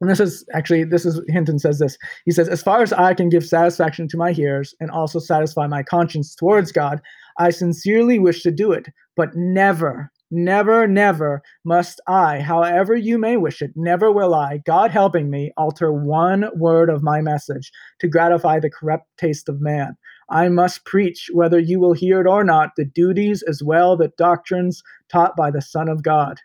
And 0.00 0.08
this 0.08 0.20
is 0.20 0.46
actually, 0.54 0.84
this 0.84 1.04
is 1.04 1.20
Hinton 1.28 1.58
says 1.58 1.80
this. 1.80 1.98
He 2.24 2.30
says, 2.30 2.48
As 2.48 2.62
far 2.62 2.82
as 2.82 2.94
I 2.94 3.12
can 3.12 3.28
give 3.28 3.44
satisfaction 3.44 4.08
to 4.08 4.16
my 4.16 4.32
hearers 4.32 4.74
and 4.80 4.90
also 4.90 5.18
satisfy 5.18 5.66
my 5.66 5.82
conscience 5.82 6.34
towards 6.34 6.72
God, 6.72 7.00
I 7.38 7.50
sincerely 7.50 8.18
wish 8.18 8.42
to 8.42 8.50
do 8.50 8.72
it, 8.72 8.86
but 9.16 9.34
never, 9.34 10.10
never, 10.30 10.86
never 10.86 11.42
must 11.64 12.00
I, 12.06 12.40
however 12.40 12.96
you 12.96 13.18
may 13.18 13.36
wish 13.36 13.62
it, 13.62 13.72
never 13.74 14.10
will 14.12 14.34
I, 14.34 14.58
God 14.66 14.90
helping 14.90 15.30
me, 15.30 15.52
alter 15.56 15.92
one 15.92 16.46
word 16.54 16.90
of 16.90 17.02
my 17.02 17.20
message 17.20 17.70
to 18.00 18.08
gratify 18.08 18.60
the 18.60 18.70
corrupt 18.70 19.06
taste 19.18 19.48
of 19.48 19.60
man 19.60 19.96
I 20.30 20.48
must 20.48 20.84
preach, 20.84 21.30
whether 21.32 21.58
you 21.58 21.80
will 21.80 21.94
hear 21.94 22.20
it 22.20 22.26
or 22.26 22.44
not, 22.44 22.72
the 22.76 22.84
duties 22.84 23.42
as 23.42 23.62
well 23.62 23.96
the 23.96 24.12
doctrines 24.18 24.82
taught 25.10 25.36
by 25.36 25.50
the 25.50 25.62
Son 25.62 25.88
of 25.88 26.02
God. 26.02 26.38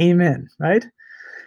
Amen. 0.00 0.48
Right? 0.60 0.86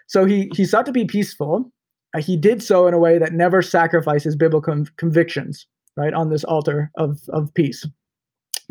So 0.08 0.26
he 0.26 0.52
he 0.56 0.66
sought 0.66 0.86
to 0.88 0.91
be 0.91 1.06
peaceful 1.06 1.72
uh, 2.14 2.22
he 2.22 2.38
did 2.38 2.64
so 2.64 2.88
in 2.88 2.93
a 2.93 3.00
way 3.00 3.18
that 3.18 3.34
never 3.34 3.62
sacrifices 3.62 4.36
biblical 4.36 4.86
convictions, 4.98 5.68
right, 5.95 6.14
on 6.14 6.30
this 6.30 6.43
altar 6.45 6.91
of, 6.98 7.20
of 7.30 7.54
peace. 7.54 7.86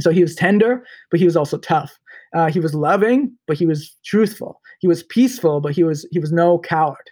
So 0.01 0.11
he 0.11 0.23
was 0.23 0.35
tender, 0.35 0.85
but 1.11 1.21
he 1.21 1.27
was 1.27 1.37
also 1.37 1.59
tough. 1.59 1.99
Uh, 2.35 2.51
he 2.51 2.61
was 2.61 2.75
loving, 2.75 3.37
but 3.47 3.57
he 3.57 3.67
was 3.67 3.97
truthful. 4.05 4.61
He 4.81 4.89
was 4.89 5.03
peaceful, 5.03 5.61
but 5.61 5.75
he 5.75 5.85
was 5.85 6.07
he 6.11 6.19
was 6.19 6.33
no 6.33 6.59
coward. 6.59 7.11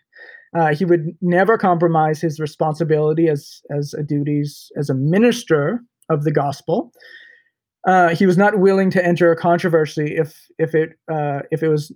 Uh, 0.56 0.74
he 0.74 0.84
would 0.84 1.16
never 1.20 1.58
compromise 1.58 2.20
his 2.20 2.38
responsibility 2.38 3.28
as 3.28 3.60
as 3.70 3.94
a 3.94 4.02
duties 4.02 4.70
as 4.76 4.90
a 4.90 4.94
minister 4.94 5.80
of 6.08 6.24
the 6.24 6.32
gospel. 6.32 6.92
Uh, 7.86 8.14
he 8.14 8.24
was 8.24 8.38
not 8.38 8.58
willing 8.58 8.90
to 8.90 9.04
enter 9.04 9.30
a 9.30 9.36
controversy 9.36 10.16
if 10.16 10.46
if 10.58 10.74
it 10.74 10.90
uh, 11.10 11.40
if 11.50 11.62
it 11.62 11.68
was 11.68 11.92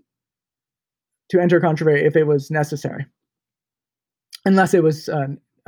to 1.31 1.41
enter 1.41 1.61
controversy 1.61 2.05
if 2.05 2.17
it 2.17 2.25
was 2.25 2.51
necessary, 2.51 3.07
unless 4.45 4.75
it 4.75 4.83
was 4.83 5.09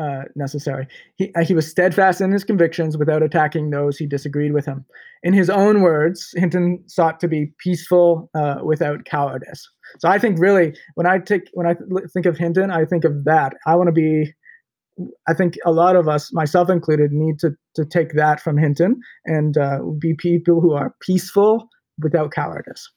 uh, 0.01 0.23
necessary. 0.35 0.87
He, 1.17 1.33
uh, 1.35 1.45
he 1.45 1.55
was 1.55 1.69
steadfast 1.69 2.21
in 2.21 2.33
his 2.33 2.45
convictions 2.45 2.97
without 2.97 3.23
attacking 3.23 3.71
those 3.71 3.99
he 3.99 4.07
disagreed 4.07 4.53
with 4.53 4.65
him. 4.65 4.85
In 5.23 5.35
his 5.35 5.51
own 5.51 5.83
words, 5.83 6.33
Hinton 6.35 6.83
sought 6.87 7.21
to 7.21 7.29
be 7.29 7.53
peaceful 7.59 8.31
uh, 8.35 8.57
without 8.65 9.05
cowardice. 9.05 9.69
So 9.99 10.09
I 10.09 10.19
think 10.19 10.39
really 10.39 10.75
when 10.95 11.07
I 11.07 11.19
take 11.19 11.43
when 11.53 11.67
I 11.67 11.75
think 12.13 12.27
of 12.27 12.39
Hinton, 12.39 12.71
I 12.71 12.85
think 12.85 13.05
of 13.05 13.25
that. 13.25 13.53
I 13.67 13.77
want 13.77 13.89
to 13.89 13.93
be. 13.93 14.33
I 15.27 15.33
think 15.33 15.55
a 15.65 15.73
lot 15.73 15.97
of 15.97 16.09
us, 16.09 16.31
myself 16.33 16.69
included, 16.69 17.11
need 17.13 17.39
to 17.41 17.51
to 17.75 17.85
take 17.85 18.15
that 18.15 18.41
from 18.41 18.57
Hinton 18.57 19.01
and 19.25 19.59
uh, 19.59 19.79
be 19.99 20.15
people 20.15 20.61
who 20.61 20.73
are 20.73 20.95
peaceful 21.01 21.69
without 22.03 22.33
cowardice. 22.33 22.91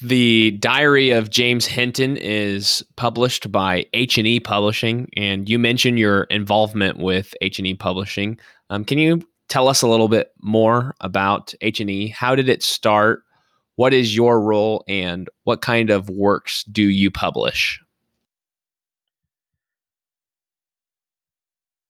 The 0.00 0.50
Diary 0.52 1.10
of 1.10 1.30
James 1.30 1.66
Hinton 1.66 2.16
is 2.16 2.84
published 2.96 3.52
by 3.52 3.86
H&E 3.92 4.40
Publishing, 4.40 5.08
and 5.16 5.48
you 5.48 5.58
mentioned 5.58 6.00
your 6.00 6.24
involvement 6.24 6.98
with 6.98 7.32
H&E 7.40 7.74
Publishing. 7.74 8.38
Um, 8.70 8.84
can 8.84 8.98
you 8.98 9.22
tell 9.48 9.68
us 9.68 9.82
a 9.82 9.88
little 9.88 10.08
bit 10.08 10.32
more 10.42 10.96
about 11.00 11.54
H&E? 11.60 12.08
How 12.08 12.34
did 12.34 12.48
it 12.48 12.62
start? 12.62 13.22
What 13.76 13.94
is 13.94 14.16
your 14.16 14.40
role, 14.40 14.84
and 14.88 15.28
what 15.44 15.62
kind 15.62 15.90
of 15.90 16.10
works 16.10 16.64
do 16.64 16.82
you 16.82 17.10
publish? 17.10 17.80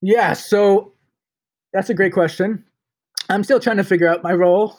Yeah, 0.02 0.34
so 0.34 0.92
that's 1.72 1.88
a 1.88 1.94
great 1.94 2.12
question. 2.12 2.64
I'm 3.30 3.44
still 3.44 3.61
trying 3.61 3.78
to 3.78 3.84
figure 3.84 4.09
out 4.09 4.22
my 4.22 4.34
role. 4.34 4.78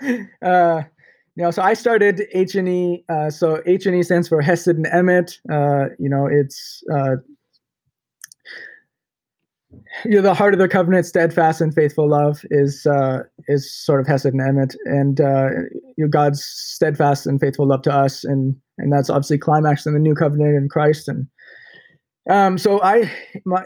uh, 0.42 0.82
you 1.36 1.42
know, 1.44 1.50
so 1.50 1.62
I 1.62 1.74
started 1.74 2.22
H 2.32 2.54
and 2.54 2.68
E. 2.68 3.04
Uh, 3.10 3.28
so 3.28 3.62
H 3.66 3.84
and 3.84 3.94
E 3.94 4.02
stands 4.02 4.26
for 4.26 4.40
Hesed 4.40 4.68
and 4.68 4.86
Emet. 4.86 5.38
Uh, 5.50 5.94
you 5.98 6.08
know, 6.08 6.26
it's 6.26 6.82
uh, 6.90 7.16
you 10.06 10.12
know 10.12 10.22
the 10.22 10.32
heart 10.32 10.54
of 10.54 10.60
the 10.60 10.68
covenant, 10.68 11.04
steadfast 11.04 11.60
and 11.60 11.74
faithful 11.74 12.08
love 12.08 12.40
is 12.50 12.86
uh, 12.86 13.18
is 13.48 13.70
sort 13.70 14.00
of 14.00 14.06
Hesed 14.06 14.26
and 14.26 14.40
Emet, 14.40 14.76
and 14.86 15.20
uh, 15.20 15.48
you 15.96 16.04
know, 16.04 16.08
God's 16.08 16.42
steadfast 16.42 17.26
and 17.26 17.38
faithful 17.38 17.68
love 17.68 17.82
to 17.82 17.92
us, 17.92 18.24
and 18.24 18.56
and 18.78 18.90
that's 18.90 19.10
obviously 19.10 19.36
climaxed 19.36 19.86
in 19.86 19.92
the 19.92 20.00
new 20.00 20.14
covenant 20.14 20.56
in 20.56 20.70
Christ. 20.70 21.06
And 21.06 21.26
um, 22.30 22.56
so 22.56 22.82
I, 22.82 23.12
my, 23.44 23.62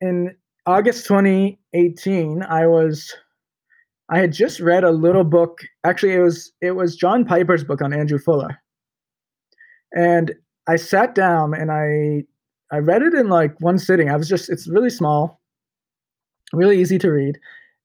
in 0.00 0.34
August 0.66 1.06
2018, 1.06 2.42
I 2.42 2.66
was 2.66 3.14
I 4.10 4.18
had 4.18 4.32
just 4.32 4.58
read 4.58 4.82
a 4.82 4.90
little 4.90 5.24
book. 5.24 5.60
Actually, 5.84 6.14
it 6.14 6.20
was 6.20 6.52
it 6.60 6.72
was 6.72 6.96
John 6.96 7.24
Piper's 7.24 7.62
book 7.62 7.80
on 7.80 7.92
Andrew 7.92 8.18
Fuller, 8.18 8.60
and 9.94 10.32
I 10.68 10.76
sat 10.76 11.14
down 11.14 11.54
and 11.54 11.70
I 11.70 12.24
I 12.74 12.78
read 12.78 13.02
it 13.02 13.14
in 13.14 13.28
like 13.28 13.54
one 13.60 13.78
sitting. 13.78 14.10
I 14.10 14.16
was 14.16 14.28
just 14.28 14.50
it's 14.50 14.68
really 14.68 14.90
small, 14.90 15.40
really 16.52 16.80
easy 16.80 16.98
to 16.98 17.10
read, 17.10 17.38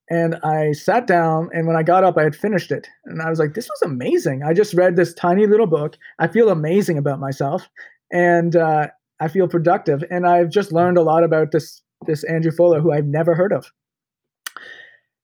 and 0.09 0.36
I 0.43 0.71
sat 0.71 1.05
down 1.05 1.49
and 1.53 1.67
when 1.67 1.76
I 1.76 1.84
got 1.84 2.03
up, 2.03 2.17
I 2.17 2.23
had 2.23 2.36
finished 2.36 2.71
it, 2.71 2.88
and 3.05 3.21
I 3.21 3.30
was 3.30 3.38
like, 3.38 3.53
this 3.53 3.69
was 3.69 3.91
amazing. 3.91 4.41
I 4.43 4.53
just 4.53 4.73
read 4.73 4.95
this 4.95 5.13
tiny 5.13 5.45
little 5.45 5.67
book. 5.67 5.95
I 6.17 6.28
feel 6.28 6.49
amazing 6.49 6.97
about 6.97 7.19
myself, 7.19 7.69
and 8.11 8.55
uh, 8.55 8.88
I 9.19 9.28
feel 9.28 9.47
productive, 9.47 10.03
and 10.09 10.26
I've 10.26 10.49
just 10.49 10.71
learned 10.73 10.97
a 10.97 11.03
lot 11.03 11.23
about 11.23 11.51
this 11.51 11.84
this 12.07 12.23
Andrew 12.23 12.51
Fuller 12.51 12.82
who 12.82 12.91
I've 12.91 13.05
never 13.05 13.36
heard 13.36 13.53
of 13.53 13.71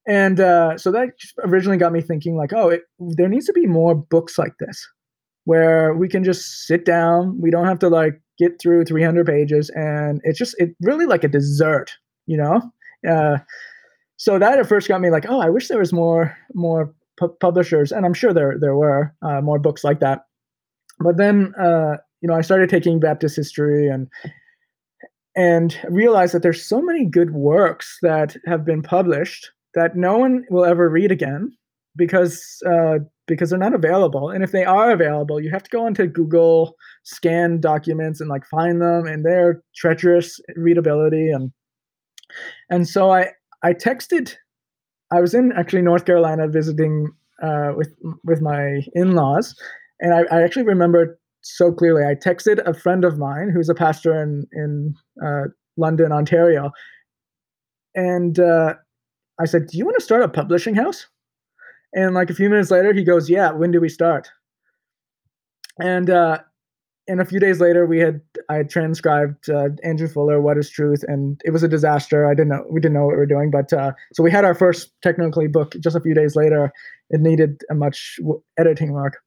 and 0.08 0.40
uh, 0.40 0.78
so 0.78 0.92
that 0.92 1.10
originally 1.44 1.78
got 1.78 1.92
me 1.92 2.02
thinking 2.02 2.36
like 2.36 2.54
oh 2.54 2.70
it, 2.70 2.82
there 3.00 3.30
needs 3.30 3.46
to 3.46 3.54
be 3.54 3.66
more 3.66 3.96
books 3.96 4.38
like 4.38 4.54
this 4.60 4.88
where 5.46 5.94
we 5.94 6.08
can 6.08 6.24
just 6.24 6.66
sit 6.68 6.86
down. 6.86 7.40
We 7.42 7.52
don't 7.52 7.66
have 7.66 7.80
to 7.80 7.90
like 7.90 8.22
get 8.38 8.62
through 8.62 8.86
300 8.86 9.26
pages. 9.26 9.72
And 9.76 10.22
it's 10.24 10.38
just 10.38 10.56
it 10.60 10.76
really 10.82 11.06
like 11.06 11.24
a 11.24 11.28
dessert 11.28 11.92
you 12.28 12.38
know? 12.38 12.62
Uh, 13.08 13.40
so 14.18 14.38
that 14.38 14.60
at 14.60 14.70
first 14.70 14.88
got 14.88 15.02
me 15.02 15.10
like 15.10 15.26
oh 15.28 15.42
i 15.42 15.50
wish 15.50 15.68
there 15.68 15.80
was 15.80 15.92
more 15.92 16.38
more 16.54 16.94
pu- 17.18 17.36
publishers. 17.40 17.92
And 17.92 18.06
i'm 18.06 18.14
sure 18.14 18.34
there 18.34 18.56
there 18.60 18.76
were 18.76 19.14
uh, 19.22 19.42
more 19.42 19.60
books 19.60 19.84
like 19.84 20.00
that. 20.00 20.26
But 21.00 21.18
then 21.18 21.54
uh, 21.60 21.98
you 22.22 22.28
know 22.28 22.36
i 22.36 22.42
started 22.42 22.70
taking 22.70 23.00
baptist 23.00 23.36
history 23.36 23.88
and 23.88 24.08
and 25.36 25.80
realized 25.90 26.34
that 26.34 26.44
there's 26.44 26.64
so 26.64 26.82
many 26.82 27.06
good 27.06 27.32
works 27.32 27.98
that 28.04 28.36
have 28.46 28.66
been 28.66 28.84
published 28.84 29.50
that 29.76 29.96
no 29.96 30.18
one 30.18 30.46
will 30.50 30.66
ever 30.66 30.90
read 30.90 31.12
again 31.12 31.52
because 31.96 32.62
uh, 32.66 33.00
because 33.28 33.50
they're 33.50 33.60
not 33.60 33.74
available. 33.74 34.30
And 34.30 34.44
if 34.44 34.52
they 34.52 34.66
are 34.66 34.92
available, 34.92 35.40
you 35.40 35.50
have 35.52 35.64
to 35.64 35.70
go 35.70 35.86
onto 35.86 36.08
Google, 36.08 36.76
scan 37.04 37.60
documents, 37.60 38.20
and 38.20 38.30
like 38.30 38.46
find 38.46 38.82
them, 38.82 39.06
and 39.08 39.26
they're 39.26 39.62
treacherous 39.76 40.40
readability. 40.56 41.30
And 41.32 41.52
and 42.70 42.88
so 42.88 43.12
I 43.12 43.32
I 43.64 43.74
texted. 43.74 44.36
I 45.14 45.20
was 45.20 45.34
in 45.34 45.52
actually 45.54 45.82
North 45.82 46.06
Carolina 46.06 46.48
visiting 46.48 47.12
uh, 47.44 47.74
with 47.76 47.94
with 48.24 48.42
my 48.42 48.82
in 48.94 49.14
laws, 49.14 49.56
and 50.00 50.14
I, 50.14 50.24
I 50.36 50.42
actually 50.44 50.66
remember 50.66 51.20
so 51.42 51.72
clearly. 51.72 52.04
I 52.04 52.16
texted 52.16 52.66
a 52.66 52.74
friend 52.74 53.04
of 53.04 53.18
mine 53.18 53.50
who's 53.54 53.70
a 53.70 53.76
pastor 53.76 54.22
in 54.22 54.46
in 54.54 54.96
uh, 55.26 55.44
London, 55.78 56.12
Ontario, 56.12 56.72
and 57.96 58.40
uh, 58.40 58.76
I 59.42 59.46
said, 59.46 59.68
Do 59.68 59.78
you 59.78 59.86
want 59.86 59.98
to 59.98 60.04
start 60.04 60.22
a 60.22 60.30
publishing 60.30 60.76
house? 60.76 61.08
And 61.94 62.14
like 62.14 62.30
a 62.30 62.36
few 62.36 62.50
minutes 62.50 62.72
later, 62.72 62.94
he 62.94 63.04
goes, 63.04 63.30
Yeah, 63.30 63.52
when 63.52 63.72
do 63.72 63.82
we 63.82 63.90
start? 63.90 64.30
And 65.80 66.10
uh, 66.10 66.40
and 67.08 67.20
a 67.20 67.26
few 67.26 67.40
days 67.40 67.60
later, 67.60 67.86
we 67.86 68.00
had 68.00 68.22
I 68.50 68.56
had 68.56 68.70
transcribed 68.70 69.50
uh, 69.50 69.70
Andrew 69.84 70.08
Fuller, 70.08 70.42
"What 70.42 70.58
Is 70.58 70.70
Truth," 70.70 71.04
and 71.08 71.42
it 71.44 71.52
was 71.52 71.64
a 71.64 71.68
disaster. 71.68 72.28
I 72.28 72.34
didn't 72.34 72.50
know 72.50 72.66
we 72.70 72.80
didn't 72.80 72.94
know 72.94 73.06
what 73.06 73.14
we 73.14 73.18
were 73.18 73.26
doing, 73.26 73.50
but 73.52 73.74
uh, 73.74 73.92
so 74.14 74.22
we 74.24 74.32
had 74.32 74.46
our 74.46 74.54
first 74.54 74.92
technically 75.02 75.48
book 75.48 75.76
just 75.80 75.96
a 75.96 76.02
few 76.02 76.14
days 76.14 76.36
later. 76.36 76.72
It 77.10 77.22
needed 77.22 77.62
a 77.70 77.76
much 77.76 78.20
editing 78.58 78.94
work, 78.94 79.18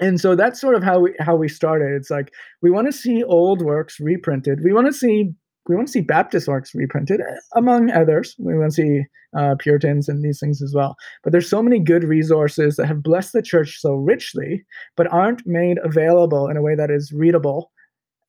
and 0.00 0.20
so 0.20 0.34
that's 0.34 0.60
sort 0.60 0.74
of 0.74 0.82
how 0.82 1.00
we 1.00 1.14
how 1.20 1.36
we 1.36 1.48
started. 1.48 1.94
It's 1.94 2.10
like 2.10 2.32
we 2.62 2.70
want 2.70 2.86
to 2.88 2.92
see 2.92 3.22
old 3.22 3.62
works 3.62 4.00
reprinted. 4.00 4.60
We 4.64 4.72
want 4.72 4.86
to 4.86 4.92
see 4.92 5.32
we 5.68 5.76
want 5.76 5.88
to 5.88 5.92
see 5.92 6.00
Baptist 6.00 6.48
works 6.48 6.74
reprinted, 6.74 7.20
among 7.54 7.90
others. 7.90 8.34
We 8.38 8.56
want 8.56 8.72
to 8.72 8.74
see 8.74 9.02
uh, 9.36 9.54
Puritans 9.58 10.08
and 10.08 10.24
these 10.24 10.40
things 10.40 10.62
as 10.62 10.74
well. 10.74 10.96
But 11.22 11.32
there's 11.32 11.48
so 11.48 11.62
many 11.62 11.78
good 11.78 12.04
resources 12.04 12.76
that 12.76 12.86
have 12.86 13.02
blessed 13.02 13.32
the 13.32 13.42
church 13.42 13.78
so 13.80 13.94
richly, 13.94 14.64
but 14.96 15.12
aren't 15.12 15.46
made 15.46 15.78
available 15.84 16.48
in 16.48 16.56
a 16.56 16.62
way 16.62 16.74
that 16.74 16.90
is 16.90 17.12
readable 17.12 17.70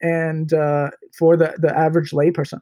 and 0.01 0.53
uh, 0.53 0.89
for 1.17 1.37
the 1.37 1.53
the 1.57 1.75
average 1.75 2.11
layperson. 2.11 2.59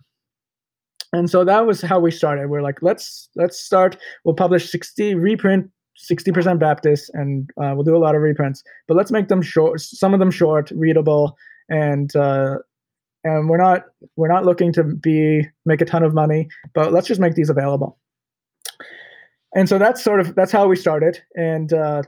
And 1.12 1.30
so 1.30 1.44
that 1.44 1.66
was 1.66 1.82
how 1.82 2.00
we 2.00 2.12
started. 2.12 2.50
We're 2.50 2.62
like, 2.62 2.82
let's 2.82 3.30
let's 3.36 3.60
start. 3.60 3.98
We'll 4.24 4.36
publish 4.36 4.70
60 4.70 5.16
reprint 5.16 5.72
60% 6.10 6.60
Baptist, 6.60 7.12
and 7.14 7.50
uh, 7.62 7.74
we'll 7.76 7.84
do 7.84 7.96
a 7.96 8.00
lot 8.00 8.16
of 8.16 8.22
reprints. 8.22 8.64
But 8.88 8.96
let's 8.96 9.12
make 9.12 9.28
them 9.28 9.42
short, 9.42 9.82
some 9.82 10.14
of 10.14 10.20
them 10.20 10.32
short, 10.32 10.72
readable, 10.72 11.36
and 11.68 12.16
uh, 12.16 12.60
and 13.38 13.50
we're 13.50 13.58
not 13.58 13.86
we're 14.16 14.32
not 14.32 14.46
looking 14.46 14.72
to 14.74 14.84
be 14.84 15.46
make 15.66 15.82
a 15.82 15.86
ton 15.86 16.04
of 16.04 16.14
money 16.14 16.48
but 16.74 16.92
let's 16.92 17.08
just 17.08 17.22
make 17.22 17.36
these 17.36 17.50
available. 17.50 17.98
And 19.56 19.68
so 19.68 19.80
that's 19.80 20.04
sort 20.04 20.20
of 20.20 20.36
that's 20.36 20.52
how 20.52 20.68
we 20.68 20.76
started. 20.76 21.20
And 21.36 21.72
uh 21.74 22.04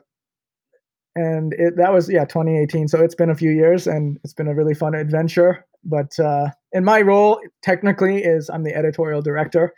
and 1.15 1.53
it, 1.53 1.75
that 1.77 1.91
was 1.91 2.09
yeah 2.09 2.23
2018 2.23 2.87
so 2.87 3.01
it's 3.01 3.15
been 3.15 3.29
a 3.29 3.35
few 3.35 3.51
years 3.51 3.85
and 3.85 4.17
it's 4.23 4.33
been 4.33 4.47
a 4.47 4.55
really 4.55 4.73
fun 4.73 4.95
adventure. 4.95 5.65
But 5.83 6.17
uh 6.19 6.49
in 6.71 6.83
my 6.83 7.01
role 7.01 7.41
technically 7.61 8.23
is 8.23 8.49
i'm 8.49 8.63
the 8.63 8.75
editorial 8.75 9.21
director. 9.21 9.73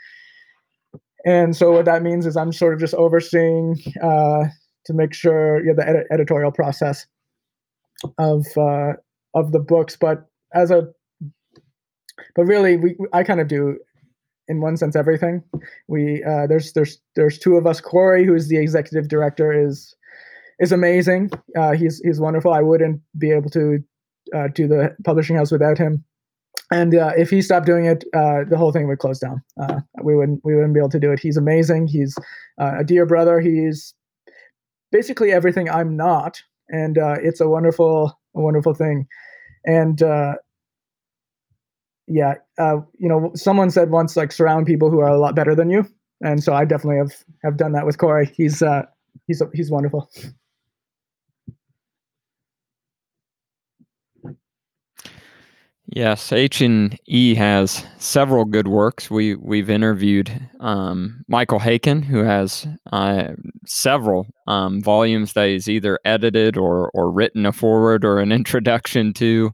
And 1.25 1.55
so 1.55 1.71
what 1.71 1.85
that 1.85 2.03
means 2.03 2.25
is 2.25 2.35
i'm 2.37 2.51
sort 2.51 2.73
of 2.73 2.79
just 2.79 2.93
overseeing 2.93 3.77
uh 4.01 4.45
to 4.85 4.93
make 4.93 5.13
sure 5.13 5.65
yeah 5.65 5.73
the 5.75 5.87
ed- 5.87 6.07
editorial 6.11 6.51
process 6.51 7.07
of 8.17 8.45
uh 8.57 8.93
of 9.33 9.51
the 9.51 9.59
books. 9.59 9.95
But 9.95 10.27
as 10.53 10.71
a 10.71 10.89
but 12.36 12.43
really 12.45 12.78
we 12.78 12.95
i 13.11 13.24
kind 13.24 13.39
of 13.39 13.47
do 13.47 13.78
in 14.47 14.61
one 14.61 14.78
sense 14.78 14.95
everything. 14.95 15.43
We 15.88 16.24
uh, 16.24 16.47
there's 16.47 16.74
there's 16.74 16.99
there's 17.16 17.38
two 17.39 17.55
of 17.55 17.66
us. 17.66 17.80
Corey, 17.82 18.26
who's 18.26 18.47
the 18.47 18.57
executive 18.57 19.07
director, 19.07 19.51
is 19.53 19.95
is 20.59 20.72
amazing. 20.72 21.32
Uh, 21.57 21.72
he's 21.72 21.99
he's 22.03 22.20
wonderful. 22.20 22.53
I 22.53 22.61
wouldn't 22.61 23.01
be 23.18 23.32
able 23.32 23.49
to 23.51 23.80
uh, 24.36 24.47
do 24.53 24.68
the 24.68 24.95
publishing 25.03 25.36
house 25.36 25.51
without 25.51 25.78
him. 25.78 26.03
And 26.72 26.95
uh, 26.95 27.11
if 27.18 27.30
he 27.30 27.41
stopped 27.41 27.66
doing 27.66 27.86
it, 27.86 28.03
uh, 28.16 28.43
the 28.49 28.57
whole 28.57 28.72
thing 28.72 28.88
would 28.88 28.99
close 28.99 29.20
down. 29.20 29.43
Uh, 29.61 29.82
we 30.01 30.16
wouldn't 30.16 30.41
we 30.43 30.55
wouldn't 30.55 30.74
be 30.74 30.80
able 30.80 30.89
to 30.89 30.99
do 30.99 31.11
it. 31.11 31.20
He's 31.20 31.38
amazing. 31.38 31.88
He's 31.88 32.18
uh, 32.59 32.80
a 32.80 32.84
dear 32.84 33.05
brother. 33.05 33.39
He's 33.39 33.93
basically 34.91 35.32
everything 35.32 35.70
I'm 35.70 35.95
not, 35.95 36.41
and 36.70 36.97
uh, 36.97 37.16
it's 37.22 37.41
a 37.41 37.49
wonderful 37.49 38.20
a 38.36 38.41
wonderful 38.41 38.74
thing. 38.74 39.07
And 39.66 40.01
uh, 42.10 42.14
yeah, 42.14 42.34
you 42.97 43.10
know, 43.10 43.32
someone 43.36 43.70
said 43.72 43.89
once 43.89 44.16
like 44.16 44.32
surround 44.32 44.66
people 44.66 44.89
who 44.89 44.99
are 44.99 45.08
a 45.08 45.20
lot 45.20 45.36
better 45.36 45.56
than 45.56 45.70
you, 45.70 45.86
and 46.22 46.43
so 46.43 46.54
I 46.54 46.66
definitely 46.66 46.97
have 46.97 47.24
have 47.43 47.58
done 47.58 47.72
that 47.74 47.86
with 47.86 47.97
Corey. 47.97 48.32
He's 48.36 48.62
uh, 48.62 48.84
he's 49.28 49.41
he's 49.54 49.72
wonderful. 49.72 50.10
Yes, 55.88 56.31
H 56.31 56.61
and 56.61 56.97
E 57.07 57.36
has 57.36 57.84
several 57.97 58.45
good 58.45 58.69
works. 58.69 59.11
We 59.11 59.36
we've 59.36 59.69
interviewed 59.69 60.31
um, 60.61 61.25
Michael 61.27 61.59
Haykin, 61.59 62.03
who 62.03 62.19
has 62.23 62.65
uh, 62.93 63.34
several 63.65 64.27
um, 64.47 64.81
volumes 64.81 65.34
that 65.34 65.49
he's 65.49 65.67
either 65.67 65.99
edited 66.05 66.55
or 66.55 66.89
or 66.93 67.11
written 67.11 67.45
a 67.45 67.51
forward 67.51 68.05
or 68.05 68.19
an 68.19 68.31
introduction 68.31 69.11
to, 69.15 69.51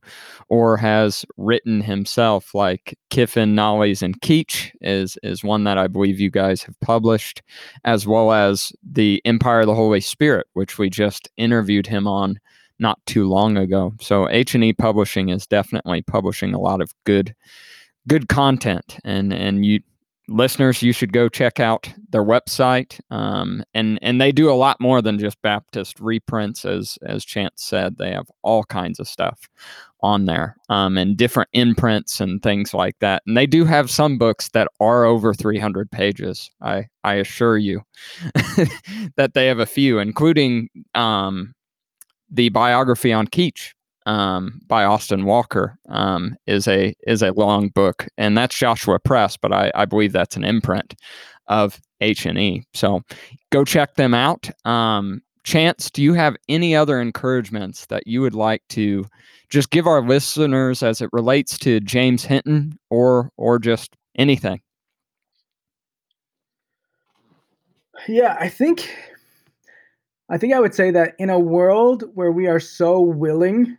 or 0.49 0.77
has 0.77 1.25
written 1.37 1.81
himself. 1.81 2.53
Like 2.53 2.97
Kiffin, 3.09 3.55
Knollys, 3.55 4.03
and 4.03 4.21
Keach 4.21 4.71
is 4.81 5.17
is 5.23 5.43
one 5.43 5.63
that 5.63 5.79
I 5.79 5.87
believe 5.87 6.19
you 6.19 6.29
guys 6.29 6.61
have 6.61 6.79
published, 6.79 7.41
as 7.85 8.05
well 8.05 8.31
as 8.31 8.71
the 8.83 9.19
Empire 9.25 9.61
of 9.61 9.65
the 9.67 9.75
Holy 9.75 10.01
Spirit, 10.01 10.45
which 10.53 10.77
we 10.77 10.91
just 10.91 11.27
interviewed 11.37 11.87
him 11.87 12.07
on 12.07 12.39
not 12.79 12.99
too 13.05 13.27
long 13.27 13.57
ago. 13.57 13.93
So 13.99 14.29
H 14.29 14.55
and 14.55 14.63
E 14.63 14.73
Publishing 14.73 15.29
is 15.29 15.45
definitely 15.47 16.01
publishing 16.01 16.53
a 16.53 16.59
lot 16.59 16.81
of 16.81 16.91
good 17.05 17.35
good 18.07 18.29
content, 18.29 18.97
and 19.03 19.33
and 19.33 19.65
you 19.65 19.81
listeners 20.29 20.83
you 20.83 20.93
should 20.93 21.11
go 21.11 21.27
check 21.27 21.59
out 21.59 21.91
their 22.11 22.23
website. 22.23 22.99
Um, 23.11 23.63
and 23.73 23.99
and 24.01 24.21
they 24.21 24.31
do 24.31 24.49
a 24.49 24.53
lot 24.53 24.79
more 24.79 25.01
than 25.01 25.19
just 25.19 25.41
baptist 25.41 25.99
reprints 25.99 26.65
as 26.65 26.97
as 27.05 27.25
chance 27.25 27.63
said. 27.63 27.97
They 27.97 28.11
have 28.11 28.29
all 28.43 28.63
kinds 28.63 28.99
of 28.99 29.07
stuff 29.07 29.49
on 30.01 30.25
there 30.25 30.55
um, 30.69 30.97
and 30.97 31.17
different 31.17 31.49
imprints 31.53 32.21
and 32.21 32.41
things 32.41 32.73
like 32.73 32.97
that. 32.99 33.21
And 33.27 33.35
they 33.35 33.45
do 33.45 33.65
have 33.65 33.91
some 33.91 34.17
books 34.17 34.49
that 34.53 34.69
are 34.79 35.03
over 35.03 35.33
300 35.33 35.91
pages 35.91 36.49
i 36.61 36.87
i 37.03 37.15
assure 37.15 37.57
you 37.57 37.81
that 39.17 39.31
they 39.33 39.47
have 39.47 39.59
a 39.59 39.65
few 39.65 39.99
including 39.99 40.69
um, 40.95 41.53
the 42.31 42.49
biography 42.49 43.11
on 43.11 43.27
Keach 43.27 43.71
um, 44.05 44.61
by 44.67 44.83
Austin 44.83 45.25
Walker 45.25 45.77
um, 45.89 46.35
is 46.47 46.67
a 46.67 46.93
is 47.05 47.21
a 47.21 47.31
long 47.33 47.69
book, 47.69 48.07
and 48.17 48.37
that's 48.37 48.57
Joshua 48.57 48.99
Press, 48.99 49.37
but 49.37 49.53
I, 49.53 49.71
I 49.75 49.85
believe 49.85 50.11
that's 50.11 50.35
an 50.35 50.43
imprint 50.43 50.95
of 51.47 51.79
H 52.01 52.25
and 52.25 52.37
E. 52.37 52.63
So 52.73 53.01
go 53.51 53.63
check 53.65 53.95
them 53.95 54.13
out. 54.13 54.49
Um, 54.65 55.21
Chance, 55.43 55.89
do 55.91 56.03
you 56.03 56.13
have 56.13 56.35
any 56.47 56.75
other 56.75 57.01
encouragements 57.01 57.85
that 57.87 58.05
you 58.05 58.21
would 58.21 58.35
like 58.35 58.61
to 58.69 59.05
just 59.49 59.71
give 59.71 59.87
our 59.87 60.01
listeners 60.01 60.83
as 60.83 61.01
it 61.01 61.09
relates 61.11 61.57
to 61.59 61.79
James 61.79 62.23
Hinton 62.23 62.77
or 62.89 63.31
or 63.37 63.57
just 63.57 63.95
anything? 64.15 64.61
Yeah, 68.07 68.37
I 68.39 68.49
think 68.49 68.89
I 70.31 70.37
think 70.37 70.53
I 70.53 70.59
would 70.59 70.75
say 70.75 70.91
that 70.91 71.15
in 71.17 71.29
a 71.29 71.39
world 71.39 72.03
where 72.13 72.31
we 72.31 72.47
are 72.47 72.59
so 72.59 73.01
willing 73.01 73.77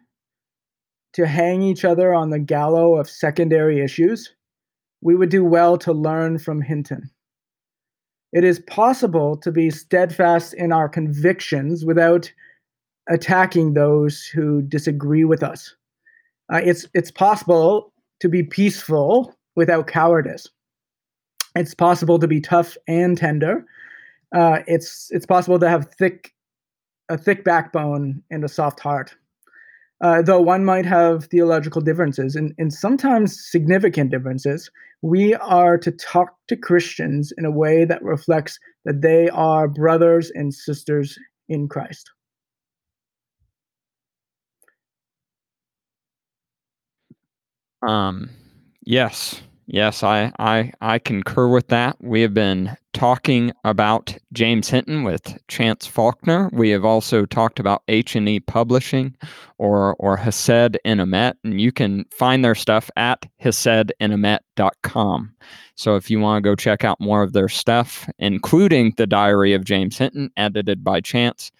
to 1.12 1.26
hang 1.26 1.62
each 1.62 1.84
other 1.84 2.12
on 2.12 2.30
the 2.30 2.38
gallows 2.38 3.00
of 3.00 3.10
secondary 3.10 3.80
issues, 3.80 4.32
we 5.00 5.14
would 5.14 5.30
do 5.30 5.44
well 5.44 5.78
to 5.78 5.92
learn 5.92 6.38
from 6.38 6.60
Hinton. 6.60 7.10
It 8.32 8.44
is 8.44 8.60
possible 8.60 9.36
to 9.38 9.50
be 9.50 9.70
steadfast 9.70 10.54
in 10.54 10.72
our 10.72 10.88
convictions 10.88 11.84
without 11.84 12.32
attacking 13.08 13.74
those 13.74 14.24
who 14.26 14.62
disagree 14.62 15.24
with 15.24 15.42
us. 15.42 15.74
Uh, 16.52 16.60
it's 16.64 16.86
it's 16.94 17.10
possible 17.10 17.92
to 18.20 18.28
be 18.28 18.42
peaceful 18.42 19.34
without 19.56 19.86
cowardice. 19.86 20.48
It's 21.56 21.74
possible 21.74 22.18
to 22.18 22.28
be 22.28 22.40
tough 22.40 22.76
and 22.86 23.16
tender. 23.16 23.64
Uh, 24.34 24.60
it's 24.66 25.08
it's 25.10 25.26
possible 25.26 25.58
to 25.58 25.68
have 25.68 25.92
thick 25.98 26.32
a 27.10 27.18
thick 27.18 27.44
backbone 27.44 28.22
and 28.30 28.44
a 28.44 28.48
soft 28.48 28.80
heart. 28.80 29.14
Uh, 30.00 30.22
though 30.22 30.40
one 30.40 30.64
might 30.64 30.86
have 30.86 31.24
theological 31.26 31.82
differences 31.82 32.34
and, 32.34 32.54
and 32.56 32.72
sometimes 32.72 33.38
significant 33.50 34.10
differences, 34.10 34.70
we 35.02 35.34
are 35.34 35.76
to 35.76 35.90
talk 35.90 36.36
to 36.48 36.56
Christians 36.56 37.32
in 37.36 37.44
a 37.44 37.50
way 37.50 37.84
that 37.84 38.02
reflects 38.02 38.58
that 38.86 39.02
they 39.02 39.28
are 39.28 39.68
brothers 39.68 40.30
and 40.34 40.54
sisters 40.54 41.18
in 41.48 41.68
Christ. 41.68 42.10
Um, 47.86 48.30
yes, 48.84 49.42
Yes, 49.72 50.02
I, 50.02 50.32
I 50.40 50.72
I 50.80 50.98
concur 50.98 51.46
with 51.46 51.68
that. 51.68 51.96
We 52.00 52.22
have 52.22 52.34
been 52.34 52.76
talking 52.92 53.52
about 53.62 54.18
James 54.32 54.68
Hinton 54.68 55.04
with 55.04 55.38
Chance 55.46 55.86
Faulkner. 55.86 56.50
We 56.52 56.70
have 56.70 56.84
also 56.84 57.24
talked 57.24 57.60
about 57.60 57.84
H 57.86 58.16
and 58.16 58.28
E 58.28 58.40
Publishing, 58.40 59.14
or 59.58 59.94
or 60.00 60.16
Hesed 60.16 60.76
and 60.84 60.98
Emet, 60.98 61.34
and 61.44 61.60
you 61.60 61.70
can 61.70 62.04
find 62.10 62.44
their 62.44 62.56
stuff 62.56 62.90
at 62.96 63.24
hesedandemet.com. 63.40 65.34
So 65.76 65.94
if 65.94 66.10
you 66.10 66.18
want 66.18 66.42
to 66.42 66.50
go 66.50 66.56
check 66.56 66.82
out 66.82 67.00
more 67.00 67.22
of 67.22 67.32
their 67.32 67.48
stuff, 67.48 68.10
including 68.18 68.94
the 68.96 69.06
Diary 69.06 69.54
of 69.54 69.62
James 69.62 69.96
Hinton, 69.98 70.32
edited 70.36 70.82
by 70.82 71.00
Chance, 71.00 71.52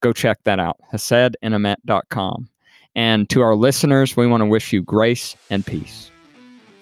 go 0.00 0.14
check 0.14 0.38
that 0.44 0.58
out. 0.58 0.78
Hesedandemet.com. 0.90 2.48
And 2.94 3.28
to 3.28 3.42
our 3.42 3.56
listeners, 3.56 4.16
we 4.16 4.26
want 4.26 4.40
to 4.40 4.46
wish 4.46 4.72
you 4.72 4.82
grace 4.82 5.36
and 5.50 5.66
peace. 5.66 6.10